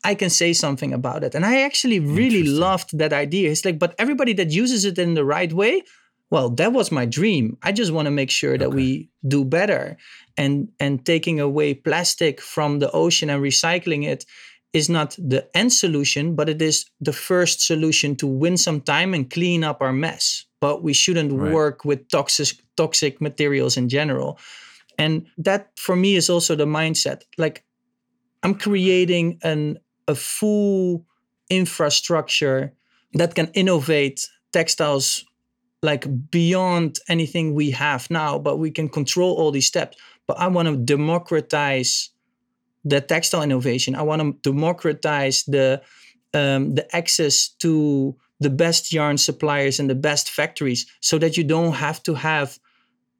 I 0.02 0.14
can 0.14 0.30
say 0.30 0.52
something 0.52 0.92
about 0.92 1.24
it. 1.24 1.34
And 1.34 1.46
I 1.46 1.62
actually 1.62 2.00
really 2.00 2.44
loved 2.44 2.98
that 2.98 3.12
idea. 3.12 3.50
It's 3.50 3.64
like, 3.64 3.78
but 3.78 3.94
everybody 3.98 4.34
that 4.34 4.50
uses 4.50 4.84
it 4.84 4.98
in 4.98 5.14
the 5.14 5.24
right 5.24 5.52
way, 5.52 5.82
well, 6.30 6.50
that 6.50 6.72
was 6.72 6.92
my 6.92 7.06
dream. 7.06 7.56
I 7.62 7.72
just 7.72 7.92
want 7.92 8.06
to 8.06 8.10
make 8.10 8.30
sure 8.30 8.58
that 8.58 8.68
okay. 8.68 8.76
we 8.76 9.08
do 9.26 9.44
better. 9.44 9.96
And 10.36 10.68
and 10.80 11.04
taking 11.06 11.40
away 11.40 11.74
plastic 11.74 12.40
from 12.40 12.80
the 12.80 12.90
ocean 12.90 13.30
and 13.30 13.42
recycling 13.42 14.04
it 14.04 14.26
is 14.72 14.88
not 14.88 15.16
the 15.16 15.48
end 15.56 15.72
solution, 15.72 16.34
but 16.34 16.48
it 16.48 16.60
is 16.60 16.86
the 17.00 17.12
first 17.12 17.64
solution 17.64 18.16
to 18.16 18.26
win 18.26 18.56
some 18.56 18.80
time 18.80 19.14
and 19.14 19.30
clean 19.30 19.62
up 19.62 19.80
our 19.80 19.92
mess 19.92 20.46
but 20.64 20.82
we 20.82 20.94
shouldn't 20.94 21.30
right. 21.30 21.52
work 21.52 21.84
with 21.84 22.08
toxic 22.08 22.56
toxic 22.74 23.20
materials 23.20 23.76
in 23.76 23.86
general. 23.86 24.38
And 24.96 25.26
that 25.36 25.62
for 25.76 25.94
me 25.94 26.16
is 26.16 26.30
also 26.30 26.56
the 26.56 26.64
mindset. 26.64 27.24
Like 27.36 27.64
I'm 28.42 28.54
creating 28.54 29.40
an 29.42 29.78
a 30.08 30.14
full 30.14 31.04
infrastructure 31.50 32.72
that 33.12 33.34
can 33.34 33.48
innovate 33.52 34.26
textiles 34.54 35.26
like 35.82 36.06
beyond 36.30 36.98
anything 37.08 37.54
we 37.54 37.70
have 37.72 38.08
now, 38.08 38.38
but 38.38 38.56
we 38.56 38.70
can 38.70 38.88
control 38.88 39.34
all 39.36 39.52
these 39.52 39.66
steps. 39.66 39.98
But 40.26 40.38
I 40.38 40.46
want 40.46 40.68
to 40.68 40.76
democratize 40.76 42.08
the 42.86 43.02
textile 43.02 43.42
innovation. 43.42 43.94
I 43.94 44.02
want 44.02 44.22
to 44.22 44.50
democratize 44.50 45.44
the 45.44 45.82
um, 46.32 46.74
the 46.74 46.84
access 46.96 47.48
to 47.60 48.16
the 48.40 48.50
best 48.50 48.92
yarn 48.92 49.16
suppliers 49.16 49.78
and 49.78 49.88
the 49.88 49.94
best 49.94 50.30
factories 50.30 50.86
so 51.00 51.18
that 51.18 51.36
you 51.36 51.44
don't 51.44 51.74
have 51.74 52.02
to 52.02 52.14
have 52.14 52.58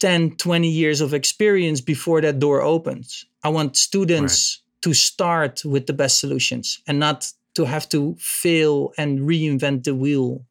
10, 0.00 0.36
20 0.36 0.68
years 0.68 1.00
of 1.00 1.14
experience 1.14 1.80
before 1.80 2.20
that 2.20 2.38
door 2.38 2.60
opens. 2.60 3.24
I 3.42 3.48
want 3.48 3.76
students 3.76 4.60
right. 4.60 4.82
to 4.82 4.94
start 4.94 5.64
with 5.64 5.86
the 5.86 5.92
best 5.92 6.18
solutions 6.18 6.80
and 6.86 6.98
not 6.98 7.32
to 7.54 7.64
have 7.64 7.88
to 7.90 8.16
fail 8.18 8.92
and 8.98 9.20
reinvent 9.20 9.84
the 9.84 9.94
wheel 9.94 10.44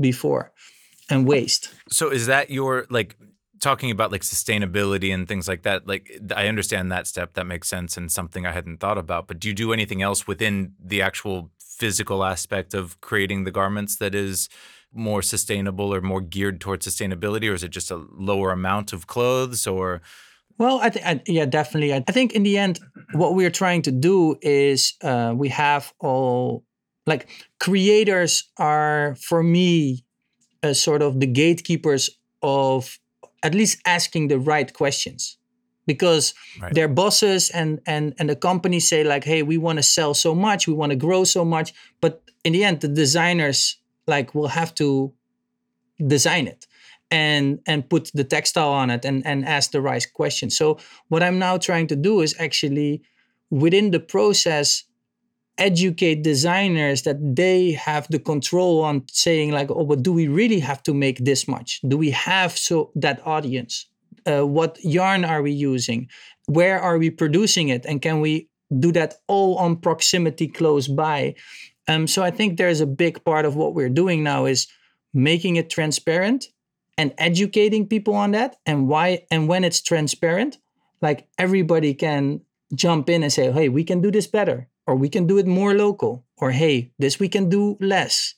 before 0.00 0.52
and 1.10 1.26
waste. 1.26 1.72
So 1.90 2.10
is 2.10 2.26
that 2.26 2.50
your 2.50 2.86
like 2.90 3.16
talking 3.60 3.90
about 3.90 4.12
like 4.12 4.22
sustainability 4.22 5.12
and 5.12 5.26
things 5.26 5.48
like 5.48 5.62
that 5.62 5.88
like 5.88 6.20
i 6.36 6.46
understand 6.46 6.92
that 6.92 7.06
step 7.06 7.32
that 7.34 7.46
makes 7.46 7.66
sense 7.66 7.96
and 7.96 8.12
something 8.12 8.44
i 8.44 8.52
hadn't 8.52 8.78
thought 8.78 8.98
about 8.98 9.26
but 9.26 9.40
do 9.40 9.48
you 9.48 9.54
do 9.54 9.72
anything 9.72 10.02
else 10.02 10.26
within 10.26 10.72
the 10.78 11.00
actual 11.00 11.50
physical 11.76 12.24
aspect 12.24 12.74
of 12.74 12.98
creating 13.00 13.44
the 13.44 13.50
garments 13.50 13.96
that 13.96 14.14
is 14.14 14.48
more 14.92 15.22
sustainable 15.22 15.92
or 15.94 16.00
more 16.00 16.22
geared 16.22 16.60
towards 16.60 16.86
sustainability 16.86 17.50
or 17.50 17.54
is 17.54 17.62
it 17.62 17.70
just 17.70 17.90
a 17.90 17.96
lower 18.12 18.50
amount 18.50 18.92
of 18.92 19.06
clothes 19.06 19.66
or? 19.66 20.00
Well 20.58 20.80
i 20.82 20.88
think 20.88 21.22
yeah 21.26 21.44
definitely. 21.44 21.92
I, 21.92 22.12
think 22.12 22.32
in 22.32 22.42
the 22.42 22.56
end 22.56 22.80
what 23.12 23.34
we're 23.34 23.50
trying 23.50 23.82
to 23.82 23.92
do 23.92 24.36
is 24.40 24.94
uh, 25.02 25.34
we 25.36 25.50
have 25.50 25.92
all 26.00 26.64
like 27.06 27.28
creators 27.60 28.44
are 28.56 29.16
for 29.20 29.42
me 29.42 30.04
a 30.62 30.74
sort 30.74 31.02
of 31.02 31.20
the 31.20 31.26
gatekeepers 31.26 32.08
of 32.42 32.98
at 33.42 33.54
least 33.54 33.80
asking 33.86 34.28
the 34.28 34.38
right 34.38 34.72
questions 34.72 35.36
because 35.86 36.34
right. 36.60 36.74
their 36.74 36.88
bosses 36.88 37.50
and 37.50 37.80
and 37.86 38.14
and 38.18 38.28
the 38.28 38.36
companies 38.36 38.88
say 38.88 39.04
like 39.04 39.24
hey 39.24 39.42
we 39.42 39.56
want 39.56 39.78
to 39.78 39.82
sell 39.82 40.14
so 40.14 40.34
much 40.34 40.66
we 40.66 40.74
want 40.74 40.90
to 40.90 40.96
grow 40.96 41.24
so 41.24 41.44
much 41.44 41.72
but 42.00 42.22
in 42.44 42.52
the 42.52 42.64
end 42.64 42.80
the 42.80 42.88
designers 42.88 43.78
like 44.06 44.34
will 44.34 44.48
have 44.48 44.74
to 44.74 45.12
design 46.06 46.46
it 46.46 46.66
and 47.10 47.60
and 47.66 47.88
put 47.88 48.10
the 48.14 48.24
textile 48.24 48.70
on 48.70 48.90
it 48.90 49.04
and 49.04 49.24
and 49.26 49.44
ask 49.46 49.70
the 49.70 49.80
right 49.80 50.06
questions. 50.12 50.56
So 50.56 50.78
what 51.08 51.22
i'm 51.22 51.38
now 51.38 51.56
trying 51.58 51.86
to 51.88 51.96
do 51.96 52.20
is 52.20 52.34
actually 52.38 53.02
within 53.50 53.90
the 53.90 54.00
process 54.00 54.84
educate 55.58 56.22
designers 56.22 57.02
that 57.02 57.16
they 57.34 57.72
have 57.72 58.06
the 58.10 58.18
control 58.18 58.82
on 58.82 59.02
saying 59.08 59.52
like 59.52 59.70
oh 59.70 59.84
but 59.84 60.02
do 60.02 60.12
we 60.12 60.28
really 60.28 60.60
have 60.60 60.82
to 60.82 60.92
make 60.92 61.24
this 61.24 61.46
much? 61.48 61.80
Do 61.86 61.96
we 61.96 62.10
have 62.10 62.52
so 62.52 62.90
that 62.96 63.24
audience 63.26 63.86
uh, 64.26 64.46
what 64.46 64.78
yarn 64.82 65.24
are 65.24 65.42
we 65.42 65.52
using? 65.52 66.08
Where 66.46 66.80
are 66.80 66.98
we 66.98 67.10
producing 67.10 67.68
it? 67.68 67.84
And 67.86 68.00
can 68.02 68.20
we 68.20 68.48
do 68.78 68.92
that 68.92 69.14
all 69.28 69.56
on 69.58 69.76
proximity 69.76 70.48
close 70.48 70.88
by? 70.88 71.34
Um, 71.88 72.08
so 72.08 72.24
i 72.24 72.32
think 72.32 72.58
there's 72.58 72.80
a 72.80 72.86
big 72.86 73.22
part 73.24 73.44
of 73.44 73.54
what 73.54 73.74
we're 73.74 73.88
doing 73.88 74.24
now 74.24 74.44
is 74.46 74.66
making 75.14 75.54
it 75.54 75.70
transparent 75.70 76.48
and 76.98 77.14
educating 77.18 77.86
people 77.86 78.14
on 78.14 78.32
that. 78.32 78.56
And 78.66 78.88
why 78.88 79.24
and 79.30 79.48
when 79.48 79.64
it's 79.64 79.80
transparent 79.80 80.58
like 81.02 81.28
everybody 81.38 81.94
can 81.94 82.40
jump 82.74 83.08
in 83.08 83.22
and 83.22 83.32
say 83.32 83.52
hey 83.52 83.68
we 83.68 83.84
can 83.84 84.00
do 84.00 84.10
this 84.10 84.26
better 84.26 84.68
or 84.86 84.96
we 84.96 85.08
can 85.08 85.26
do 85.26 85.38
it 85.38 85.46
more 85.46 85.74
local 85.74 86.24
or 86.38 86.50
hey 86.50 86.90
this 86.98 87.20
we 87.20 87.28
can 87.28 87.48
do 87.48 87.76
less 87.80 88.34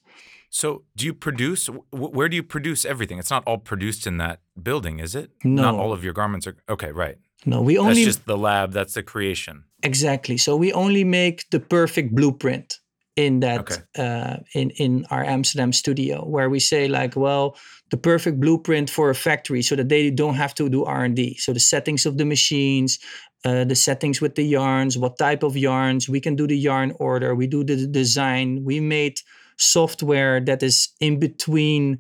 so, 0.51 0.85
do 0.97 1.05
you 1.05 1.15
produce? 1.15 1.69
Where 1.91 2.29
do 2.29 2.37
you 2.37 2.43
produce 2.43 2.85
everything? 2.85 3.19
It's 3.19 3.31
not 3.31 3.45
all 3.47 3.59
produced 3.59 4.07
in 4.07 4.17
that 4.19 4.41
building, 4.61 4.99
is 4.99 5.15
it? 5.15 5.31
No. 5.45 5.63
Not 5.63 5.75
all 5.75 5.93
of 5.93 6.03
your 6.03 6.15
garments 6.15 6.47
are. 6.47 6.57
Okay, 6.69 6.91
right. 6.91 7.19
No, 7.45 7.61
we 7.63 7.79
only. 7.79 8.05
That's 8.05 8.17
just 8.17 8.27
the 8.27 8.39
lab. 8.39 8.73
That's 8.73 8.95
the 8.95 9.03
creation. 9.03 9.65
Exactly. 9.83 10.39
So 10.39 10.57
we 10.57 10.73
only 10.73 11.05
make 11.05 11.49
the 11.51 11.61
perfect 11.61 12.15
blueprint 12.15 12.79
in 13.17 13.41
that 13.41 13.61
okay. 13.61 13.83
uh, 13.99 14.37
in 14.55 14.71
in 14.71 15.05
our 15.11 15.25
Amsterdam 15.25 15.73
studio, 15.73 16.25
where 16.25 16.49
we 16.49 16.61
say 16.61 16.89
like, 16.89 17.15
well, 17.15 17.57
the 17.91 17.97
perfect 17.97 18.41
blueprint 18.41 18.89
for 18.89 19.11
a 19.11 19.15
factory, 19.15 19.61
so 19.61 19.77
that 19.77 19.89
they 19.89 20.11
don't 20.11 20.37
have 20.37 20.55
to 20.55 20.69
do 20.69 20.85
R 20.85 21.05
and 21.05 21.15
D. 21.15 21.37
So 21.37 21.53
the 21.53 21.61
settings 21.61 22.07
of 22.07 22.17
the 22.17 22.25
machines, 22.25 22.99
uh, 23.45 23.65
the 23.65 23.75
settings 23.75 24.21
with 24.21 24.35
the 24.35 24.45
yarns, 24.45 24.97
what 24.97 25.19
type 25.19 25.43
of 25.43 25.57
yarns, 25.57 26.09
we 26.09 26.21
can 26.21 26.37
do 26.37 26.47
the 26.47 26.57
yarn 26.57 26.93
order, 26.99 27.35
we 27.35 27.47
do 27.47 27.65
the 27.65 27.87
design. 27.87 28.65
We 28.65 28.81
made 28.81 29.21
software 29.59 30.41
that 30.41 30.63
is 30.63 30.89
in 31.01 31.19
between 31.19 31.99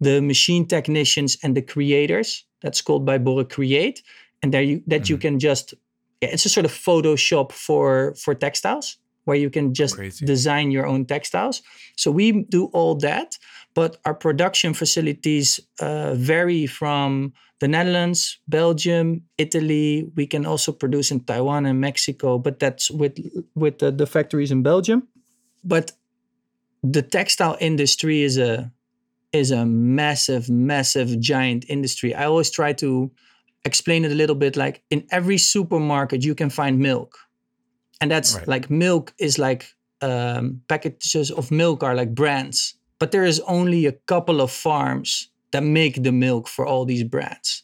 the 0.00 0.20
machine 0.20 0.66
technicians 0.66 1.36
and 1.42 1.56
the 1.56 1.62
creators. 1.62 2.44
That's 2.62 2.80
called 2.80 3.04
by 3.04 3.18
Borre 3.18 3.44
Create, 3.44 4.02
and 4.42 4.52
there 4.52 4.62
you 4.62 4.82
that 4.86 5.02
mm-hmm. 5.02 5.12
you 5.12 5.18
can 5.18 5.38
just 5.38 5.74
it's 6.20 6.44
a 6.44 6.48
sort 6.48 6.66
of 6.66 6.72
Photoshop 6.72 7.52
for 7.52 8.14
for 8.14 8.34
textiles 8.34 8.98
where 9.24 9.36
you 9.36 9.50
can 9.50 9.74
just 9.74 9.96
Crazy. 9.96 10.24
design 10.26 10.70
your 10.70 10.86
own 10.86 11.04
textiles. 11.04 11.62
So 11.96 12.10
we 12.10 12.44
do 12.44 12.64
all 12.72 12.94
that, 12.96 13.38
but 13.74 13.98
our 14.04 14.14
production 14.14 14.74
facilities 14.74 15.60
uh, 15.80 16.14
vary 16.14 16.66
from 16.66 17.32
the 17.60 17.68
Netherlands, 17.68 18.38
Belgium, 18.48 19.22
Italy. 19.36 20.10
We 20.16 20.26
can 20.26 20.46
also 20.46 20.72
produce 20.72 21.10
in 21.10 21.20
Taiwan 21.20 21.66
and 21.66 21.80
Mexico, 21.80 22.38
but 22.38 22.58
that's 22.58 22.90
with 22.90 23.18
with 23.54 23.78
the, 23.78 23.90
the 23.90 24.06
factories 24.06 24.50
in 24.50 24.62
Belgium. 24.62 25.06
But 25.62 25.92
the 26.82 27.02
textile 27.02 27.56
industry 27.60 28.22
is 28.22 28.38
a 28.38 28.70
is 29.32 29.50
a 29.50 29.64
massive 29.64 30.48
massive 30.48 31.20
giant 31.20 31.64
industry. 31.68 32.14
I 32.14 32.24
always 32.24 32.50
try 32.50 32.72
to 32.74 33.10
explain 33.64 34.04
it 34.04 34.12
a 34.12 34.14
little 34.14 34.34
bit 34.34 34.56
like 34.56 34.82
in 34.90 35.06
every 35.10 35.38
supermarket 35.38 36.24
you 36.24 36.34
can 36.34 36.50
find 36.50 36.78
milk. 36.78 37.18
And 38.00 38.10
that's 38.10 38.34
right. 38.34 38.48
like 38.48 38.70
milk 38.70 39.12
is 39.18 39.38
like 39.38 39.74
um, 40.00 40.62
packages 40.68 41.30
of 41.30 41.50
milk 41.50 41.82
are 41.82 41.94
like 41.94 42.14
brands. 42.14 42.74
But 42.98 43.12
there 43.12 43.24
is 43.24 43.40
only 43.40 43.86
a 43.86 43.92
couple 43.92 44.40
of 44.40 44.50
farms 44.50 45.30
that 45.52 45.62
make 45.62 46.02
the 46.02 46.12
milk 46.12 46.48
for 46.48 46.66
all 46.66 46.84
these 46.84 47.04
brands. 47.04 47.62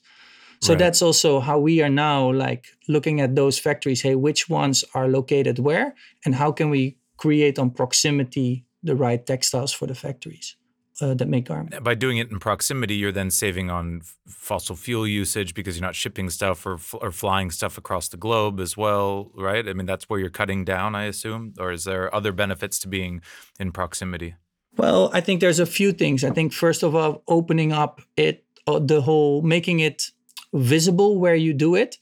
So 0.61 0.73
right. 0.73 0.79
that's 0.79 1.03
also 1.03 1.41
how 1.41 1.59
we 1.59 1.83
are 1.83 1.91
now 1.91 2.33
like 2.33 2.67
looking 2.89 3.21
at 3.21 3.35
those 3.35 3.59
factories. 3.59 4.03
Hey 4.03 4.15
which 4.15 4.49
ones 4.49 4.85
are 4.95 5.09
located 5.09 5.59
where 5.59 5.95
and 6.25 6.35
how 6.35 6.53
can 6.53 6.71
we 6.71 6.99
create 7.17 7.59
on 7.59 7.71
proximity 7.71 8.66
the 8.87 8.97
right 8.97 9.25
textiles 9.27 9.73
for 9.73 9.87
the 9.87 9.95
factories 9.95 10.57
uh, 11.01 11.15
that 11.15 11.29
make 11.29 11.47
garments. 11.47 11.79
By 11.81 11.95
doing 11.95 12.19
it 12.19 12.31
in 12.31 12.39
proximity, 12.39 12.95
you're 12.95 13.13
then 13.13 13.31
saving 13.31 13.71
on 13.71 14.01
f- 14.03 14.17
fossil 14.27 14.77
fuel 14.77 15.07
usage 15.07 15.55
because 15.55 15.77
you're 15.77 15.87
not 15.87 15.95
shipping 15.95 16.31
stuff 16.31 16.65
or, 16.65 16.75
f- 16.75 16.95
or 17.01 17.11
flying 17.11 17.51
stuff 17.51 17.77
across 17.77 18.09
the 18.09 18.17
globe 18.17 18.61
as 18.61 18.77
well, 18.77 19.31
right? 19.35 19.69
I 19.69 19.73
mean, 19.73 19.87
that's 19.87 20.09
where 20.09 20.19
you're 20.19 20.31
cutting 20.31 20.65
down, 20.65 20.95
I 20.95 21.05
assume. 21.05 21.55
Or 21.59 21.73
is 21.73 21.85
there 21.85 22.15
other 22.15 22.33
benefits 22.33 22.79
to 22.81 22.89
being 22.89 23.21
in 23.61 23.73
proximity? 23.73 24.37
Well, 24.77 25.11
I 25.13 25.21
think 25.21 25.41
there's 25.41 25.59
a 25.61 25.67
few 25.67 25.93
things. 25.93 26.25
I 26.25 26.31
think 26.31 26.53
first 26.53 26.83
of 26.83 26.95
all, 26.95 27.23
opening 27.29 27.73
up 27.73 28.01
it, 28.17 28.45
uh, 28.67 28.79
the 28.79 29.01
whole, 29.01 29.43
making 29.43 29.81
it 29.81 30.11
visible 30.53 31.19
where 31.19 31.35
you 31.35 31.53
do 31.53 31.75
it 31.75 31.99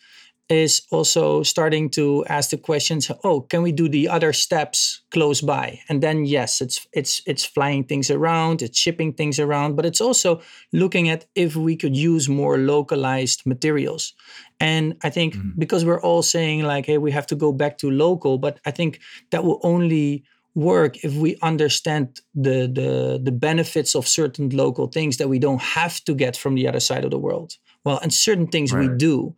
is 0.51 0.82
also 0.90 1.42
starting 1.42 1.88
to 1.88 2.24
ask 2.26 2.51
the 2.51 2.59
questions 2.59 3.11
oh 3.24 3.40
can 3.40 3.62
we 3.62 3.72
do 3.72 3.88
the 3.88 4.07
other 4.09 4.32
steps 4.32 5.03
close 5.11 5.40
by 5.40 5.80
and 5.88 6.03
then 6.03 6.26
yes 6.26 6.61
it's 6.61 6.86
it's 6.92 7.22
it's 7.26 7.45
flying 7.45 7.82
things 7.82 8.11
around 8.11 8.61
it's 8.61 8.78
shipping 8.78 9.12
things 9.12 9.38
around 9.38 9.74
but 9.74 9.86
it's 9.86 10.03
also 10.03 10.40
looking 10.72 11.09
at 11.09 11.24
if 11.34 11.57
we 11.57 11.74
could 11.76 11.97
use 11.97 12.28
more 12.28 12.59
localized 12.59 13.47
materials 13.47 14.12
and 14.61 14.95
i 15.03 15.09
think 15.09 15.34
mm-hmm. 15.34 15.51
because 15.59 15.84
we're 15.84 16.03
all 16.03 16.22
saying 16.22 16.62
like 16.62 16.84
hey 16.84 16.99
we 16.99 17.11
have 17.11 17.26
to 17.26 17.34
go 17.34 17.51
back 17.51 17.78
to 17.78 17.90
local 17.90 18.36
but 18.36 18.61
i 18.66 18.70
think 18.70 19.01
that 19.30 19.45
will 19.45 19.61
only 19.62 20.24
work 20.55 21.03
if 21.03 21.14
we 21.14 21.36
understand 21.42 22.20
the 22.34 22.70
the 22.72 23.20
the 23.22 23.32
benefits 23.32 23.95
of 23.95 24.07
certain 24.07 24.51
local 24.51 24.86
things 24.88 25.16
that 25.16 25.28
we 25.28 25.38
don't 25.38 25.62
have 25.62 26.05
to 26.05 26.14
get 26.14 26.36
from 26.36 26.55
the 26.55 26.68
other 26.68 26.80
side 26.80 27.05
of 27.05 27.11
the 27.11 27.18
world 27.18 27.57
well 27.84 27.99
and 28.03 28.12
certain 28.12 28.47
things 28.47 28.72
right. 28.72 28.90
we 28.90 28.97
do 28.97 29.34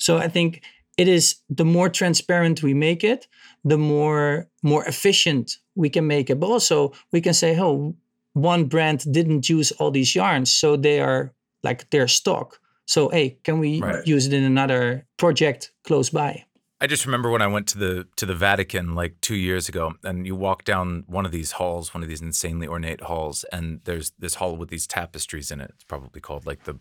so 0.00 0.16
I 0.18 0.28
think 0.28 0.62
it 0.96 1.06
is 1.06 1.36
the 1.48 1.64
more 1.64 1.88
transparent 1.88 2.62
we 2.62 2.74
make 2.74 3.04
it, 3.04 3.28
the 3.64 3.78
more 3.78 4.48
more 4.62 4.84
efficient 4.86 5.58
we 5.76 5.90
can 5.90 6.06
make 6.06 6.30
it. 6.30 6.40
But 6.40 6.48
also 6.48 6.92
we 7.12 7.20
can 7.20 7.34
say, 7.34 7.58
oh, 7.60 7.94
one 8.32 8.64
brand 8.64 9.04
didn't 9.12 9.48
use 9.48 9.72
all 9.72 9.90
these 9.90 10.14
yarns, 10.14 10.52
so 10.52 10.76
they 10.76 11.00
are 11.00 11.32
like 11.62 11.90
their 11.90 12.08
stock. 12.08 12.58
So 12.86 13.08
hey, 13.10 13.38
can 13.44 13.58
we 13.58 13.80
right. 13.80 14.06
use 14.06 14.26
it 14.26 14.32
in 14.32 14.42
another 14.42 15.06
project 15.16 15.72
close 15.84 16.10
by? 16.10 16.44
I 16.82 16.86
just 16.86 17.04
remember 17.04 17.30
when 17.30 17.42
I 17.42 17.46
went 17.46 17.66
to 17.68 17.78
the 17.78 18.06
to 18.16 18.24
the 18.24 18.34
Vatican 18.34 18.94
like 18.94 19.20
two 19.20 19.36
years 19.36 19.68
ago, 19.68 19.92
and 20.02 20.26
you 20.26 20.34
walk 20.34 20.64
down 20.64 21.04
one 21.06 21.26
of 21.26 21.32
these 21.32 21.52
halls, 21.52 21.92
one 21.92 22.02
of 22.02 22.08
these 22.08 22.22
insanely 22.22 22.66
ornate 22.66 23.02
halls, 23.02 23.44
and 23.52 23.80
there's 23.84 24.12
this 24.18 24.36
hall 24.36 24.56
with 24.56 24.70
these 24.70 24.86
tapestries 24.86 25.50
in 25.50 25.60
it. 25.60 25.72
It's 25.74 25.84
probably 25.84 26.22
called 26.22 26.46
like 26.46 26.64
the 26.64 26.78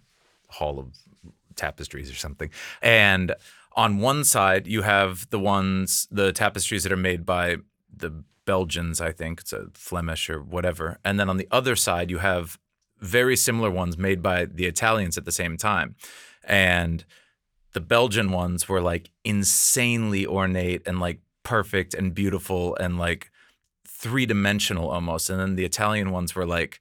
Hall 0.52 0.80
of 0.80 0.88
tapestries 1.60 2.10
or 2.10 2.16
something. 2.16 2.49
And 2.82 3.36
on 3.74 3.99
one 3.99 4.24
side, 4.24 4.68
you 4.68 4.82
have 4.82 5.30
the 5.30 5.39
ones, 5.39 6.07
the 6.10 6.32
tapestries 6.32 6.84
that 6.84 6.91
are 6.91 6.97
made 6.97 7.26
by 7.26 7.57
the 7.95 8.24
Belgians, 8.45 8.99
I 8.99 9.12
think, 9.12 9.41
it's 9.41 9.53
a 9.53 9.68
Flemish 9.74 10.30
or 10.30 10.41
whatever. 10.41 10.97
And 11.05 11.20
then 11.20 11.30
on 11.30 11.38
the 11.38 11.47
other 11.51 11.76
side, 11.76 12.10
you 12.10 12.18
have 12.18 12.57
very 12.99 13.36
similar 13.36 13.70
ones 13.70 13.97
made 13.97 14.22
by 14.22 14.45
the 14.45 14.66
Italians 14.66 15.18
at 15.18 15.26
the 15.26 15.32
same 15.32 15.55
time. 15.55 15.95
And 16.43 17.05
the 17.74 17.80
Belgian 17.80 18.32
ones 18.32 18.68
were 18.68 18.82
like 18.82 19.12
insanely 19.24 20.26
ornate 20.26 20.82
and 20.88 20.99
like 20.99 21.20
perfect 21.43 21.93
and 21.93 22.14
beautiful 22.14 22.76
and 22.78 22.97
like 22.97 23.32
three 23.88 24.26
dimensional 24.26 24.89
almost. 24.89 25.30
And 25.30 25.39
then 25.39 25.55
the 25.55 25.66
Italian 25.66 26.12
ones 26.12 26.36
were 26.36 26.47
like 26.47 26.80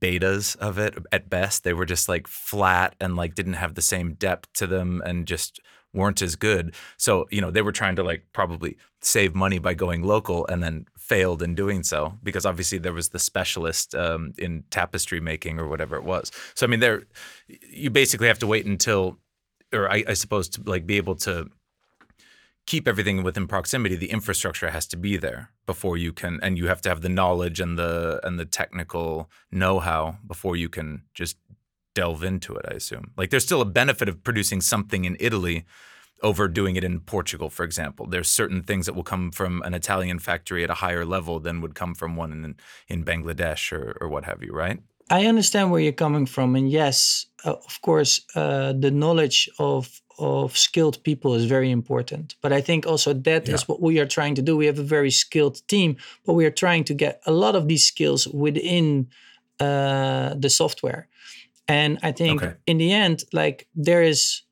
betas 0.00 0.56
of 0.56 0.78
it 0.78 0.96
at 1.12 1.30
best. 1.30 1.64
They 1.64 1.72
were 1.72 1.86
just 1.86 2.08
like 2.08 2.26
flat 2.26 2.94
and 3.00 3.16
like 3.16 3.34
didn't 3.34 3.54
have 3.54 3.74
the 3.74 3.82
same 3.82 4.14
depth 4.14 4.52
to 4.54 4.66
them 4.66 5.02
and 5.04 5.26
just 5.26 5.60
weren't 5.94 6.22
as 6.22 6.36
good. 6.36 6.74
So, 6.96 7.26
you 7.30 7.40
know, 7.40 7.50
they 7.50 7.62
were 7.62 7.72
trying 7.72 7.96
to 7.96 8.02
like 8.02 8.26
probably 8.32 8.76
save 9.00 9.34
money 9.34 9.58
by 9.58 9.74
going 9.74 10.02
local 10.02 10.46
and 10.46 10.62
then 10.62 10.86
failed 10.98 11.42
in 11.42 11.54
doing 11.54 11.82
so 11.82 12.18
because 12.22 12.44
obviously 12.44 12.78
there 12.78 12.92
was 12.92 13.08
the 13.08 13.18
specialist 13.18 13.94
um, 13.94 14.32
in 14.38 14.64
tapestry 14.70 15.20
making 15.20 15.58
or 15.58 15.66
whatever 15.68 15.96
it 15.96 16.04
was. 16.04 16.30
So, 16.54 16.66
I 16.66 16.68
mean, 16.68 16.80
there, 16.80 17.04
you 17.70 17.90
basically 17.90 18.28
have 18.28 18.38
to 18.40 18.46
wait 18.46 18.66
until, 18.66 19.18
or 19.72 19.90
I, 19.90 20.04
I 20.08 20.14
suppose 20.14 20.48
to 20.50 20.62
like 20.64 20.86
be 20.86 20.96
able 20.96 21.16
to 21.16 21.48
keep 22.68 22.86
everything 22.86 23.22
within 23.22 23.46
proximity 23.46 23.96
the 23.96 24.10
infrastructure 24.10 24.68
has 24.68 24.86
to 24.86 24.96
be 24.96 25.16
there 25.16 25.50
before 25.64 25.96
you 25.96 26.12
can 26.12 26.38
and 26.42 26.58
you 26.58 26.68
have 26.68 26.82
to 26.82 26.88
have 26.90 27.00
the 27.00 27.08
knowledge 27.08 27.60
and 27.60 27.78
the 27.78 28.20
and 28.22 28.38
the 28.38 28.44
technical 28.44 29.30
know-how 29.50 30.18
before 30.26 30.54
you 30.54 30.68
can 30.68 31.02
just 31.14 31.38
delve 31.94 32.22
into 32.22 32.54
it 32.54 32.66
i 32.70 32.74
assume. 32.74 33.06
Like 33.16 33.30
there's 33.30 33.48
still 33.50 33.62
a 33.62 33.74
benefit 33.80 34.06
of 34.10 34.22
producing 34.22 34.60
something 34.60 35.06
in 35.06 35.16
italy 35.18 35.64
over 36.22 36.46
doing 36.46 36.76
it 36.76 36.84
in 36.84 37.00
portugal 37.00 37.48
for 37.48 37.64
example. 37.64 38.06
There's 38.06 38.28
certain 38.28 38.62
things 38.62 38.84
that 38.84 38.94
will 38.94 39.10
come 39.14 39.32
from 39.32 39.62
an 39.62 39.72
italian 39.72 40.18
factory 40.18 40.62
at 40.62 40.74
a 40.76 40.80
higher 40.84 41.06
level 41.06 41.40
than 41.40 41.62
would 41.62 41.74
come 41.74 41.94
from 41.94 42.16
one 42.16 42.32
in 42.32 42.54
in 42.92 43.02
bangladesh 43.02 43.72
or, 43.72 43.96
or 44.00 44.08
what 44.10 44.24
have 44.26 44.42
you 44.42 44.52
right? 44.52 44.78
I 45.10 45.24
understand 45.24 45.70
where 45.70 45.80
you're 45.80 46.04
coming 46.04 46.26
from, 46.26 46.54
and 46.54 46.70
yes, 46.70 47.24
uh, 47.42 47.54
of 47.70 47.80
course, 47.80 48.20
uh, 48.34 48.74
the 48.84 48.90
knowledge 48.90 49.48
of 49.58 50.02
of 50.18 50.56
skilled 50.56 51.02
people 51.04 51.34
is 51.34 51.44
very 51.44 51.70
important. 51.70 52.34
But 52.42 52.52
I 52.52 52.60
think 52.60 52.86
also 52.86 53.12
that 53.12 53.48
yeah. 53.48 53.54
is 53.54 53.68
what 53.68 53.80
we 53.80 53.98
are 54.00 54.06
trying 54.06 54.34
to 54.36 54.42
do. 54.42 54.56
We 54.56 54.66
have 54.66 54.78
a 54.78 54.82
very 54.82 55.10
skilled 55.10 55.66
team, 55.68 55.96
but 56.26 56.34
we 56.34 56.44
are 56.44 56.50
trying 56.50 56.84
to 56.84 56.94
get 56.94 57.22
a 57.26 57.32
lot 57.32 57.54
of 57.54 57.68
these 57.68 57.84
skills 57.86 58.26
within 58.28 59.08
uh, 59.60 60.34
the 60.34 60.50
software. 60.50 61.08
And 61.66 61.98
I 62.02 62.12
think 62.12 62.42
okay. 62.42 62.54
in 62.66 62.78
the 62.78 62.92
end, 62.92 63.24
like 63.32 63.68
there 63.74 64.02
is 64.02 64.42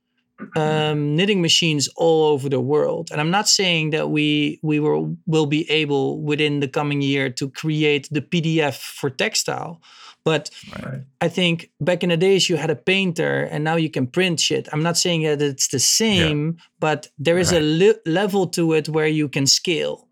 um, 0.55 1.17
knitting 1.17 1.41
machines 1.41 1.89
all 1.97 2.33
over 2.33 2.49
the 2.49 2.61
world. 2.61 3.09
And 3.11 3.21
I'm 3.21 3.31
not 3.31 3.49
saying 3.49 3.91
that 3.91 4.11
we 4.11 4.61
we 4.63 4.81
will 4.81 5.17
will 5.27 5.47
be 5.47 5.69
able 5.71 6.21
within 6.21 6.61
the 6.61 6.69
coming 6.69 7.01
year 7.01 7.31
to 7.31 7.51
create 7.51 8.09
the 8.11 8.21
PDF 8.21 8.77
for 8.77 9.11
textile, 9.11 9.81
but 10.27 10.51
right. 10.83 11.03
I 11.21 11.29
think 11.29 11.71
back 11.81 12.03
in 12.03 12.09
the 12.09 12.17
days 12.17 12.51
you 12.51 12.57
had 12.57 12.69
a 12.69 12.75
painter 12.75 13.45
and 13.45 13.63
now 13.63 13.77
you 13.77 13.89
can 13.89 14.09
print 14.09 14.41
shit. 14.41 14.69
I'm 14.73 14.83
not 14.83 14.97
saying 14.97 15.23
that 15.23 15.41
it's 15.41 15.69
the 15.69 15.79
same, 15.79 16.47
yeah. 16.47 16.65
but 16.81 17.07
there 17.17 17.39
is 17.39 17.53
right. 17.53 17.63
a 17.63 18.11
level 18.11 18.49
to 18.49 18.73
it 18.73 18.89
where 18.89 19.07
you 19.07 19.29
can 19.29 19.47
scale 19.47 20.09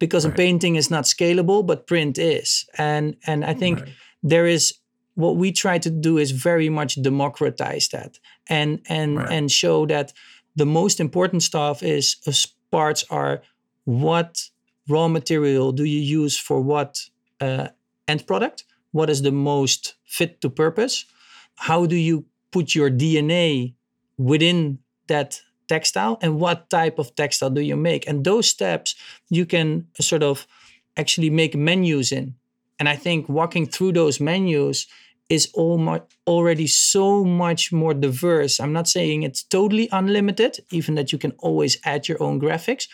because 0.00 0.26
right. 0.26 0.34
a 0.34 0.36
painting 0.36 0.74
is 0.74 0.90
not 0.90 1.04
scalable, 1.04 1.64
but 1.64 1.86
print 1.86 2.18
is. 2.18 2.66
And 2.76 3.14
and 3.24 3.44
I 3.44 3.54
think 3.54 3.84
there 4.24 4.48
is 4.48 4.74
what 5.14 5.36
we 5.36 5.52
try 5.52 5.78
to 5.78 5.90
do 5.90 6.18
is 6.18 6.32
very 6.32 6.68
much 6.68 7.00
democratize 7.00 7.88
that 7.90 8.18
and 8.48 8.80
and 8.88 9.16
and 9.30 9.48
show 9.48 9.86
that 9.86 10.12
the 10.56 10.66
most 10.66 10.98
important 10.98 11.44
stuff 11.44 11.84
is 11.84 12.16
parts 12.72 13.04
are 13.10 13.42
what 13.84 14.50
raw 14.88 15.06
material 15.06 15.70
do 15.70 15.84
you 15.84 16.00
use 16.00 16.36
for 16.36 16.60
what 16.60 16.98
uh, 17.40 17.68
end 18.08 18.26
product 18.26 18.64
what 18.92 19.10
is 19.10 19.22
the 19.22 19.32
most 19.32 19.94
fit 20.04 20.40
to 20.42 20.50
purpose? 20.50 21.04
How 21.56 21.86
do 21.86 21.96
you 21.96 22.24
put 22.50 22.74
your 22.74 22.90
dna 22.90 23.74
within 24.18 24.78
that 25.08 25.40
textile? 25.68 26.18
And 26.22 26.38
what 26.38 26.70
type 26.70 26.98
of 26.98 27.14
textile 27.16 27.50
do 27.50 27.60
you 27.60 27.76
make? 27.76 28.06
And 28.06 28.24
those 28.24 28.46
steps 28.46 28.94
you 29.30 29.46
can 29.46 29.86
sort 30.00 30.22
of 30.22 30.46
actually 30.96 31.30
make 31.30 31.54
menus 31.54 32.12
in. 32.12 32.34
And 32.78 32.88
i 32.88 32.96
think 32.96 33.28
walking 33.28 33.66
through 33.66 33.92
those 33.92 34.20
menus 34.20 34.86
is 35.28 35.48
already 36.26 36.66
so 36.66 37.24
much 37.24 37.72
more 37.72 37.94
diverse. 37.94 38.60
I'm 38.60 38.74
not 38.74 38.86
saying 38.86 39.22
it's 39.22 39.42
totally 39.42 39.88
unlimited 39.90 40.60
even 40.70 40.94
that 40.96 41.10
you 41.10 41.16
can 41.16 41.32
always 41.38 41.78
add 41.84 42.06
your 42.06 42.22
own 42.22 42.38
graphics 42.38 42.86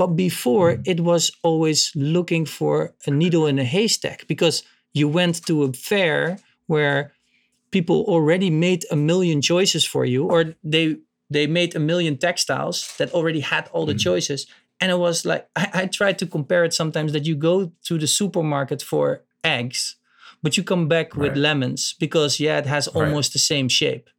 but 0.00 0.16
before 0.16 0.78
it 0.86 1.00
was 1.00 1.30
always 1.42 1.92
looking 1.94 2.46
for 2.46 2.94
a 3.06 3.10
needle 3.10 3.46
in 3.46 3.58
a 3.58 3.64
haystack 3.64 4.26
because 4.28 4.62
you 4.92 5.08
went 5.08 5.44
to 5.46 5.62
a 5.62 5.72
fair 5.72 6.38
where 6.66 7.12
people 7.70 8.04
already 8.08 8.50
made 8.50 8.84
a 8.90 8.96
million 8.96 9.40
choices 9.40 9.84
for 9.84 10.04
you 10.04 10.24
or 10.24 10.54
they 10.64 10.96
they 11.28 11.46
made 11.46 11.76
a 11.76 11.78
million 11.78 12.16
textiles 12.16 12.94
that 12.98 13.12
already 13.12 13.40
had 13.40 13.68
all 13.72 13.86
the 13.86 13.94
mm. 13.94 14.00
choices 14.00 14.46
and 14.80 14.90
it 14.90 14.98
was 14.98 15.24
like 15.24 15.48
I, 15.54 15.70
I 15.74 15.86
tried 15.86 16.18
to 16.18 16.26
compare 16.26 16.64
it 16.64 16.74
sometimes 16.74 17.12
that 17.12 17.26
you 17.26 17.36
go 17.36 17.72
to 17.84 17.98
the 17.98 18.06
supermarket 18.06 18.82
for 18.82 19.22
eggs 19.44 19.96
but 20.42 20.56
you 20.56 20.64
come 20.64 20.88
back 20.88 21.14
right. 21.14 21.28
with 21.30 21.36
lemons 21.36 21.94
because 21.98 22.40
yeah 22.40 22.58
it 22.58 22.66
has 22.66 22.88
almost 22.88 23.30
right. 23.30 23.32
the 23.34 23.38
same 23.38 23.68
shape 23.68 24.10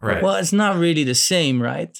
right 0.00 0.22
well 0.22 0.36
it's 0.36 0.52
not 0.52 0.76
really 0.76 1.04
the 1.04 1.14
same 1.14 1.60
right 1.60 1.98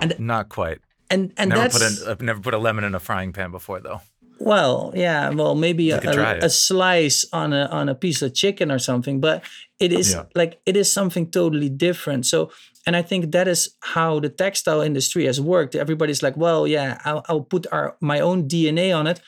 and 0.00 0.18
not 0.18 0.48
quite 0.48 0.80
and 1.10 1.32
and 1.36 1.50
never 1.50 1.62
that's 1.62 2.02
put 2.02 2.20
a, 2.20 2.24
never 2.24 2.40
put 2.40 2.54
a 2.54 2.58
lemon 2.58 2.84
in 2.84 2.94
a 2.94 3.00
frying 3.00 3.32
pan 3.32 3.50
before 3.50 3.80
though 3.80 4.00
well, 4.38 4.92
yeah, 4.94 5.30
well, 5.30 5.54
maybe 5.54 5.90
a, 5.90 6.00
a, 6.00 6.38
a, 6.44 6.50
slice 6.50 7.24
on 7.32 7.52
a 7.52 7.66
on 7.66 7.88
a 7.88 7.94
piece 7.94 8.22
of 8.22 8.34
chicken 8.34 8.70
or 8.70 8.78
something, 8.78 9.20
but 9.20 9.42
it 9.78 9.92
is 9.92 10.12
yeah. 10.12 10.24
like 10.34 10.60
it 10.66 10.76
is 10.76 10.90
something 10.92 11.30
totally 11.30 11.68
different. 11.68 12.26
So, 12.26 12.50
and 12.86 12.96
I 12.96 13.02
think 13.02 13.32
that 13.32 13.48
is 13.48 13.76
how 13.80 14.20
the 14.20 14.28
textile 14.28 14.80
industry 14.80 15.24
has 15.24 15.40
worked. 15.40 15.74
Everybody's 15.74 16.22
like, 16.22 16.36
well, 16.36 16.66
yeah, 16.66 17.00
I'll, 17.04 17.24
I'll 17.28 17.42
put 17.42 17.66
our 17.72 17.96
my 18.00 18.20
own 18.20 18.48
DNA 18.48 18.96
on 18.96 19.06
it 19.06 19.20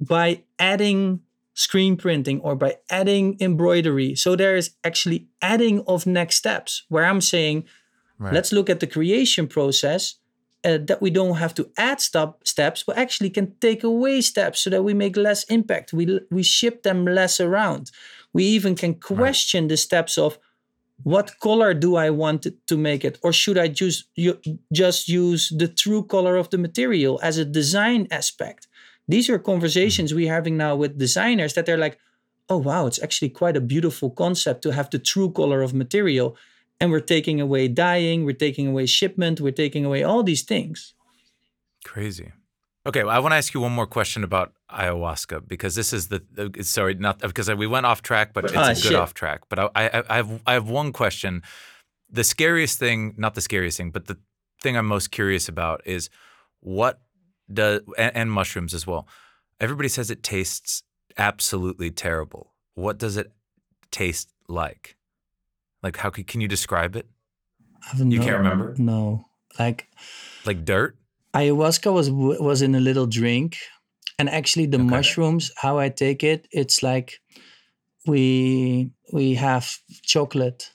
by 0.00 0.42
adding 0.58 1.20
screen 1.54 1.96
printing 1.96 2.40
or 2.40 2.56
by 2.56 2.76
adding 2.90 3.36
embroidery. 3.40 4.14
So 4.14 4.34
there 4.34 4.56
is 4.56 4.70
actually 4.82 5.28
adding 5.42 5.82
of 5.86 6.06
next 6.06 6.36
steps 6.36 6.84
where 6.88 7.04
I'm 7.04 7.20
saying, 7.20 7.64
right. 8.18 8.32
let's 8.32 8.52
look 8.52 8.70
at 8.70 8.80
the 8.80 8.86
creation 8.86 9.46
process 9.46 10.16
uh, 10.64 10.78
that 10.86 11.00
we 11.00 11.10
don't 11.10 11.36
have 11.36 11.54
to 11.54 11.70
add 11.76 12.00
stop 12.00 12.46
steps, 12.46 12.82
but 12.86 12.98
actually 12.98 13.30
can 13.30 13.54
take 13.60 13.82
away 13.82 14.20
steps 14.20 14.60
so 14.60 14.70
that 14.70 14.82
we 14.82 14.94
make 14.94 15.16
less 15.16 15.44
impact. 15.44 15.92
We 15.92 16.20
we 16.30 16.42
ship 16.42 16.82
them 16.82 17.04
less 17.04 17.40
around. 17.40 17.90
We 18.32 18.44
even 18.44 18.74
can 18.74 18.94
question 18.94 19.64
right. 19.64 19.70
the 19.70 19.76
steps 19.76 20.18
of 20.18 20.38
what 21.02 21.38
color 21.40 21.72
do 21.72 21.96
I 21.96 22.10
want 22.10 22.46
to 22.66 22.76
make 22.76 23.04
it, 23.04 23.18
or 23.22 23.32
should 23.32 23.58
I 23.58 23.68
just 23.68 24.08
just 24.72 25.08
use 25.08 25.48
the 25.56 25.68
true 25.68 26.02
color 26.02 26.36
of 26.36 26.50
the 26.50 26.58
material 26.58 27.18
as 27.22 27.38
a 27.38 27.44
design 27.44 28.06
aspect? 28.10 28.68
These 29.08 29.30
are 29.30 29.38
conversations 29.38 30.10
mm-hmm. 30.10 30.18
we're 30.18 30.32
having 30.32 30.56
now 30.56 30.76
with 30.76 30.98
designers 30.98 31.54
that 31.54 31.66
they're 31.66 31.78
like, 31.78 31.98
oh 32.48 32.58
wow, 32.58 32.86
it's 32.86 33.02
actually 33.02 33.30
quite 33.30 33.56
a 33.56 33.60
beautiful 33.60 34.10
concept 34.10 34.62
to 34.62 34.72
have 34.72 34.90
the 34.90 34.98
true 34.98 35.30
color 35.30 35.62
of 35.62 35.72
material 35.72 36.36
and 36.80 36.90
we're 36.90 37.00
taking 37.00 37.40
away 37.40 37.68
dyeing, 37.68 38.24
we're 38.24 38.32
taking 38.32 38.66
away 38.66 38.86
shipment, 38.86 39.40
we're 39.40 39.52
taking 39.52 39.84
away 39.84 40.02
all 40.02 40.22
these 40.22 40.42
things. 40.42 40.94
Crazy. 41.84 42.32
Okay, 42.86 43.04
well, 43.04 43.14
I 43.14 43.18
want 43.18 43.32
to 43.32 43.36
ask 43.36 43.52
you 43.52 43.60
one 43.60 43.72
more 43.72 43.86
question 43.86 44.24
about 44.24 44.54
ayahuasca 44.70 45.46
because 45.46 45.74
this 45.74 45.92
is 45.92 46.08
the 46.08 46.22
uh, 46.38 46.62
sorry 46.62 46.94
not 46.94 47.18
because 47.18 47.50
we 47.50 47.66
went 47.66 47.84
off 47.84 48.00
track, 48.00 48.32
but 48.32 48.44
it's 48.44 48.54
ah, 48.56 48.70
a 48.70 48.74
good 48.74 48.82
shit. 48.82 48.94
off 48.94 49.12
track. 49.12 49.42
But 49.50 49.58
I, 49.58 49.68
I, 49.74 50.02
I 50.08 50.16
have 50.16 50.42
I 50.46 50.52
have 50.54 50.68
one 50.70 50.92
question. 50.92 51.42
The 52.10 52.24
scariest 52.24 52.78
thing, 52.78 53.14
not 53.18 53.34
the 53.34 53.42
scariest 53.42 53.76
thing, 53.76 53.90
but 53.90 54.06
the 54.06 54.16
thing 54.62 54.76
I'm 54.76 54.86
most 54.86 55.10
curious 55.10 55.48
about 55.48 55.82
is 55.84 56.08
what 56.60 57.00
does 57.52 57.82
and, 57.98 58.16
and 58.16 58.32
mushrooms 58.32 58.72
as 58.72 58.86
well. 58.86 59.06
Everybody 59.60 59.90
says 59.90 60.10
it 60.10 60.22
tastes 60.22 60.82
absolutely 61.18 61.90
terrible. 61.90 62.54
What 62.74 62.96
does 62.96 63.18
it 63.18 63.30
taste 63.90 64.32
like? 64.48 64.96
Like, 65.82 65.96
how 65.96 66.10
can, 66.10 66.24
can 66.24 66.40
you 66.40 66.48
describe 66.48 66.96
it? 66.96 67.06
you 67.96 68.18
no, 68.18 68.24
can't 68.24 68.38
remember? 68.38 68.74
No, 68.78 69.24
like 69.58 69.88
like 70.44 70.64
dirt. 70.64 70.96
Ayahuasca 71.34 71.92
was 71.92 72.10
was 72.10 72.62
in 72.62 72.74
a 72.74 72.80
little 72.80 73.06
drink, 73.06 73.56
and 74.18 74.28
actually 74.28 74.66
the 74.66 74.78
okay. 74.78 74.86
mushrooms. 74.86 75.50
How 75.56 75.78
I 75.78 75.88
take 75.88 76.22
it, 76.22 76.46
it's 76.50 76.82
like 76.82 77.20
we 78.06 78.90
we 79.12 79.34
have 79.34 79.72
chocolate, 80.02 80.70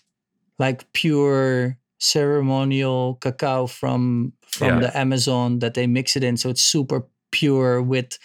like 0.60 0.92
pure 0.94 1.78
ceremonial 2.00 3.16
cacao 3.16 3.68
from 3.68 4.34
from 4.48 4.68
yeah. 4.68 4.80
the 4.80 4.98
Amazon 4.98 5.60
that 5.60 5.74
they 5.74 5.88
mix 5.88 6.16
it 6.16 6.24
in, 6.24 6.38
so 6.38 6.50
it's 6.50 6.64
super 6.64 7.06
pure 7.32 7.82
with 7.82 8.18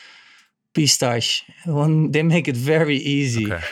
pistache. 0.74 1.44
One, 1.64 2.12
they 2.12 2.22
make 2.22 2.48
it 2.48 2.56
very 2.56 2.96
easy. 2.96 3.52
Okay. 3.52 3.64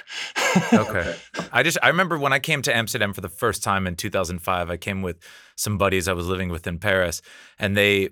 okay. 0.73 1.17
I 1.53 1.63
just 1.63 1.79
I 1.83 1.89
remember 1.89 2.19
when 2.19 2.33
I 2.33 2.39
came 2.39 2.63
to 2.63 2.77
Amsterdam 2.77 3.13
for 3.13 3.21
the 3.21 3.29
first 3.29 3.63
time 3.63 3.87
in 3.87 3.97
2005. 3.97 4.71
I 4.71 4.77
came 4.77 5.03
with 5.03 5.19
some 5.57 5.79
buddies 5.79 6.09
I 6.09 6.13
was 6.13 6.27
living 6.27 6.49
with 6.49 6.67
in 6.67 6.79
Paris, 6.79 7.23
and 7.59 7.77
they, 7.77 8.11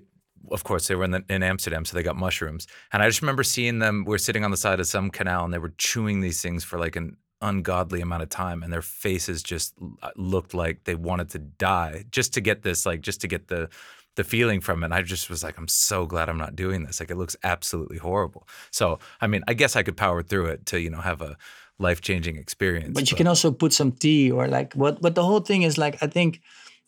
of 0.51 0.63
course, 0.63 0.87
they 0.87 0.95
were 0.95 1.03
in, 1.03 1.11
the, 1.11 1.25
in 1.29 1.43
Amsterdam, 1.43 1.85
so 1.85 1.95
they 1.95 2.03
got 2.03 2.15
mushrooms. 2.15 2.67
And 2.93 3.01
I 3.01 3.07
just 3.07 3.21
remember 3.21 3.43
seeing 3.43 3.79
them. 3.79 4.05
We 4.05 4.15
are 4.15 4.19
sitting 4.19 4.43
on 4.43 4.51
the 4.51 4.57
side 4.57 4.79
of 4.79 4.87
some 4.87 5.09
canal, 5.09 5.45
and 5.45 5.53
they 5.53 5.59
were 5.59 5.73
chewing 5.77 6.21
these 6.21 6.41
things 6.41 6.63
for 6.63 6.79
like 6.79 6.95
an 6.95 7.17
ungodly 7.41 8.01
amount 8.01 8.23
of 8.23 8.29
time 8.29 8.63
and 8.63 8.73
their 8.73 8.81
faces 8.81 9.43
just 9.43 9.75
uh, 10.01 10.09
looked 10.15 10.55
like 10.55 10.85
they 10.85 10.95
wanted 10.95 11.29
to 11.29 11.37
die 11.37 12.03
just 12.09 12.33
to 12.33 12.41
get 12.41 12.63
this 12.63 12.83
like 12.83 12.99
just 13.01 13.21
to 13.21 13.27
get 13.27 13.47
the 13.47 13.69
the 14.17 14.23
feeling 14.23 14.59
from 14.59 14.83
it. 14.83 14.87
And 14.87 14.93
I 14.93 15.03
just 15.03 15.29
was 15.29 15.43
like, 15.43 15.57
I'm 15.57 15.67
so 15.67 16.05
glad 16.05 16.27
I'm 16.27 16.39
not 16.39 16.55
doing 16.55 16.83
this. 16.83 16.99
Like 16.99 17.11
it 17.11 17.17
looks 17.17 17.37
absolutely 17.43 17.97
horrible. 17.97 18.47
So 18.71 18.99
I 19.21 19.27
mean, 19.27 19.43
I 19.47 19.53
guess 19.53 19.75
I 19.75 19.83
could 19.83 19.95
power 19.95 20.21
through 20.21 20.47
it 20.47 20.65
to, 20.67 20.81
you 20.81 20.89
know, 20.89 21.01
have 21.01 21.21
a 21.21 21.37
life 21.79 22.01
changing 22.01 22.35
experience. 22.35 22.93
But, 22.93 23.01
but 23.01 23.11
you 23.11 23.15
can 23.15 23.27
also 23.27 23.51
put 23.51 23.71
some 23.71 23.91
tea 23.91 24.31
or 24.31 24.47
like 24.47 24.73
what 24.73 25.01
but 25.01 25.15
the 25.15 25.23
whole 25.23 25.39
thing 25.39 25.61
is 25.61 25.77
like 25.77 26.01
I 26.01 26.07
think 26.07 26.41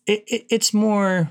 it, 0.06 0.24
it 0.28 0.46
it's 0.50 0.74
more 0.74 1.30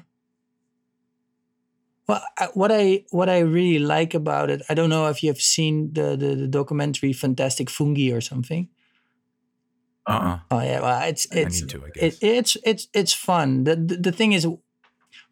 well, 2.06 2.22
what 2.54 2.70
I 2.72 3.04
what 3.10 3.28
I 3.28 3.40
really 3.40 3.80
like 3.80 4.14
about 4.14 4.48
it, 4.48 4.62
I 4.70 4.74
don't 4.74 4.88
know 4.88 5.08
if 5.08 5.22
you 5.22 5.28
have 5.28 5.42
seen 5.42 5.92
the 5.92 6.16
the, 6.16 6.34
the 6.36 6.48
documentary 6.48 7.12
Fantastic 7.12 7.68
Fungi 7.68 8.12
or 8.12 8.20
something. 8.20 8.68
Uh-uh. 10.06 10.38
Oh 10.50 10.62
yeah, 10.62 10.80
well, 10.80 11.08
it's 11.08 11.26
it's 11.32 11.60
to, 11.66 11.84
I 11.84 11.90
it, 11.96 12.18
it's 12.22 12.56
it's 12.64 12.88
it's 12.94 13.12
fun. 13.12 13.64
The, 13.64 13.76
the 13.76 13.96
the 13.96 14.12
thing 14.12 14.32
is, 14.32 14.46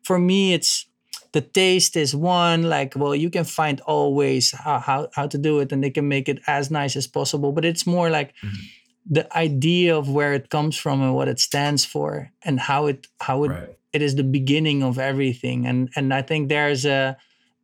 for 0.07 0.19
me, 0.19 0.55
it's 0.55 0.87
the 1.33 1.41
taste 1.41 1.97
is 1.97 2.15
one. 2.15 2.63
Like, 2.63 2.95
well, 2.97 3.15
you 3.15 3.31
can 3.31 3.45
find 3.45 3.81
all 3.83 4.15
ways 4.15 4.53
how 4.53 4.79
how, 4.79 5.09
how 5.15 5.27
to 5.27 5.39
do 5.39 5.61
it, 5.61 5.73
and 5.73 5.83
they 5.83 5.91
can 5.91 6.09
make 6.09 6.29
it 6.29 6.41
as 6.47 6.71
nice 6.71 6.97
as 6.97 7.07
possible. 7.07 7.53
But 7.53 7.65
it's 7.65 7.87
more 7.87 8.11
like 8.11 8.31
mm-hmm. 8.37 8.63
the 9.11 9.25
idea 9.37 9.97
of 9.97 10.09
where 10.09 10.33
it 10.35 10.51
comes 10.51 10.77
from 10.77 11.03
and 11.03 11.15
what 11.15 11.29
it 11.29 11.41
stands 11.41 11.85
for, 11.85 12.31
and 12.43 12.61
how 12.61 12.87
it 12.87 13.07
how 13.21 13.45
it 13.45 13.49
right 13.49 13.77
it 13.97 14.03
is 14.03 14.15
the 14.15 14.31
beginning 14.39 14.83
of 14.83 14.99
everything 14.99 15.67
and 15.67 15.89
and 15.97 16.13
i 16.13 16.21
think 16.21 16.49
there's 16.49 16.85
a 16.85 17.17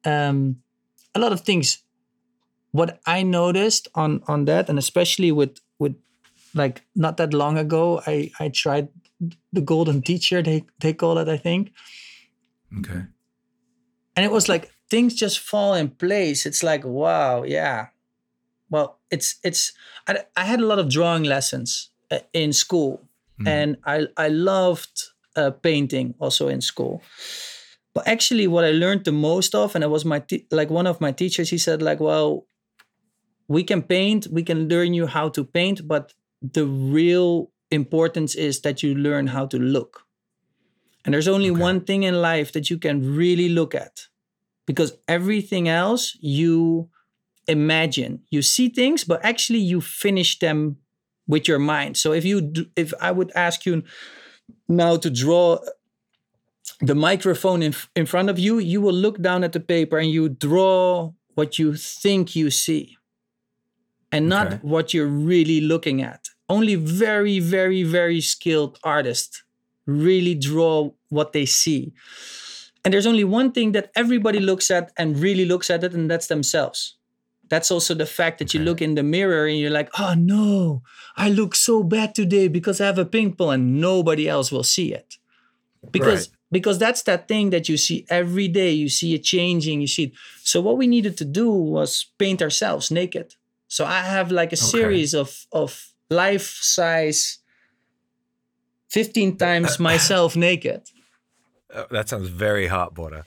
um 0.05 0.57
a 1.15 1.19
lot 1.19 1.33
of 1.33 1.43
things 1.43 1.83
what 2.71 3.01
i 3.07 3.23
noticed 3.23 3.89
on 3.95 4.23
on 4.27 4.47
that 4.47 4.69
and 4.71 4.79
especially 4.79 5.31
with 5.31 5.61
with 5.79 5.95
like 6.55 6.83
not 6.95 7.19
that 7.19 7.35
long 7.35 7.59
ago 7.59 8.01
i 8.07 8.31
i 8.41 8.49
tried 8.49 8.89
the 9.53 9.61
golden 9.61 10.01
teacher 10.01 10.43
they 10.43 10.65
they 10.81 10.95
call 10.95 11.19
it 11.19 11.29
i 11.29 11.37
think 11.37 11.71
okay 12.79 13.03
and 14.17 14.25
it 14.25 14.31
was 14.31 14.49
like 14.49 14.71
things 14.91 15.15
just 15.15 15.39
fall 15.39 15.75
in 15.75 15.89
place 15.89 16.47
it's 16.47 16.63
like 16.63 16.85
wow 16.85 17.43
yeah 17.43 17.87
well 18.71 18.99
it's 19.11 19.37
it's 19.43 19.73
i, 20.07 20.19
I 20.37 20.45
had 20.45 20.61
a 20.61 20.67
lot 20.67 20.79
of 20.79 20.89
drawing 20.89 21.25
lessons 21.25 21.91
uh, 22.11 22.19
in 22.33 22.53
school 22.53 23.09
mm. 23.41 23.49
and 23.49 23.77
i 23.85 24.07
i 24.17 24.29
loved 24.29 25.13
uh, 25.37 25.51
painting 25.51 26.15
also 26.19 26.49
in 26.49 26.61
school. 26.61 27.03
But 27.95 28.09
actually, 28.09 28.47
what 28.47 28.65
I 28.65 28.71
learned 28.71 29.05
the 29.05 29.13
most 29.13 29.55
of, 29.55 29.75
and 29.75 29.85
it 29.85 29.91
was 29.91 30.05
my 30.05 30.21
te- 30.21 30.47
like 30.51 30.71
one 30.71 30.87
of 30.87 31.01
my 31.01 31.13
teachers. 31.13 31.51
He 31.51 31.59
said 31.59 31.83
like, 31.83 32.01
"Well, 32.01 32.47
we 33.49 33.65
can 33.65 33.83
paint, 33.83 34.29
we 34.31 34.43
can 34.43 34.69
learn 34.69 34.95
you 34.95 35.07
how 35.07 35.29
to 35.31 35.45
paint, 35.45 35.87
but 35.87 36.15
the 36.41 36.67
real 36.67 37.51
importance 37.71 38.35
is 38.35 38.61
that 38.63 38.83
you 38.83 38.95
learn 38.95 39.29
how 39.29 39.47
to 39.47 39.59
look. 39.59 40.07
And 41.05 41.13
there's 41.13 41.29
only 41.29 41.51
okay. 41.51 41.61
one 41.61 41.81
thing 41.81 42.05
in 42.05 42.21
life 42.23 42.53
that 42.53 42.71
you 42.71 42.79
can 42.79 43.17
really 43.17 43.49
look 43.49 43.75
at, 43.75 44.07
because 44.67 44.97
everything 45.09 45.69
else 45.69 46.17
you 46.21 46.89
imagine, 47.49 48.23
you 48.31 48.43
see 48.43 48.69
things, 48.69 49.05
but 49.05 49.25
actually 49.25 49.59
you 49.59 49.81
finish 49.81 50.39
them 50.39 50.77
with 51.27 51.49
your 51.49 51.59
mind. 51.59 51.97
So 51.97 52.13
if 52.13 52.25
you 52.25 52.41
do, 52.41 52.67
if 52.77 52.93
I 53.01 53.11
would 53.11 53.33
ask 53.35 53.67
you 53.67 53.83
now 54.69 54.97
to 54.97 55.11
draw 55.11 55.59
the 56.81 56.95
microphone 56.95 57.63
in, 57.63 57.75
in 57.97 58.07
front 58.07 58.31
of 58.31 58.39
you, 58.39 58.59
you 58.59 58.81
will 58.81 58.95
look 58.95 59.21
down 59.21 59.45
at 59.45 59.53
the 59.53 59.61
paper 59.61 59.99
and 59.99 60.11
you 60.11 60.29
draw 60.29 61.13
what 61.35 61.59
you 61.59 61.75
think 61.75 62.37
you 62.37 62.51
see 62.51 62.97
and 64.11 64.29
not 64.29 64.47
okay. 64.47 64.59
what 64.63 64.93
you're 64.95 65.07
really 65.07 65.61
looking 65.61 66.03
at. 66.03 66.29
Only 66.49 66.75
very, 66.75 67.39
very, 67.39 67.83
very 67.83 68.21
skilled 68.21 68.79
artists 68.85 69.43
really 69.87 70.35
draw 70.35 70.91
what 71.09 71.33
they 71.33 71.47
see. 71.47 71.93
And 72.85 72.93
there's 72.93 73.07
only 73.07 73.25
one 73.25 73.53
thing 73.53 73.73
that 73.73 73.91
everybody 73.95 74.41
looks 74.41 74.71
at 74.71 74.93
and 74.97 75.19
really 75.19 75.45
looks 75.45 75.71
at 75.71 75.85
it, 75.85 75.93
and 75.93 76.11
that's 76.11 76.27
themselves 76.27 76.97
that's 77.53 77.71
also 77.71 77.93
the 77.93 78.07
fact 78.07 78.39
that 78.39 78.55
you 78.55 78.61
look 78.61 78.81
in 78.81 78.95
the 78.95 79.03
mirror 79.03 79.47
and 79.47 79.59
you're 79.59 79.69
like, 79.69 79.91
oh 79.99 80.15
no, 80.17 80.83
I 81.19 81.29
look 81.29 81.55
so 81.55 81.83
bad 81.83 82.15
today 82.15 82.49
because 82.49 82.81
I 82.81 82.87
have 82.87 82.97
a 82.97 83.05
pimple 83.05 83.51
and 83.51 83.79
nobody 83.79 84.27
else 84.27 84.51
will 84.51 84.63
see 84.63 84.95
it. 84.95 85.17
Because 85.91 86.29
right. 86.29 86.37
because 86.51 86.79
that's 86.79 87.03
that 87.03 87.29
thing 87.29 87.51
that 87.51 87.69
you 87.69 87.77
see 87.77 88.07
every 88.09 88.49
day. 88.49 88.71
You 88.71 88.89
see 88.89 89.13
it 89.13 89.23
changing, 89.23 89.83
you 89.83 89.87
see 89.87 90.05
it. 90.05 90.13
So 90.43 90.63
what 90.63 90.79
we 90.79 90.87
needed 90.87 91.19
to 91.19 91.27
do 91.27 91.51
was 91.51 92.07
paint 92.17 92.41
ourselves 92.41 92.91
naked. 92.91 93.35
So 93.69 93.85
I 93.85 94.01
have 94.01 94.33
like 94.33 94.55
a 94.55 94.57
okay. 94.57 94.73
series 94.75 95.13
of 95.13 95.45
of 95.53 95.93
life 96.09 96.57
size 96.63 97.39
15 98.93 99.37
times 99.39 99.79
myself 99.79 100.37
naked. 100.49 100.83
Uh, 101.73 101.85
that 101.91 102.09
sounds 102.09 102.29
very 102.29 102.67
hot, 102.67 102.95
Borre. 102.95 103.25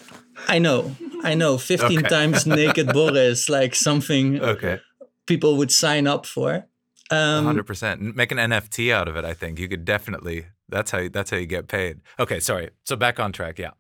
I 0.48 0.60
know, 0.60 0.96
I 1.24 1.34
know. 1.34 1.58
15 1.58 2.00
okay. 2.00 2.08
times 2.08 2.46
naked 2.62 2.94
Borre 2.94 3.18
is 3.18 3.50
like 3.50 3.74
something 3.74 4.40
okay. 4.40 4.80
people 5.26 5.58
would 5.58 5.72
sign 5.72 6.06
up 6.06 6.26
for. 6.28 6.68
Um, 7.10 7.46
100%. 7.46 8.16
Make 8.16 8.32
an 8.32 8.38
NFT 8.38 8.94
out 8.94 9.08
of 9.08 9.16
it, 9.16 9.26
I 9.26 9.34
think. 9.34 9.58
You 9.60 9.68
could 9.68 9.86
definitely, 9.86 10.46
that's 10.70 10.92
how, 10.92 11.08
that's 11.10 11.32
how 11.32 11.38
you 11.38 11.48
get 11.48 11.68
paid. 11.68 12.02
Okay, 12.20 12.40
sorry. 12.40 12.70
So 12.84 12.96
back 12.96 13.20
on 13.20 13.32
track. 13.32 13.58
Yeah. 13.58 13.72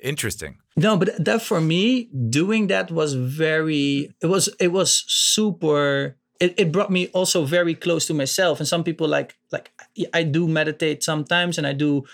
Interesting. 0.00 0.58
No, 0.76 0.96
but 0.96 1.24
that 1.24 1.42
for 1.42 1.60
me, 1.60 2.10
doing 2.28 2.66
that 2.66 2.90
was 2.90 3.14
very, 3.14 4.12
it 4.20 4.26
was, 4.26 4.48
it 4.58 4.72
was 4.72 5.04
super 5.06 6.16
it, 6.40 6.54
it 6.58 6.72
brought 6.72 6.90
me 6.90 7.08
also 7.08 7.44
very 7.44 7.74
close 7.74 8.06
to 8.06 8.14
myself 8.14 8.60
and 8.60 8.68
some 8.68 8.84
people 8.84 9.08
like 9.08 9.36
like 9.52 9.70
i 10.12 10.22
do 10.22 10.48
meditate 10.48 11.02
sometimes 11.02 11.58
and 11.58 11.66
i 11.66 11.72
do 11.72 12.04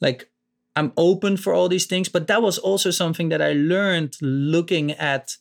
like 0.00 0.30
I'm 0.76 0.92
open 0.96 1.36
for 1.36 1.52
all 1.52 1.68
these 1.68 1.86
things. 1.86 2.08
But 2.08 2.26
that 2.28 2.42
was 2.42 2.58
also 2.58 2.90
something 2.90 3.28
that 3.30 3.42
I 3.42 3.52
learned 3.52 4.16
looking 4.20 4.92
at, 4.92 5.36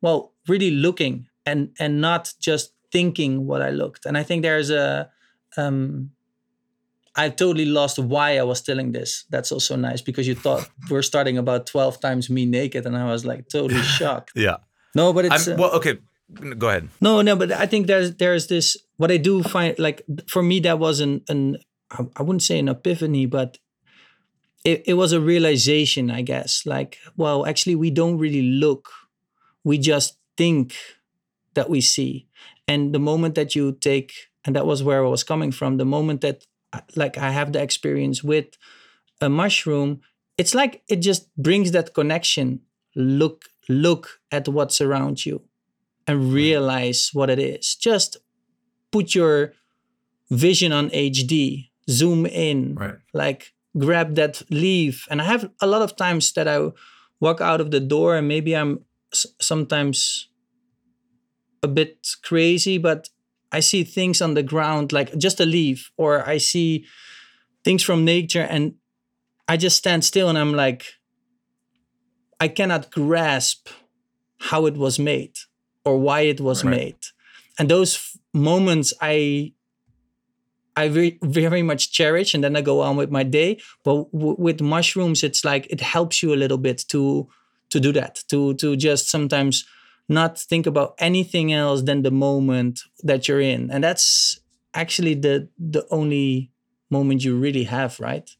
well, 0.00 0.32
really 0.46 0.70
looking 0.70 1.28
and 1.44 1.70
and 1.78 2.00
not 2.00 2.34
just 2.40 2.72
thinking 2.92 3.46
what 3.46 3.62
I 3.62 3.70
looked. 3.70 4.06
And 4.06 4.16
I 4.16 4.22
think 4.22 4.42
there's 4.42 4.70
a 4.70 5.10
um 5.56 6.10
I 7.18 7.30
totally 7.30 7.64
lost 7.64 7.98
why 7.98 8.36
I 8.36 8.42
was 8.42 8.60
telling 8.60 8.92
this. 8.92 9.24
That's 9.30 9.50
also 9.50 9.74
nice 9.74 10.02
because 10.02 10.28
you 10.28 10.34
thought 10.34 10.68
we're 10.90 11.02
starting 11.02 11.38
about 11.38 11.66
12 11.66 11.98
times 12.00 12.28
me 12.28 12.44
naked 12.44 12.84
and 12.84 12.96
I 12.96 13.10
was 13.10 13.24
like 13.24 13.48
totally 13.48 13.82
shocked. 13.98 14.32
yeah. 14.34 14.58
No, 14.94 15.12
but 15.12 15.24
it's 15.26 15.48
uh, 15.48 15.56
well 15.58 15.72
okay. 15.72 15.98
Go 16.58 16.68
ahead. 16.68 16.88
No, 17.00 17.22
no, 17.22 17.36
but 17.36 17.52
I 17.52 17.66
think 17.66 17.86
there's 17.86 18.16
there's 18.16 18.48
this 18.48 18.76
what 18.96 19.10
I 19.10 19.16
do 19.16 19.42
find 19.42 19.78
like 19.78 20.02
for 20.28 20.42
me 20.42 20.60
that 20.60 20.78
was 20.78 21.00
an 21.00 21.22
an 21.28 21.58
I 22.16 22.22
wouldn't 22.22 22.42
say 22.42 22.58
an 22.58 22.68
epiphany, 22.68 23.26
but 23.26 23.58
it, 24.64 24.82
it 24.86 24.94
was 24.94 25.12
a 25.12 25.20
realization, 25.20 26.10
I 26.10 26.22
guess. 26.22 26.66
Like, 26.66 26.98
well, 27.16 27.46
actually, 27.46 27.76
we 27.76 27.90
don't 27.90 28.18
really 28.18 28.42
look, 28.42 28.90
we 29.62 29.78
just 29.78 30.18
think 30.36 30.74
that 31.54 31.70
we 31.70 31.80
see. 31.80 32.26
And 32.66 32.92
the 32.92 32.98
moment 32.98 33.36
that 33.36 33.54
you 33.54 33.72
take, 33.72 34.12
and 34.44 34.56
that 34.56 34.66
was 34.66 34.82
where 34.82 35.04
I 35.04 35.08
was 35.08 35.22
coming 35.22 35.52
from, 35.52 35.76
the 35.76 35.84
moment 35.84 36.20
that, 36.22 36.44
like, 36.96 37.16
I 37.16 37.30
have 37.30 37.52
the 37.52 37.62
experience 37.62 38.24
with 38.24 38.46
a 39.20 39.28
mushroom, 39.28 40.00
it's 40.36 40.54
like 40.54 40.82
it 40.88 40.96
just 40.96 41.34
brings 41.36 41.70
that 41.70 41.94
connection. 41.94 42.60
Look, 42.96 43.44
look 43.68 44.20
at 44.32 44.48
what's 44.48 44.80
around 44.80 45.24
you 45.24 45.42
and 46.08 46.32
realize 46.32 47.10
what 47.12 47.30
it 47.30 47.38
is. 47.38 47.76
Just 47.76 48.16
put 48.90 49.14
your 49.14 49.52
vision 50.30 50.72
on 50.72 50.90
HD, 50.90 51.68
zoom 51.88 52.26
in, 52.26 52.74
right. 52.74 52.96
like 53.12 53.52
grab 53.78 54.14
that 54.16 54.42
leaf. 54.50 55.06
And 55.10 55.20
I 55.20 55.24
have 55.24 55.50
a 55.60 55.66
lot 55.66 55.82
of 55.82 55.96
times 55.96 56.32
that 56.32 56.48
I 56.48 56.70
walk 57.20 57.40
out 57.40 57.60
of 57.60 57.70
the 57.70 57.80
door 57.80 58.16
and 58.16 58.28
maybe 58.28 58.54
I'm 58.54 58.80
sometimes 59.12 60.28
a 61.62 61.68
bit 61.68 62.06
crazy, 62.22 62.78
but 62.78 63.08
I 63.52 63.60
see 63.60 63.84
things 63.84 64.20
on 64.20 64.34
the 64.34 64.42
ground, 64.42 64.92
like 64.92 65.16
just 65.16 65.40
a 65.40 65.46
leaf, 65.46 65.90
or 65.96 66.26
I 66.28 66.38
see 66.38 66.86
things 67.64 67.82
from 67.82 68.04
nature 68.04 68.42
and 68.42 68.74
I 69.48 69.56
just 69.56 69.76
stand 69.76 70.04
still 70.04 70.28
and 70.28 70.38
I'm 70.38 70.52
like, 70.52 70.84
I 72.40 72.48
cannot 72.48 72.90
grasp 72.90 73.68
how 74.38 74.66
it 74.66 74.76
was 74.76 74.98
made 74.98 75.36
or 75.84 75.98
why 75.98 76.20
it 76.22 76.40
was 76.40 76.64
right. 76.64 76.70
made. 76.70 76.98
And 77.58 77.68
those 77.68 78.15
moments 78.36 78.92
I 79.00 79.52
I 80.78 80.88
very, 80.88 81.18
very 81.22 81.62
much 81.62 81.90
cherish, 81.90 82.34
and 82.34 82.44
then 82.44 82.54
I 82.54 82.60
go 82.60 82.82
on 82.82 82.96
with 82.96 83.10
my 83.10 83.22
day. 83.22 83.58
But 83.82 84.12
w- 84.12 84.36
with 84.38 84.60
mushrooms, 84.60 85.22
it's 85.22 85.42
like 85.44 85.66
it 85.70 85.80
helps 85.80 86.22
you 86.22 86.34
a 86.34 86.36
little 86.36 86.58
bit 86.58 86.84
to 86.88 87.28
to 87.70 87.80
do 87.80 87.92
that, 87.92 88.22
to 88.28 88.54
to 88.54 88.76
just 88.76 89.08
sometimes 89.08 89.64
not 90.08 90.38
think 90.38 90.66
about 90.66 90.94
anything 90.98 91.52
else 91.52 91.82
than 91.82 92.02
the 92.02 92.10
moment 92.10 92.82
that 93.02 93.26
you're 93.26 93.40
in, 93.40 93.70
and 93.70 93.82
that's 93.82 94.38
actually 94.74 95.14
the 95.14 95.48
the 95.58 95.86
only 95.90 96.52
moment 96.90 97.24
you 97.24 97.36
really 97.36 97.64
have, 97.64 97.98
right? 97.98 98.30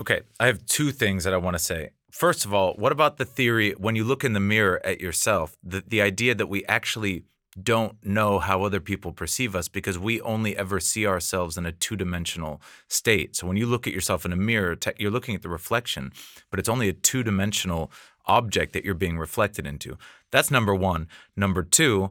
Okay, 0.00 0.22
I 0.40 0.46
have 0.46 0.64
two 0.66 0.90
things 0.90 1.24
that 1.24 1.34
I 1.34 1.36
want 1.36 1.54
to 1.54 1.62
say. 1.62 1.90
First 2.10 2.44
of 2.44 2.52
all, 2.52 2.74
what 2.74 2.92
about 2.92 3.18
the 3.18 3.24
theory 3.24 3.72
when 3.72 3.96
you 3.96 4.04
look 4.04 4.24
in 4.24 4.32
the 4.32 4.40
mirror 4.40 4.80
at 4.84 5.00
yourself, 5.00 5.56
the, 5.62 5.82
the 5.86 6.02
idea 6.02 6.34
that 6.34 6.46
we 6.46 6.64
actually 6.66 7.24
don't 7.60 8.02
know 8.04 8.38
how 8.38 8.62
other 8.62 8.80
people 8.80 9.12
perceive 9.12 9.54
us 9.54 9.68
because 9.68 9.98
we 9.98 10.20
only 10.22 10.56
ever 10.56 10.80
see 10.80 11.06
ourselves 11.06 11.58
in 11.58 11.66
a 11.66 11.72
two-dimensional 11.72 12.62
state. 12.88 13.36
So 13.36 13.46
when 13.46 13.56
you 13.56 13.66
look 13.66 13.86
at 13.86 13.92
yourself 13.92 14.24
in 14.24 14.32
a 14.32 14.36
mirror, 14.36 14.76
you're 14.98 15.10
looking 15.10 15.34
at 15.34 15.42
the 15.42 15.48
reflection, 15.48 16.12
but 16.50 16.58
it's 16.58 16.68
only 16.68 16.88
a 16.88 16.94
two-dimensional 16.94 17.90
object 18.26 18.72
that 18.72 18.84
you're 18.84 18.94
being 18.94 19.18
reflected 19.18 19.66
into. 19.66 19.98
That's 20.30 20.50
number 20.50 20.74
1. 20.74 21.08
Number 21.36 21.62
2, 21.62 22.10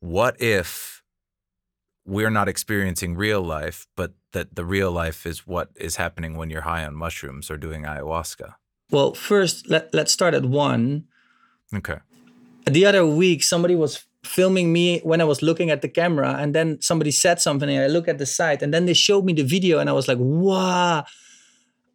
what 0.00 0.40
if 0.40 1.02
we're 2.06 2.30
not 2.30 2.48
experiencing 2.48 3.16
real 3.16 3.42
life, 3.42 3.86
but 3.96 4.12
that 4.32 4.54
the 4.54 4.64
real 4.64 4.90
life 4.92 5.26
is 5.26 5.46
what 5.46 5.70
is 5.74 5.96
happening 5.96 6.36
when 6.36 6.48
you're 6.48 6.62
high 6.62 6.84
on 6.84 6.94
mushrooms 6.94 7.50
or 7.50 7.56
doing 7.56 7.82
ayahuasca? 7.82 8.54
Well, 8.90 9.14
first 9.14 9.68
let 9.68 9.92
let's 9.92 10.12
start 10.12 10.32
at 10.32 10.44
one. 10.44 11.04
Okay. 11.74 11.98
The 12.64 12.86
other 12.86 13.06
week, 13.06 13.42
somebody 13.42 13.74
was 13.74 14.06
filming 14.24 14.72
me 14.72 15.00
when 15.04 15.20
I 15.20 15.24
was 15.24 15.42
looking 15.42 15.70
at 15.70 15.80
the 15.82 15.88
camera, 15.88 16.36
and 16.38 16.54
then 16.54 16.80
somebody 16.80 17.10
said 17.10 17.40
something, 17.40 17.68
and 17.68 17.82
I 17.82 17.86
look 17.86 18.08
at 18.08 18.18
the 18.18 18.26
site, 18.26 18.62
and 18.62 18.72
then 18.72 18.86
they 18.86 18.94
showed 18.94 19.24
me 19.24 19.32
the 19.32 19.44
video, 19.44 19.78
and 19.78 19.88
I 19.88 19.92
was 19.92 20.08
like, 20.08 20.18
"Wow!" 20.20 21.04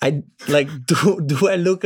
I 0.02 0.24
like 0.48 0.70
do 0.86 1.22
do 1.26 1.48
I 1.50 1.56
look 1.56 1.82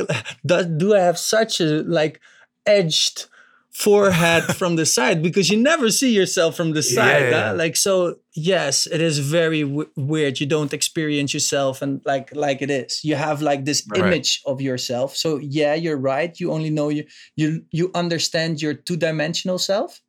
do, 0.45 0.63
do 0.77 0.95
I 0.95 0.99
have 0.99 1.17
such 1.17 1.59
a 1.61 1.83
like 1.83 2.19
edged 2.65 3.25
forehead 3.71 4.43
from 4.55 4.75
the 4.75 4.85
side 4.85 5.21
because 5.21 5.49
you 5.51 5.57
never 5.57 5.91
see 5.91 6.11
yourself 6.11 6.55
from 6.57 6.71
the 6.73 6.81
side 6.81 7.21
Yeah, 7.25 7.29
yeah. 7.29 7.47
huh? 7.49 7.55
like 7.55 7.75
so 7.75 8.15
yes 8.33 8.87
it 8.87 9.01
is 9.01 9.19
very 9.19 9.61
w- 9.61 9.89
weird 9.95 10.39
you 10.39 10.47
don't 10.47 10.73
experience 10.73 11.31
yourself 11.31 11.83
and 11.83 12.01
like 12.03 12.35
like 12.35 12.63
it 12.63 12.71
is 12.71 13.03
you 13.03 13.15
have 13.15 13.43
like 13.43 13.65
this 13.65 13.83
Right. 13.87 13.99
image 13.99 14.41
of 14.47 14.61
yourself 14.61 15.15
so 15.15 15.37
yeah 15.37 15.75
you're 15.75 15.97
right 15.99 16.39
you 16.39 16.51
only 16.51 16.71
know 16.71 16.89
you 16.89 17.05
you 17.35 17.61
you 17.69 17.91
understand 17.93 18.61
your 18.63 18.73
two-dimensional 18.73 19.59
self 19.59 20.01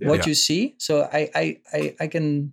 what 0.00 0.20
Yeah. 0.20 0.28
you 0.28 0.34
see 0.34 0.74
so 0.78 1.08
I, 1.12 1.30
I 1.34 1.44
i 1.72 1.94
i 2.00 2.06
can 2.06 2.52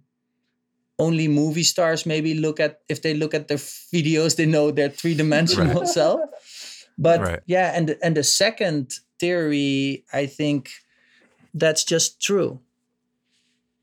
only 0.98 1.28
movie 1.28 1.64
stars 1.64 2.06
maybe 2.06 2.34
look 2.34 2.60
at 2.60 2.80
if 2.90 3.02
they 3.02 3.14
look 3.14 3.34
at 3.34 3.48
their 3.48 3.58
videos 3.94 4.36
they 4.36 4.46
know 4.46 4.72
their 4.72 4.90
three-dimensional 4.90 5.86
self 5.86 6.20
but 6.98 7.20
Right. 7.22 7.40
yeah 7.46 7.74
and 7.78 7.90
the- 7.90 8.00
and 8.06 8.16
the 8.16 8.24
second 8.24 9.00
theory 9.20 10.06
i 10.14 10.26
think 10.26 10.70
that's 11.54 11.84
just 11.84 12.22
true 12.22 12.60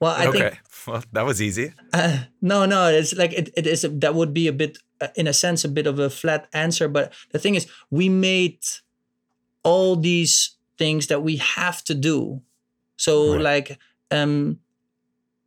well 0.00 0.14
i 0.16 0.26
okay. 0.26 0.38
think 0.40 0.58
well, 0.86 1.04
that 1.12 1.24
was 1.24 1.40
easy. 1.40 1.72
uh, 1.92 2.24
no 2.40 2.64
no 2.66 2.88
it's 2.88 3.14
like 3.14 3.32
it, 3.32 3.50
it 3.56 3.66
is 3.66 3.84
a, 3.84 3.88
that 3.88 4.14
would 4.14 4.32
be 4.34 4.48
a 4.48 4.52
bit 4.52 4.78
uh, 5.00 5.08
in 5.14 5.26
a 5.26 5.32
sense 5.32 5.64
a 5.64 5.68
bit 5.68 5.86
of 5.86 5.98
a 5.98 6.08
flat 6.10 6.48
answer 6.52 6.88
but 6.88 7.12
the 7.32 7.38
thing 7.38 7.54
is 7.54 7.66
we 7.90 8.08
made 8.08 8.58
all 9.62 9.94
these 9.96 10.56
things 10.78 11.06
that 11.06 11.22
we 11.22 11.36
have 11.36 11.84
to 11.84 11.94
do 11.94 12.40
so 12.96 13.32
Right. 13.32 13.40
like 13.42 13.78
um 14.10 14.58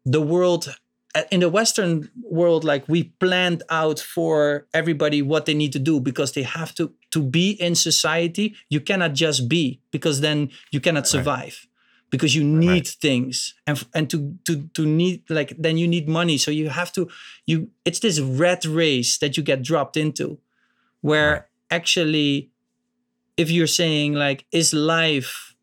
the 0.06 0.22
world 0.22 0.76
uh, 1.16 1.24
in 1.32 1.40
the 1.40 1.50
western 1.50 2.10
world 2.24 2.64
like 2.64 2.88
we 2.88 3.04
planned 3.20 3.64
out 3.70 4.00
for 4.00 4.68
everybody 4.74 5.22
what 5.22 5.46
they 5.46 5.54
need 5.54 5.72
to 5.74 5.80
do 5.80 6.00
because 6.00 6.34
they 6.34 6.44
have 6.44 6.74
to 6.76 6.94
to 7.12 7.22
be 7.24 7.52
in 7.52 7.76
society 7.76 8.56
you 8.70 8.80
cannot 8.82 9.14
just 9.14 9.48
be 9.48 9.80
because 9.92 10.22
then 10.22 10.50
you 10.72 10.80
cannot 10.82 11.08
survive 11.08 11.68
because 12.12 12.36
you 12.36 12.44
need 12.44 12.86
Right. 12.88 12.88
things 13.02 13.56
and 13.66 13.84
and 13.94 14.10
to 14.10 14.36
to 14.46 14.68
to 14.74 14.86
need 14.86 15.24
like 15.30 15.56
then 15.58 15.78
you 15.78 15.88
need 15.88 16.08
money 16.08 16.38
so 16.38 16.52
you 16.52 16.70
have 16.70 16.92
to 16.94 17.08
you 17.46 17.70
it's 17.86 18.00
this 18.00 18.20
rat 18.20 18.66
race 18.66 19.18
that 19.20 19.38
you 19.38 19.44
get 19.44 19.62
dropped 19.64 19.98
into 19.98 20.38
where 21.02 21.32
Right. 21.32 21.42
actually 21.72 22.52
if 23.38 23.50
you're 23.50 23.68
saying 23.82 24.14
like 24.14 24.46
is 24.52 24.74
life 24.74 25.56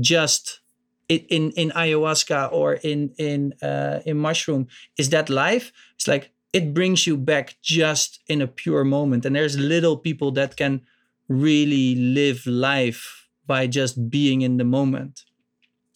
just 0.00 0.60
in 1.08 1.50
in 1.52 1.70
ayahuasca 1.70 2.50
or 2.52 2.74
in 2.74 3.12
in 3.18 3.52
uh 3.62 4.00
in 4.06 4.16
mushroom 4.18 4.66
is 4.98 5.10
that 5.10 5.28
life 5.28 5.72
it's 5.96 6.08
like 6.08 6.30
it 6.52 6.72
brings 6.72 7.06
you 7.06 7.16
back 7.16 7.56
just 7.62 8.20
in 8.28 8.40
a 8.40 8.46
pure 8.46 8.84
moment 8.84 9.26
and 9.26 9.34
there's 9.36 9.58
little 9.58 9.96
people 9.96 10.30
that 10.32 10.56
can 10.56 10.80
really 11.28 11.94
live 11.94 12.46
life 12.46 13.28
by 13.46 13.66
just 13.66 14.08
being 14.10 14.42
in 14.42 14.56
the 14.56 14.64
moment 14.64 15.24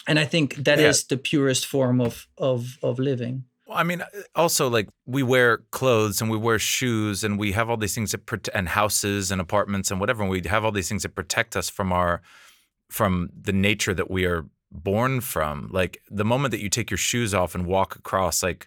and 0.07 0.19
i 0.19 0.25
think 0.25 0.55
that 0.57 0.79
is 0.79 1.01
Yeah. 1.03 1.17
the 1.17 1.23
purest 1.23 1.67
form 1.67 2.01
of 2.01 2.27
of 2.37 2.79
of 2.83 2.99
living 2.99 3.45
I 3.71 3.85
mean, 3.85 4.03
also 4.35 4.71
like 4.71 4.89
we 5.05 5.23
wear 5.23 5.59
clothes 5.73 6.23
and 6.23 6.31
we 6.31 6.39
wear 6.39 6.59
shoes 6.59 7.23
and 7.23 7.39
we 7.39 7.53
have 7.53 7.69
all 7.69 7.77
these 7.77 7.95
things 7.95 8.13
that 8.13 8.25
prote- 8.25 8.49
and 8.55 8.67
houses 8.67 9.31
and 9.31 9.43
apartments 9.43 9.91
and 9.91 10.01
whatever. 10.01 10.23
And 10.23 10.31
we 10.31 10.41
have 10.49 10.65
all 10.65 10.73
these 10.73 10.89
things 10.89 11.03
that 11.03 11.15
protect 11.15 11.55
us 11.55 11.69
from 11.69 11.93
our 11.93 12.23
from 12.91 13.29
the 13.39 13.53
nature 13.53 13.93
that 13.93 14.11
we 14.11 14.25
are 14.25 14.47
born 14.71 15.21
from. 15.21 15.69
Like 15.73 16.03
the 16.11 16.25
moment 16.25 16.53
that 16.53 16.63
you 16.63 16.69
take 16.69 16.91
your 16.91 16.99
shoes 16.99 17.35
off 17.35 17.55
and 17.55 17.67
walk 17.67 17.97
across, 17.97 18.43
like 18.43 18.67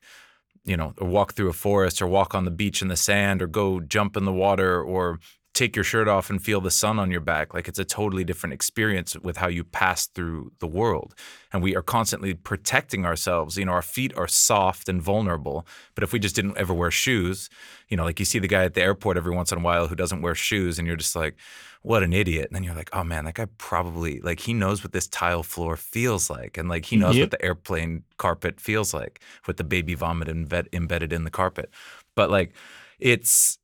you 0.63 0.77
know, 0.77 0.93
or 0.99 1.07
walk 1.07 1.33
through 1.33 1.49
a 1.49 1.53
forest 1.53 2.01
or 2.01 2.07
walk 2.07 2.35
on 2.35 2.45
the 2.45 2.51
beach 2.51 2.81
in 2.81 2.87
the 2.87 2.95
sand 2.95 3.41
or 3.41 3.47
go 3.47 3.79
jump 3.79 4.15
in 4.15 4.25
the 4.25 4.33
water 4.33 4.81
or 4.81 5.19
take 5.53 5.75
your 5.75 5.83
shirt 5.83 6.07
off 6.07 6.29
and 6.29 6.41
feel 6.41 6.61
the 6.61 6.71
sun 6.71 6.97
on 6.97 7.11
your 7.11 7.19
back. 7.19 7.53
Like 7.53 7.67
it's 7.67 7.77
a 7.79 7.83
totally 7.83 8.23
different 8.23 8.53
experience 8.53 9.17
with 9.17 9.37
how 9.37 9.47
you 9.49 9.63
pass 9.65 10.07
through 10.07 10.53
the 10.59 10.67
world. 10.67 11.13
And 11.51 11.61
we 11.61 11.75
are 11.75 11.81
constantly 11.81 12.33
protecting 12.33 13.05
ourselves. 13.05 13.57
You 13.57 13.65
know, 13.65 13.73
our 13.73 13.81
feet 13.81 14.15
are 14.15 14.29
soft 14.29 14.87
and 14.87 15.01
vulnerable. 15.01 15.67
But 15.93 16.03
if 16.05 16.13
we 16.13 16.19
just 16.19 16.35
didn't 16.35 16.57
ever 16.57 16.73
wear 16.73 16.89
shoes, 16.89 17.49
you 17.89 17.97
know, 17.97 18.05
like 18.05 18.17
you 18.19 18.25
see 18.25 18.39
the 18.39 18.47
guy 18.47 18.63
at 18.63 18.75
the 18.75 18.81
airport 18.81 19.17
every 19.17 19.35
once 19.35 19.51
in 19.51 19.57
a 19.57 19.61
while 19.61 19.87
who 19.87 19.95
doesn't 19.95 20.21
wear 20.21 20.35
shoes 20.35 20.79
and 20.79 20.87
you're 20.87 20.95
just 20.95 21.15
like, 21.17 21.35
what 21.81 22.01
an 22.03 22.13
idiot. 22.13 22.45
And 22.47 22.55
then 22.55 22.63
you're 22.63 22.75
like, 22.75 22.89
oh 22.93 23.03
man, 23.03 23.25
that 23.25 23.33
guy 23.33 23.47
probably 23.57 24.21
like 24.21 24.39
he 24.39 24.53
knows 24.53 24.83
what 24.83 24.93
this 24.93 25.07
tile 25.07 25.43
floor 25.43 25.75
feels 25.75 26.29
like. 26.29 26.57
And 26.57 26.69
like 26.69 26.85
he 26.85 26.95
knows 26.95 27.17
Yep. 27.17 27.23
what 27.23 27.31
the 27.31 27.43
airplane 27.45 28.03
carpet 28.17 28.61
feels 28.61 28.93
like 28.93 29.19
with 29.47 29.57
the 29.57 29.63
baby 29.65 29.95
vomit 29.95 30.29
embed- 30.29 30.73
embedded 30.73 31.11
in 31.11 31.25
the 31.25 31.31
carpet. 31.31 31.69
But 32.15 32.29
like 32.29 32.53
it's 32.99 33.57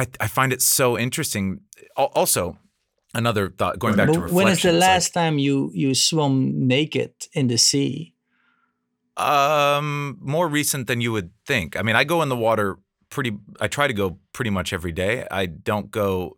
I, 0.00 0.06
I 0.24 0.28
find 0.28 0.52
it 0.52 0.62
so 0.62 0.96
interesting. 0.98 1.60
Also, 1.96 2.56
another 3.14 3.44
thought 3.58 3.78
going 3.78 3.96
back 3.96 4.06
to 4.08 4.12
But 4.12 4.22
reflection. 4.22 4.36
when 4.36 4.48
is 4.54 4.62
the 4.62 4.68
it's 4.68 4.80
like, 4.80 4.88
last 4.90 5.08
time 5.14 5.34
you 5.46 5.70
you 5.74 5.94
swum 5.94 6.34
naked 6.74 7.12
in 7.32 7.48
the 7.48 7.58
sea 7.58 8.14
Um, 9.16 10.16
more 10.20 10.46
recent 10.48 10.86
than 10.86 11.00
you 11.00 11.10
would 11.12 11.30
think. 11.44 11.76
I 11.76 11.82
mean, 11.82 11.96
I 11.96 12.04
go 12.04 12.22
in 12.22 12.28
the 12.28 12.36
water 12.36 12.78
pretty. 13.10 13.32
I 13.60 13.66
try 13.66 13.86
to 13.88 13.92
go 13.94 14.18
pretty 14.32 14.50
much 14.50 14.72
every 14.72 14.92
day. 14.92 15.26
I 15.30 15.46
don't 15.46 15.90
go 15.90 16.36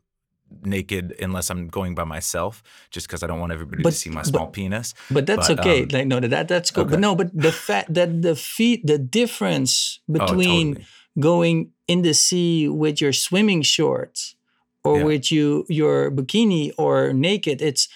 naked 0.64 1.14
unless 1.20 1.50
I'm 1.50 1.68
going 1.68 1.94
by 1.94 2.04
myself, 2.04 2.62
just 2.90 3.06
because 3.06 3.22
I 3.22 3.26
don't 3.26 3.38
want 3.38 3.52
everybody 3.52 3.82
But- 3.82 3.92
to 3.92 3.96
see 3.96 4.10
my 4.10 4.22
but- 4.22 4.26
small 4.32 4.46
penis. 4.48 4.94
But 5.10 5.26
that's 5.26 5.48
But, 5.48 5.60
okay. 5.60 5.82
um, 5.82 5.88
like 5.92 6.06
no, 6.06 6.20
that 6.20 6.48
that's 6.48 6.70
good. 6.70 6.86
okay. 6.86 6.90
But 6.92 7.00
no, 7.00 7.14
but 7.14 7.28
the 7.36 7.52
fact 7.52 7.92
that 7.94 8.22
the 8.22 8.34
feet, 8.34 8.80
the 8.86 8.98
difference 8.98 10.00
Oh, 10.08 10.12
between 10.16 10.74
totally. 10.74 10.86
going 11.20 11.56
in 11.92 12.02
the 12.02 12.14
sea 12.14 12.68
with 12.68 13.00
your 13.00 13.12
swimming 13.12 13.62
shorts 13.62 14.36
or 14.84 14.98
Yeah. 14.98 15.04
with 15.10 15.24
you 15.32 15.64
your 15.68 16.10
bikini 16.10 16.72
or 16.78 17.12
naked, 17.12 17.60
it's 17.62 17.88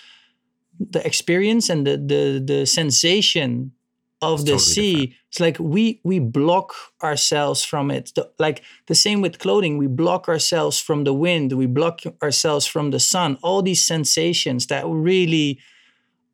the 0.95 1.01
experience 1.07 1.73
and 1.73 1.87
the 1.87 1.97
the 2.13 2.23
the 2.53 2.67
sensation 2.67 3.73
of 4.21 4.41
It's 4.41 4.45
the 4.45 4.51
totally 4.53 4.75
sea. 4.75 4.93
different. 4.93 5.13
It's 5.31 5.41
like 5.47 5.57
we 5.75 6.01
we 6.11 6.19
block 6.21 6.69
ourselves 7.03 7.65
from 7.65 7.91
it. 7.91 8.13
The- 8.15 8.31
like 8.47 8.63
the 8.87 8.95
same 8.95 9.21
with 9.23 9.39
clothing, 9.39 9.79
we 9.79 9.89
block 9.89 10.29
ourselves 10.29 10.81
from 10.87 11.05
the 11.05 11.13
wind, 11.27 11.53
we 11.53 11.67
block 11.67 12.01
ourselves 12.23 12.67
from 12.67 12.91
the 12.91 13.01
sun. 13.01 13.39
All 13.43 13.63
these 13.63 13.85
sensations 13.87 14.67
that 14.67 14.85
really 14.87 15.59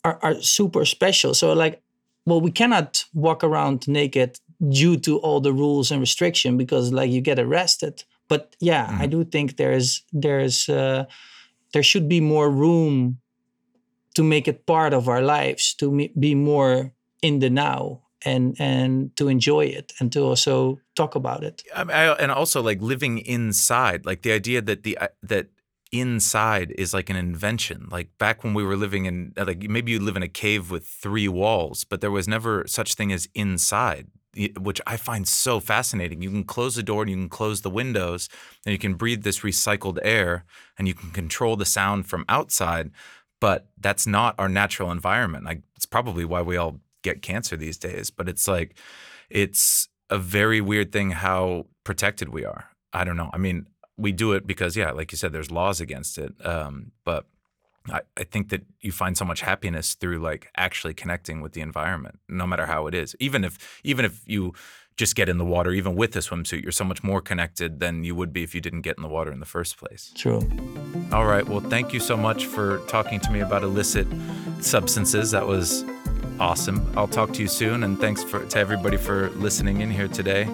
are, 0.05 0.19
are 0.23 0.41
super 0.43 0.85
special. 0.87 1.35
So 1.35 1.53
like, 1.65 1.83
well, 2.27 2.41
we 2.41 2.51
cannot 2.51 3.05
walk 3.15 3.43
around 3.45 3.87
naked 3.89 4.39
due 4.69 4.97
to 4.99 5.19
all 5.19 5.41
the 5.41 5.53
rules 5.53 5.91
and 5.91 6.01
restriction 6.01 6.57
because 6.57 6.93
like 6.93 7.11
you 7.11 7.21
get 7.21 7.39
arrested. 7.39 8.05
But 8.29 8.55
yeah, 8.61 8.97
I 8.99 9.07
do 9.07 9.25
think 9.25 9.57
there's 9.57 10.03
there's 10.13 10.69
uh, 10.69 11.07
there 11.73 11.83
should 11.83 12.09
be 12.09 12.21
more 12.21 12.51
room 12.51 13.19
to 14.15 14.23
make 14.23 14.47
it 14.47 14.67
part 14.67 14.93
of 14.93 15.09
our 15.09 15.23
lives 15.23 15.75
to 15.75 15.91
me- 15.91 16.13
be 16.19 16.35
more 16.35 16.93
in 17.23 17.39
the 17.41 17.51
now 17.51 18.03
and 18.25 18.57
and 18.59 19.17
to 19.17 19.29
enjoy 19.29 19.65
it 19.65 19.93
and 19.99 20.13
to 20.13 20.21
also 20.21 20.79
talk 20.95 21.15
about 21.15 21.43
it. 21.43 21.63
I, 21.75 21.83
I, 21.83 22.15
and 22.17 22.31
also 22.31 22.63
like 22.63 22.81
living 22.81 23.19
inside, 23.19 24.07
like 24.07 24.23
the 24.23 24.33
idea 24.33 24.61
that 24.63 24.83
the 24.83 24.99
uh, 24.99 25.09
that 25.23 25.49
inside 25.93 26.73
is 26.79 26.95
like 26.95 27.11
an 27.11 27.17
invention. 27.17 27.89
Like 27.91 28.17
back 28.19 28.45
when 28.45 28.55
we 28.55 28.63
were 28.63 28.77
living 28.77 29.07
in, 29.07 29.33
like 29.37 29.63
maybe 29.69 29.93
you 29.93 30.01
live 30.01 30.17
in 30.17 30.23
a 30.23 30.29
cave 30.29 30.71
with 30.71 30.87
three 30.87 31.29
walls, 31.29 31.85
but 31.85 32.01
there 32.01 32.11
was 32.11 32.29
never 32.29 32.65
such 32.67 32.95
thing 32.95 33.13
as 33.13 33.29
inside, 33.35 34.07
which 34.59 34.81
I 34.87 34.97
find 34.97 35.27
so 35.27 35.61
fascinating. 35.61 36.23
You 36.23 36.31
can 36.31 36.45
close 36.45 36.77
the 36.77 36.83
door 36.83 37.03
and 37.03 37.11
you 37.11 37.17
can 37.17 37.29
close 37.29 37.63
the 37.63 37.71
windows, 37.71 38.29
and 38.65 38.73
you 38.73 38.79
can 38.79 38.95
breathe 38.95 39.23
this 39.23 39.41
recycled 39.41 39.99
air, 40.03 40.45
and 40.79 40.87
you 40.87 40.95
can 40.95 41.11
control 41.11 41.57
the 41.57 41.65
sound 41.65 42.07
from 42.07 42.25
outside. 42.29 42.91
But 43.41 43.69
that's 43.79 44.07
not 44.07 44.35
our 44.39 44.49
natural 44.49 44.91
environment. 44.91 45.45
Like 45.45 45.63
it's 45.77 45.87
probably 45.87 46.25
why 46.25 46.43
we 46.43 46.57
all 46.57 46.81
get 47.03 47.23
cancer 47.23 47.57
these 47.57 47.79
days. 47.79 48.11
But 48.11 48.29
it's 48.29 48.47
like 48.47 48.77
it's 49.31 49.89
a 50.11 50.19
very 50.19 50.61
weird 50.61 50.93
thing 50.93 51.13
how 51.13 51.67
protected 51.85 52.29
we 52.29 52.45
are. 52.45 52.69
I 52.93 53.05
don't 53.05 53.17
know. 53.17 53.31
I 53.33 53.39
mean, 53.39 53.67
we 53.97 54.13
do 54.13 54.33
it 54.33 54.47
because, 54.47 54.77
yeah, 54.77 54.91
like 54.91 55.13
you 55.13 55.19
said, 55.19 55.33
there's 55.33 55.51
laws 55.51 55.81
against 55.81 56.19
it. 56.19 56.35
Um, 56.45 56.93
but 57.05 57.27
I, 57.89 58.01
I 58.17 58.25
think 58.25 58.51
that 58.51 58.63
you 58.81 58.93
find 58.93 59.17
so 59.17 59.25
much 59.25 59.41
happiness 59.41 59.95
through 59.95 60.19
like 60.19 60.49
actually 60.57 60.95
connecting 60.95 61.41
with 61.41 61.53
the 61.53 61.61
environment, 61.61 62.19
no 62.29 62.47
matter 62.47 62.67
how 62.67 62.87
it 62.87 62.95
is. 62.95 63.17
Even 63.21 63.45
if 63.45 63.81
even 63.85 64.05
if 64.05 64.23
you 64.27 64.53
just 64.97 65.17
get 65.17 65.31
in 65.31 65.39
the 65.39 65.47
water, 65.47 65.73
even 65.73 65.95
with 65.95 66.15
a 66.17 66.19
swimsuit, 66.19 66.63
you're 66.63 66.73
so 66.73 66.85
much 66.85 67.03
more 67.03 67.23
connected 67.23 67.81
than 67.81 68.05
you 68.05 68.15
would 68.15 68.35
be 68.35 68.43
if 68.43 68.55
you 68.55 68.61
didn't 68.61 68.83
get 68.83 68.99
in 68.99 69.03
the 69.03 69.09
water 69.09 69.33
in 69.33 69.41
the 69.41 69.47
first 69.47 69.79
place. 69.79 70.13
True. 70.15 70.47
All 71.11 71.25
right. 71.25 71.49
Well, 71.49 71.61
thank 71.61 71.95
you 71.95 72.01
so 72.01 72.19
much 72.19 72.45
for 72.45 72.79
talking 72.87 73.19
to 73.21 73.31
me 73.31 73.41
about 73.41 73.63
illicit 73.63 74.07
substances. 74.61 75.31
That 75.31 75.47
was 75.47 75.85
awesome. 76.39 76.93
I'll 76.99 77.09
talk 77.09 77.33
to 77.35 77.43
you 77.43 77.49
soon, 77.49 77.83
and 77.83 77.99
thanks 77.99 78.23
for, 78.23 78.45
to 78.45 78.59
everybody 78.59 78.99
for 78.99 79.31
listening 79.31 79.81
in 79.81 79.91
here 79.91 80.09
today. 80.09 80.47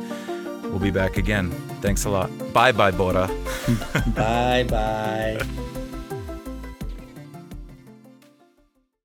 We'll 0.62 0.78
be 0.78 0.90
back 0.90 1.16
again. 1.16 1.50
Thanks 1.80 2.04
a 2.04 2.10
lot. 2.10 2.30
Bye 2.52 2.72
bye, 2.72 2.92
Borre. 2.92 3.28
bye 4.14 4.64
bye. 4.68 5.65